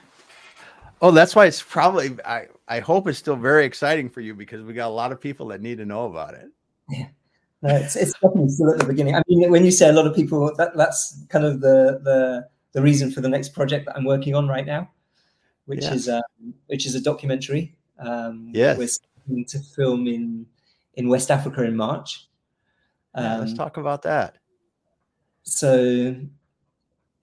Oh, 1.01 1.11
that's 1.11 1.35
why 1.35 1.45
it's 1.45 1.61
probably 1.61 2.17
I, 2.25 2.47
I 2.67 2.79
hope 2.79 3.07
it's 3.07 3.19
still 3.19 3.35
very 3.35 3.65
exciting 3.65 4.09
for 4.09 4.21
you 4.21 4.33
because 4.33 4.61
we 4.63 4.73
got 4.73 4.87
a 4.87 4.93
lot 4.93 5.11
of 5.11 5.19
people 5.19 5.47
that 5.47 5.61
need 5.61 5.77
to 5.77 5.85
know 5.85 6.05
about 6.05 6.33
it. 6.33 6.49
Yeah. 6.89 7.07
No, 7.61 7.75
it's, 7.75 7.95
it's 7.95 8.13
definitely 8.13 8.49
still 8.49 8.71
at 8.71 8.79
the 8.79 8.85
beginning. 8.85 9.15
I 9.15 9.21
mean, 9.27 9.49
when 9.51 9.65
you 9.65 9.71
say 9.71 9.89
a 9.89 9.93
lot 9.93 10.07
of 10.07 10.15
people, 10.15 10.53
that, 10.55 10.77
that's 10.77 11.23
kind 11.27 11.45
of 11.45 11.59
the, 11.59 11.99
the 12.03 12.47
the 12.73 12.81
reason 12.81 13.11
for 13.11 13.21
the 13.21 13.29
next 13.29 13.49
project 13.49 13.85
that 13.87 13.97
I'm 13.97 14.05
working 14.05 14.35
on 14.35 14.47
right 14.47 14.65
now, 14.65 14.89
which 15.65 15.83
is 15.85 16.07
um, 16.07 16.53
which 16.67 16.85
is 16.85 16.95
a 16.95 17.01
documentary. 17.01 17.75
Um, 17.97 18.51
yes. 18.53 18.77
we're 19.27 19.43
to 19.45 19.59
film 19.59 20.07
in 20.07 20.45
in 20.95 21.09
West 21.09 21.31
Africa 21.31 21.63
in 21.63 21.75
March. 21.75 22.27
Um, 23.15 23.23
yeah, 23.23 23.37
let's 23.39 23.51
um, 23.51 23.57
talk 23.57 23.77
about 23.77 24.03
that. 24.03 24.37
So 25.43 26.15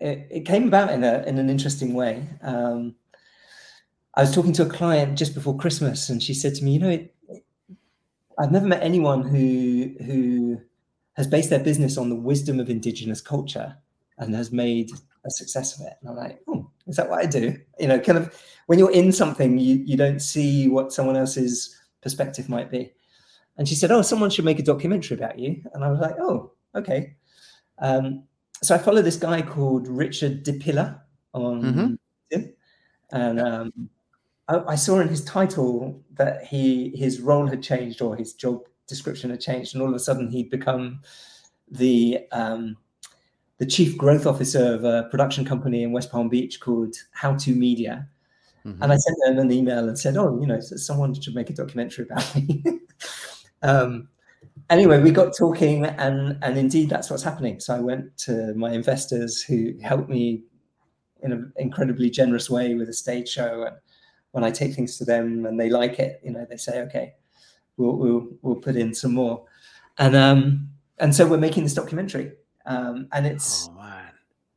it, 0.01 0.28
it 0.30 0.47
came 0.47 0.68
about 0.68 0.92
in 0.92 1.05
a 1.05 1.22
in 1.26 1.38
an 1.38 1.49
interesting 1.51 1.94
way. 1.94 2.28
Um, 2.42 2.94
I 4.14 4.22
was 4.22 4.34
talking 4.34 4.53
to 4.55 4.62
a 4.62 4.68
client 4.68 5.18
just 5.18 5.34
before 5.34 5.57
Christmas, 5.57 6.09
and 6.09 6.22
she 6.22 6.34
said 6.34 6.55
to 6.57 6.64
me, 6.64 6.72
"You 6.72 6.78
know, 6.78 6.90
it, 6.90 7.14
I've 8.38 8.53
never 8.53 8.66
met 8.66 8.82
anyone 8.82 9.22
who 9.22 9.94
who 10.05 10.61
has 11.14 11.26
based 11.26 11.51
their 11.51 11.62
business 11.62 11.97
on 11.97 12.11
the 12.11 12.16
wisdom 12.16 12.61
of 12.61 12.68
indigenous 12.68 13.20
culture 13.20 13.76
and 14.18 14.34
has 14.34 14.53
made 14.53 14.90
a 15.24 15.30
success 15.30 15.78
of 15.78 15.86
it." 15.86 15.94
And 16.01 16.11
I'm 16.11 16.16
like, 16.16 16.40
"Oh, 16.49 16.70
is 16.86 16.97
that 16.97 17.09
what 17.09 17.24
I 17.24 17.26
do?" 17.26 17.57
You 17.78 17.88
know, 17.88 17.99
kind 17.99 18.18
of 18.18 18.34
when 18.66 18.78
you're 18.78 18.92
in 18.92 19.12
something, 19.12 19.59
you 19.59 19.76
you 19.86 19.97
don't 19.97 20.20
see 20.20 20.68
what 20.68 20.92
someone 20.92 21.16
else's 21.16 21.74
perspective 22.03 22.49
might 22.49 22.70
be. 22.70 22.92
And 23.57 23.66
she 23.66 23.74
said, 23.74 23.90
"Oh, 23.90 24.03
someone 24.03 24.28
should 24.28 24.44
make 24.44 24.59
a 24.59 24.62
documentary 24.62 25.16
about 25.16 25.38
you." 25.38 25.62
And 25.72 25.82
I 25.82 25.90
was 25.90 26.01
like, 26.01 26.16
"Oh, 26.20 26.53
okay." 26.74 27.16
Um, 27.78 28.24
so 28.63 28.75
I 28.75 28.79
follow 28.79 29.03
this 29.03 29.17
guy 29.17 29.43
called 29.43 29.89
Richard 29.89 30.45
DiPilla 30.45 31.01
on 31.33 31.99
mm-hmm. 32.31 32.41
and 33.13 33.41
um, 33.41 33.91
I, 34.49 34.63
I, 34.69 34.75
saw 34.75 35.01
in 35.01 35.09
his 35.09 35.25
title 35.25 36.03
that 36.15 36.45
he 36.45 36.97
his 36.97 37.21
role 37.21 37.47
had 37.47 37.63
changed 37.63 38.01
or 38.01 38.17
his 38.17 38.33
job 38.33 38.61
description 38.87 39.31
had 39.31 39.41
changed, 39.41 39.75
and 39.75 39.83
all 39.83 39.89
of 39.89 39.95
a 39.95 40.01
sudden 40.01 40.31
he'd 40.31 40.51
become 40.51 41.01
the 41.71 42.21
um, 42.33 42.77
the 43.59 43.67
chief 43.67 43.97
growth 43.97 44.27
officer 44.27 44.75
of 44.75 44.85
a 44.85 45.09
production 45.11 45.45
company 45.45 45.83
in 45.83 45.93
West 45.93 46.11
Palm 46.11 46.29
Beach 46.29 46.61
called 46.61 46.95
How 47.13 47.35
to 47.37 47.55
Media. 47.55 48.09
Mm-hmm. 48.65 48.83
And 48.83 48.93
I 48.93 48.97
sent 48.97 49.17
them 49.25 49.39
an 49.39 49.53
email 49.53 49.89
and 49.89 49.99
said, 49.99 50.17
"Oh, 50.17 50.39
you 50.41 50.47
know, 50.47 50.61
someone 50.61 51.15
should 51.15 51.35
make 51.35 51.51
a 51.51 51.55
documentary 51.55 52.07
about 52.07 52.35
me." 52.35 52.65
um, 53.63 54.09
anyway, 54.71 55.01
we 55.01 55.11
got 55.11 55.37
talking, 55.37 55.85
and 55.85 56.39
and 56.43 56.59
indeed, 56.59 56.89
that's 56.89 57.11
what's 57.11 57.23
happening. 57.23 57.61
So 57.61 57.75
I 57.75 57.81
went 57.81 58.17
to 58.19 58.55
my 58.55 58.73
investors 58.73 59.43
who 59.43 59.75
helped 59.83 60.09
me 60.09 60.45
in 61.23 61.33
an 61.33 61.53
incredibly 61.57 62.11
generous 62.11 62.51
way 62.51 62.75
with 62.75 62.89
a 62.89 62.93
stage 62.93 63.29
show, 63.29 63.65
and 63.65 63.77
when 64.33 64.45
I 64.45 64.51
take 64.51 64.75
things 64.75 64.99
to 64.99 65.05
them 65.05 65.47
and 65.47 65.59
they 65.59 65.71
like 65.71 65.99
it, 65.99 66.21
you 66.25 66.31
know, 66.31 66.47
they 66.49 66.57
say, 66.57 66.81
"Okay, 66.83 67.15
we'll 67.77 67.97
we'll, 67.97 68.27
we'll 68.43 68.57
put 68.57 68.77
in 68.77 68.95
some 68.95 69.15
more," 69.15 69.45
and 69.99 70.15
um 70.17 70.69
and 70.99 71.15
so 71.15 71.27
we're 71.27 71.39
making 71.39 71.63
this 71.65 71.75
documentary, 71.75 72.33
um, 72.67 73.09
and 73.13 73.27
it's 73.27 73.69
oh, 73.73 74.01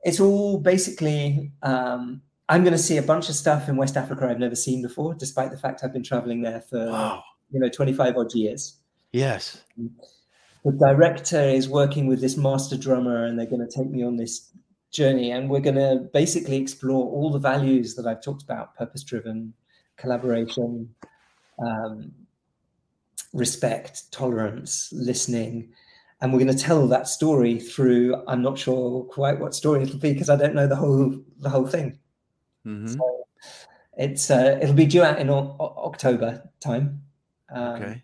it's 0.04 0.20
all 0.20 0.60
basically 0.60 1.52
um 1.64 2.22
I'm 2.50 2.64
going 2.64 2.74
to 2.74 2.80
see 2.80 2.98
a 2.98 3.04
bunch 3.04 3.30
of 3.30 3.36
stuff 3.36 3.70
in 3.70 3.78
West 3.78 3.96
Africa 3.96 4.28
I've 4.28 4.40
never 4.40 4.56
seen 4.56 4.82
before, 4.82 5.14
despite 5.14 5.52
the 5.52 5.58
fact 5.58 5.84
I've 5.84 5.94
been 5.94 6.04
traveling 6.04 6.42
there 6.42 6.62
for 6.62 6.88
wow. 6.88 7.24
you 7.52 7.60
know 7.60 7.70
25 7.70 8.18
odd 8.18 8.34
years. 8.34 8.79
Yes. 9.12 9.64
The 10.66 10.72
director 10.72 11.42
is 11.42 11.70
working 11.70 12.08
with 12.08 12.22
this 12.22 12.38
master 12.38 12.78
drummer, 12.78 13.26
and 13.26 13.38
they're 13.38 13.46
going 13.46 13.66
to 13.66 13.78
take 13.78 13.90
me 13.90 14.04
on 14.04 14.18
this 14.18 14.52
journey, 14.92 15.32
and 15.32 15.50
we're 15.50 15.62
going 15.62 15.76
to 15.76 16.10
basically 16.14 16.58
explore 16.58 17.06
all 17.06 17.32
the 17.32 17.40
values 17.40 17.96
that 17.96 18.06
I've 18.06 18.22
talked 18.22 18.44
about: 18.44 18.76
purpose-driven, 18.76 19.54
collaboration, 19.98 20.94
um, 21.66 22.12
respect, 23.34 24.12
tolerance, 24.12 24.90
listening. 24.92 25.70
And 26.22 26.34
we're 26.34 26.40
going 26.40 26.56
to 26.56 26.64
tell 26.64 26.86
that 26.88 27.08
story 27.08 27.60
through. 27.60 28.22
I'm 28.28 28.42
not 28.42 28.60
sure 28.60 29.06
quite 29.06 29.40
what 29.40 29.56
story 29.56 29.84
it'll 29.84 30.00
be 30.00 30.12
because 30.12 30.30
I 30.30 30.36
don't 30.36 30.54
know 30.54 30.68
the 30.68 30.76
whole 30.76 31.18
the 31.40 31.50
whole 31.50 31.66
thing. 31.66 31.98
Mm-hmm. 32.66 32.88
So 32.88 33.26
it's 33.98 34.30
uh, 34.30 34.60
it'll 34.62 34.76
be 34.76 34.86
due 34.86 35.04
out 35.04 35.20
in 35.20 35.30
o- 35.30 35.56
October 35.60 36.50
time. 36.60 37.02
Um, 37.50 37.82
okay. 37.82 38.04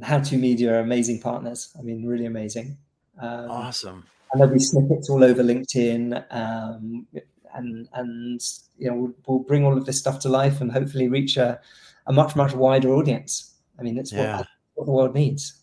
How 0.00 0.20
to 0.20 0.36
Media 0.36 0.74
are 0.74 0.80
amazing 0.80 1.20
partners. 1.20 1.74
I 1.78 1.82
mean, 1.82 2.06
really 2.06 2.26
amazing. 2.26 2.76
Um, 3.20 3.50
awesome. 3.50 4.06
And 4.32 4.40
there'll 4.40 4.54
be 4.54 4.60
snippets 4.60 5.10
all 5.10 5.22
over 5.22 5.42
LinkedIn, 5.42 6.24
um, 6.30 7.06
and 7.54 7.88
and 7.92 8.40
you 8.78 8.88
know 8.88 8.96
we'll, 8.96 9.14
we'll, 9.26 9.38
bring 9.40 9.64
all 9.64 9.76
of 9.76 9.84
this 9.84 9.98
stuff 9.98 10.18
to 10.20 10.30
life 10.30 10.62
and 10.62 10.72
hopefully 10.72 11.08
reach 11.08 11.36
a, 11.36 11.60
a 12.06 12.12
much 12.12 12.34
much 12.34 12.54
wider 12.54 12.94
audience. 12.94 13.54
I 13.78 13.82
mean, 13.82 13.94
that's 13.94 14.12
yeah. 14.12 14.38
what, 14.38 14.46
what 14.74 14.84
the 14.86 14.92
world 14.92 15.14
needs. 15.14 15.60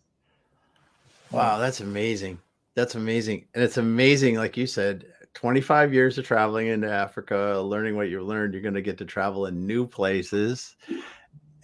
Wow, 1.31 1.57
that's 1.57 1.79
amazing. 1.79 2.39
That's 2.75 2.95
amazing, 2.95 3.45
and 3.55 3.63
it's 3.63 3.77
amazing, 3.77 4.35
like 4.35 4.55
you 4.55 4.67
said, 4.67 5.05
25 5.33 5.93
years 5.93 6.17
of 6.17 6.25
traveling 6.25 6.67
into 6.67 6.89
Africa, 6.89 7.59
learning 7.63 7.95
what 7.95 8.09
you've 8.09 8.27
learned, 8.27 8.53
you're 8.53 8.63
going 8.63 8.73
to 8.73 8.81
get 8.81 8.97
to 8.99 9.05
travel 9.05 9.47
in 9.47 9.65
new 9.65 9.85
places 9.85 10.75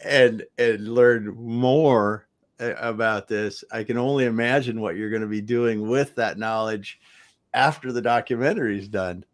and 0.03 0.43
and 0.57 0.88
learn 0.88 1.36
more 1.36 2.28
about 2.60 3.28
this. 3.28 3.64
I 3.72 3.84
can 3.84 3.97
only 3.97 4.26
imagine 4.26 4.82
what 4.82 4.95
you're 4.95 5.10
going 5.10 5.22
to 5.22 5.28
be 5.28 5.41
doing 5.41 5.88
with 5.88 6.16
that 6.16 6.38
knowledge 6.38 6.99
after 7.53 7.91
the 7.91 8.01
documentary 8.01 8.80
is 8.80 8.88
done. 8.88 9.26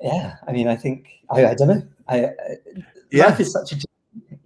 Yeah, 0.00 0.36
I 0.46 0.52
mean, 0.52 0.68
I 0.68 0.76
think 0.76 1.08
I, 1.30 1.46
I 1.46 1.54
don't 1.54 1.68
know. 1.68 1.82
I, 2.08 2.30
yeah. 3.10 3.26
life 3.26 3.40
is 3.40 3.52
such 3.52 3.72
a 3.72 3.76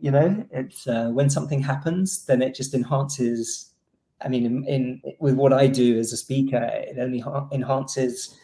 you 0.00 0.10
know, 0.10 0.46
it's 0.50 0.86
uh, 0.86 1.10
when 1.10 1.28
something 1.28 1.60
happens, 1.60 2.24
then 2.24 2.42
it 2.42 2.54
just 2.54 2.74
enhances. 2.74 3.72
I 4.20 4.28
mean, 4.28 4.46
in, 4.46 4.64
in 4.64 5.02
with 5.20 5.34
what 5.34 5.52
I 5.52 5.66
do 5.66 5.98
as 5.98 6.12
a 6.12 6.16
speaker, 6.16 6.62
it 6.62 6.98
only 6.98 7.22
enhances 7.52 8.36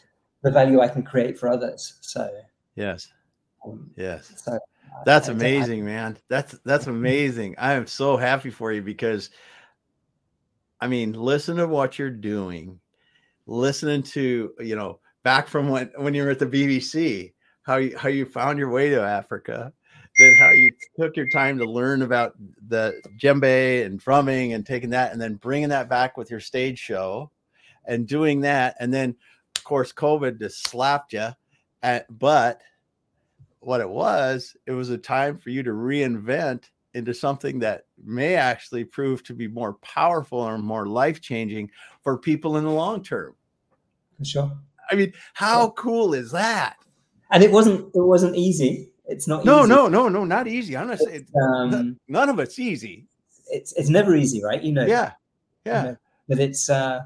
the 0.43 0.51
value 0.51 0.81
I 0.81 0.89
can 0.89 1.03
create 1.03 1.39
for 1.39 1.49
others. 1.49 1.95
So 2.01 2.29
yes, 2.77 3.09
um, 3.65 3.91
yes. 3.97 4.33
So 4.45 4.59
that's 5.05 5.29
amazing, 5.29 5.85
man. 5.85 6.19
That's 6.29 6.57
that's 6.65 6.87
amazing. 6.87 7.57
I 7.59 7.75
am 7.75 7.87
so 7.87 8.17
happy 8.17 8.51
for 8.51 8.73
you 8.73 8.83
because, 8.83 9.31
I 10.81 10.87
mean, 10.87 11.13
listen 11.13 11.57
to 11.57 11.67
what 11.67 11.99
you're 11.99 12.11
doing, 12.11 12.81
listening 13.47 14.03
to 14.05 14.53
you 14.61 14.77
know 14.77 15.01
back 15.23 15.49
from 15.49 15.69
when 15.69 15.91
when 15.97 16.15
you 16.15 16.25
were 16.25 16.31
at 16.31 16.39
the 16.39 16.47
BBC, 16.47 17.33
how 17.63 17.77
you 17.77 17.97
how 17.97 18.09
you 18.09 18.25
found 18.25 18.59
your 18.59 18.71
way 18.71 18.91
to 18.91 19.01
Africa, 19.03 19.73
then 20.19 20.35
how 20.39 20.51
you 20.51 20.71
took 20.99 21.17
your 21.17 21.29
time 21.31 21.59
to 21.59 21.65
learn 21.65 22.03
about 22.03 22.35
the 22.69 23.01
djembe 23.21 23.85
and 23.85 23.99
drumming 23.99 24.53
and 24.53 24.65
taking 24.65 24.91
that 24.91 25.13
and 25.13 25.21
then 25.21 25.35
bringing 25.35 25.71
that 25.71 25.89
back 25.89 26.17
with 26.17 26.31
your 26.31 26.41
stage 26.41 26.79
show 26.79 27.31
and 27.87 28.07
doing 28.07 28.41
that 28.41 28.77
and 28.81 28.93
then 28.93 29.17
of 29.57 29.65
course, 29.65 29.93
COVID 29.93 30.39
just 30.39 30.69
slapped 30.69 31.13
you. 31.13 31.29
At, 31.83 32.07
but 32.19 32.61
what 33.65 33.81
it 33.81 33.89
was, 33.89 34.57
it 34.67 34.73
was 34.73 34.91
a 34.91 34.99
time 34.99 35.39
for 35.39 35.51
you 35.51 35.63
to 35.63 35.71
reinvent 35.71 36.71
into 36.95 37.13
something 37.13 37.59
that 37.59 37.87
may 38.05 38.37
actually 38.37 38.85
prove 38.85 39.23
to 39.25 39.35
be 39.35 39.49
more 39.49 39.75
powerful 39.75 40.39
or 40.39 40.59
more 40.59 40.87
life 40.87 41.21
changing 41.21 41.71
for 42.03 42.17
people 42.17 42.57
in 42.57 42.65
the 42.65 42.71
long 42.71 43.03
term. 43.03 43.35
Sure. 44.23 44.51
I 44.91 44.95
mean, 44.95 45.13
how 45.33 45.71
cool 45.71 46.15
is 46.15 46.31
that? 46.33 46.77
And 47.31 47.43
it 47.43 47.51
wasn't. 47.51 47.87
It 47.95 48.01
wasn't 48.01 48.37
easy. 48.37 48.93
It's 49.07 49.27
not. 49.27 49.45
No, 49.45 49.61
easy. 49.61 49.69
no, 49.71 49.89
no, 49.89 50.09
no, 50.09 50.25
not 50.25 50.47
easy. 50.47 50.77
I'm 50.77 50.89
not 50.89 50.99
saying 50.99 51.27
um, 51.43 51.99
none 52.07 52.29
of 52.29 52.39
it's 52.39 52.59
easy. 52.59 53.07
It's 53.51 53.73
it's 53.73 53.89
never 53.89 54.15
easy, 54.15 54.43
right? 54.45 54.63
You 54.63 54.73
know. 54.73 54.87
Yeah. 54.87 55.13
Yeah. 55.65 55.83
You 55.83 55.89
know, 55.89 55.97
but 56.29 56.39
it's 56.39 56.71
uh 56.71 57.01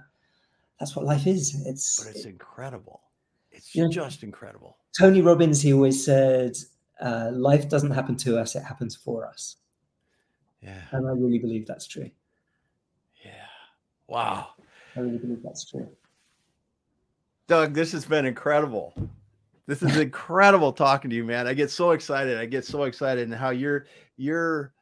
that's 0.78 0.94
what 0.94 1.04
life 1.04 1.26
is. 1.26 1.56
It's 1.66 2.04
but 2.04 2.14
it's 2.14 2.24
incredible. 2.24 3.00
It's 3.50 3.74
you 3.74 3.84
know, 3.84 3.88
just 3.88 4.22
incredible. 4.22 4.76
Tony 4.98 5.22
Robbins, 5.22 5.62
he 5.62 5.72
always 5.72 6.04
said, 6.04 6.56
uh, 7.00 7.30
"Life 7.32 7.68
doesn't 7.68 7.92
happen 7.92 8.16
to 8.16 8.38
us; 8.38 8.56
it 8.56 8.62
happens 8.62 8.96
for 8.96 9.26
us." 9.26 9.56
Yeah, 10.60 10.80
and 10.90 11.06
I 11.06 11.12
really 11.12 11.38
believe 11.38 11.66
that's 11.66 11.86
true. 11.86 12.10
Yeah. 13.24 13.46
Wow. 14.08 14.48
I 14.96 15.00
really 15.00 15.18
believe 15.18 15.42
that's 15.42 15.64
true. 15.64 15.88
Doug, 17.46 17.74
this 17.74 17.92
has 17.92 18.04
been 18.04 18.26
incredible. 18.26 18.92
This 19.66 19.82
is 19.82 19.96
incredible 19.98 20.72
talking 20.72 21.10
to 21.10 21.16
you, 21.16 21.24
man. 21.24 21.46
I 21.46 21.54
get 21.54 21.70
so 21.70 21.92
excited. 21.92 22.38
I 22.38 22.46
get 22.46 22.64
so 22.64 22.84
excited 22.84 23.24
and 23.24 23.34
how 23.34 23.50
you're 23.50 23.86
you're 24.16 24.72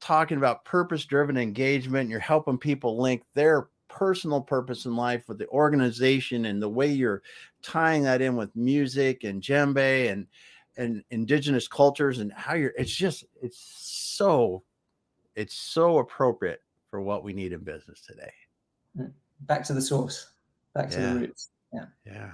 talking 0.00 0.38
about 0.38 0.64
purpose-driven 0.64 1.36
engagement. 1.36 2.08
You're 2.08 2.18
helping 2.18 2.58
people 2.58 2.98
link 2.98 3.22
their 3.34 3.68
personal 3.90 4.40
purpose 4.40 4.86
in 4.86 4.94
life 4.94 5.28
with 5.28 5.38
the 5.38 5.48
organization 5.48 6.46
and 6.46 6.62
the 6.62 6.68
way 6.68 6.86
you're 6.86 7.22
tying 7.62 8.04
that 8.04 8.22
in 8.22 8.36
with 8.36 8.54
music 8.54 9.24
and 9.24 9.42
djembe 9.42 10.10
and 10.10 10.26
and 10.76 11.02
indigenous 11.10 11.66
cultures 11.66 12.20
and 12.20 12.32
how 12.32 12.54
you're 12.54 12.72
it's 12.78 12.94
just 12.94 13.24
it's 13.42 13.58
so 13.58 14.62
it's 15.34 15.54
so 15.54 15.98
appropriate 15.98 16.62
for 16.90 17.00
what 17.00 17.24
we 17.24 17.32
need 17.32 17.52
in 17.52 17.60
business 17.60 18.00
today. 18.00 18.32
Mm. 18.98 19.12
back 19.42 19.64
to 19.64 19.72
the 19.72 19.82
source. 19.82 20.30
Back 20.74 20.90
to 20.90 21.00
yeah. 21.00 21.12
the 21.12 21.20
roots. 21.20 21.48
Yeah. 21.72 21.84
Yeah. 22.06 22.30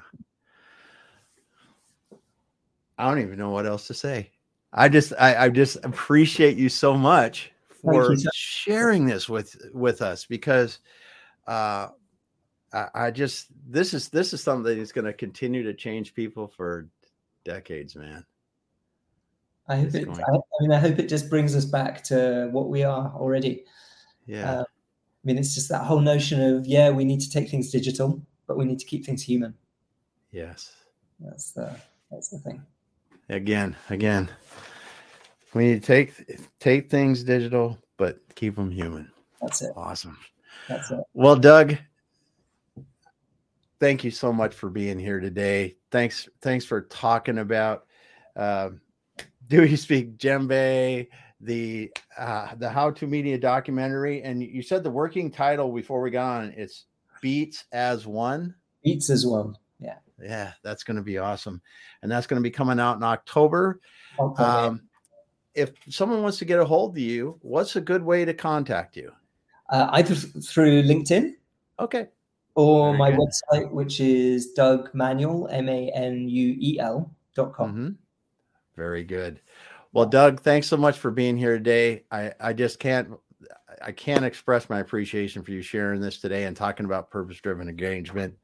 I 2.98 3.09
don't 3.09 3.20
even 3.20 3.38
know 3.38 3.50
what 3.50 3.66
else 3.66 3.86
to 3.88 3.94
say. 3.94 4.30
I 4.72 4.88
just 4.88 5.12
i, 5.18 5.46
I 5.46 5.48
just 5.48 5.76
appreciate 5.84 6.57
you 6.57 6.68
so 6.68 6.94
much 6.94 7.50
for 7.68 8.14
sharing 8.34 9.07
this 9.07 9.28
with 9.28 9.57
with 9.72 10.02
us 10.02 10.26
because 10.26 10.80
uh, 11.47 11.88
I, 12.72 12.86
I 12.94 13.11
just 13.11 13.49
this 13.68 13.94
is 13.94 14.09
this 14.09 14.32
is 14.32 14.42
something 14.42 14.76
that's 14.76 14.92
going 14.92 15.05
to 15.05 15.12
continue 15.12 15.62
to 15.62 15.74
change 15.74 16.14
people 16.14 16.49
for 16.49 16.88
decades, 17.44 17.97
man. 17.97 18.24
I 19.68 19.76
hope 19.76 19.94
it. 19.94 20.09
I, 20.09 20.12
I, 20.12 20.38
mean, 20.61 20.72
I 20.72 20.78
hope 20.78 20.99
it 20.99 21.09
just 21.09 21.28
brings 21.28 21.57
us 21.57 21.64
back 21.64 22.03
to 22.05 22.49
what 22.53 22.68
we 22.68 22.84
are 22.84 23.12
already. 23.16 23.64
Yeah. 24.26 24.51
Uh, 24.51 24.62
I 24.62 25.22
mean, 25.24 25.38
it's 25.38 25.55
just 25.55 25.68
that 25.70 25.84
whole 25.84 26.01
notion 26.01 26.40
of 26.40 26.66
yeah, 26.66 26.90
we 26.90 27.05
need 27.05 27.20
to 27.20 27.30
take 27.30 27.49
things 27.49 27.70
digital, 27.70 28.22
but 28.47 28.57
we 28.57 28.64
need 28.64 28.78
to 28.78 28.86
keep 28.86 29.05
things 29.05 29.22
human. 29.22 29.55
Yes. 30.30 30.72
That's 31.20 31.53
the 31.53 31.74
that's 32.11 32.28
the 32.28 32.38
thing. 32.38 32.62
Again, 33.28 33.74
again, 33.90 34.30
we 35.55 35.64
need 35.64 35.82
to 35.82 35.86
take 35.86 36.38
take 36.61 36.90
things 36.90 37.24
digital, 37.24 37.78
but 37.97 38.20
keep 38.34 38.57
them 38.57 38.70
human. 38.70 39.11
That's 39.40 39.62
it. 39.62 39.72
Awesome. 39.76 40.18
That's 40.68 40.90
it. 40.90 41.00
Well, 41.14 41.36
Doug, 41.36 41.76
thank 43.80 44.04
you 44.04 44.10
so 44.10 44.32
much 44.32 44.54
for 44.54 44.70
being 44.70 44.98
here 44.98 45.20
today. 45.20 45.76
Thanks, 45.90 46.28
thanks 46.42 46.64
for 46.64 46.82
talking 46.82 47.38
about 47.38 47.86
uh, 48.34 48.70
Do 49.46 49.64
You 49.64 49.76
Speak 49.76 50.18
Djembe, 50.18 51.08
the 51.40 51.92
uh, 52.18 52.54
the 52.56 52.68
How 52.68 52.90
to 52.90 53.06
Media 53.06 53.38
documentary, 53.38 54.22
and 54.22 54.42
you 54.42 54.62
said 54.62 54.82
the 54.82 54.90
working 54.90 55.30
title 55.30 55.72
before 55.72 56.00
we 56.00 56.10
got 56.10 56.42
on. 56.42 56.54
It's 56.56 56.86
Beats 57.20 57.64
as 57.72 58.06
One. 58.06 58.54
Beats 58.82 59.10
as 59.10 59.26
One. 59.26 59.56
Yeah. 59.78 59.96
Yeah, 60.22 60.52
that's 60.62 60.82
going 60.82 60.96
to 60.96 61.02
be 61.02 61.18
awesome, 61.18 61.60
and 62.02 62.10
that's 62.10 62.26
going 62.26 62.42
to 62.42 62.46
be 62.46 62.50
coming 62.50 62.80
out 62.80 62.96
in 62.96 63.02
October. 63.02 63.80
Okay. 64.18 64.42
Um, 64.42 64.82
if 65.54 65.72
someone 65.88 66.22
wants 66.22 66.38
to 66.38 66.44
get 66.44 66.58
a 66.58 66.64
hold 66.64 66.96
of 66.96 66.98
you, 66.98 67.38
what's 67.42 67.76
a 67.76 67.80
good 67.80 68.02
way 68.02 68.24
to 68.24 68.34
contact 68.34 68.96
you? 68.96 69.12
Uh, 69.68 69.88
either 69.92 70.14
through 70.14 70.82
LinkedIn. 70.82 71.34
Okay. 71.78 72.08
or 72.54 72.92
Very 72.92 72.98
my 72.98 73.10
good. 73.10 73.20
website, 73.20 73.70
which 73.70 74.00
is 74.00 74.52
Doug 74.52 74.90
Manuel, 74.94 75.48
M 75.48 75.68
A 75.68 75.90
N 75.94 76.28
U 76.28 76.56
E 76.58 76.78
L 76.80 77.14
dot 77.34 77.52
com. 77.52 77.70
Mm-hmm. 77.70 77.88
Very 78.76 79.04
good. 79.04 79.40
Well, 79.92 80.06
Doug, 80.06 80.40
thanks 80.40 80.66
so 80.66 80.76
much 80.76 80.98
for 80.98 81.10
being 81.10 81.36
here 81.36 81.56
today. 81.56 82.04
I, 82.10 82.32
I 82.40 82.52
just 82.52 82.78
can't 82.78 83.10
I 83.82 83.92
can't 83.92 84.24
express 84.24 84.68
my 84.70 84.80
appreciation 84.80 85.42
for 85.42 85.50
you 85.50 85.62
sharing 85.62 86.00
this 86.00 86.18
today 86.18 86.44
and 86.44 86.56
talking 86.56 86.86
about 86.86 87.10
purpose 87.10 87.38
driven 87.40 87.68
engagement. 87.68 88.34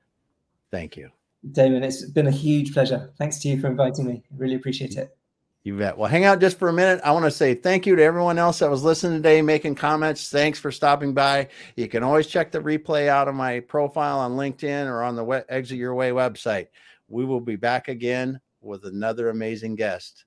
Thank 0.70 0.96
you. 0.96 1.10
Damon, 1.50 1.82
it's 1.82 2.04
been 2.04 2.26
a 2.26 2.30
huge 2.30 2.72
pleasure. 2.72 3.12
Thanks 3.18 3.38
to 3.40 3.48
you 3.48 3.60
for 3.60 3.66
inviting 3.66 4.06
me. 4.06 4.22
Really 4.36 4.54
appreciate 4.54 4.96
it. 4.96 5.16
You 5.64 5.78
bet. 5.78 5.96
Well, 5.96 6.10
hang 6.10 6.24
out 6.24 6.40
just 6.40 6.58
for 6.58 6.68
a 6.68 6.72
minute. 6.72 7.00
I 7.04 7.12
want 7.12 7.24
to 7.24 7.30
say 7.30 7.54
thank 7.54 7.86
you 7.86 7.94
to 7.94 8.02
everyone 8.02 8.36
else 8.36 8.58
that 8.58 8.70
was 8.70 8.82
listening 8.82 9.18
today, 9.18 9.42
making 9.42 9.76
comments. 9.76 10.28
Thanks 10.28 10.58
for 10.58 10.72
stopping 10.72 11.14
by. 11.14 11.48
You 11.76 11.86
can 11.86 12.02
always 12.02 12.26
check 12.26 12.50
the 12.50 12.58
replay 12.58 13.06
out 13.06 13.28
of 13.28 13.36
my 13.36 13.60
profile 13.60 14.18
on 14.18 14.32
LinkedIn 14.32 14.86
or 14.86 15.04
on 15.04 15.14
the 15.14 15.44
Exit 15.48 15.78
Your 15.78 15.94
Way 15.94 16.10
website. 16.10 16.66
We 17.06 17.24
will 17.24 17.40
be 17.40 17.54
back 17.54 17.86
again 17.86 18.40
with 18.60 18.84
another 18.86 19.28
amazing 19.28 19.76
guest. 19.76 20.24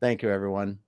Thank 0.00 0.22
you, 0.22 0.30
everyone. 0.30 0.78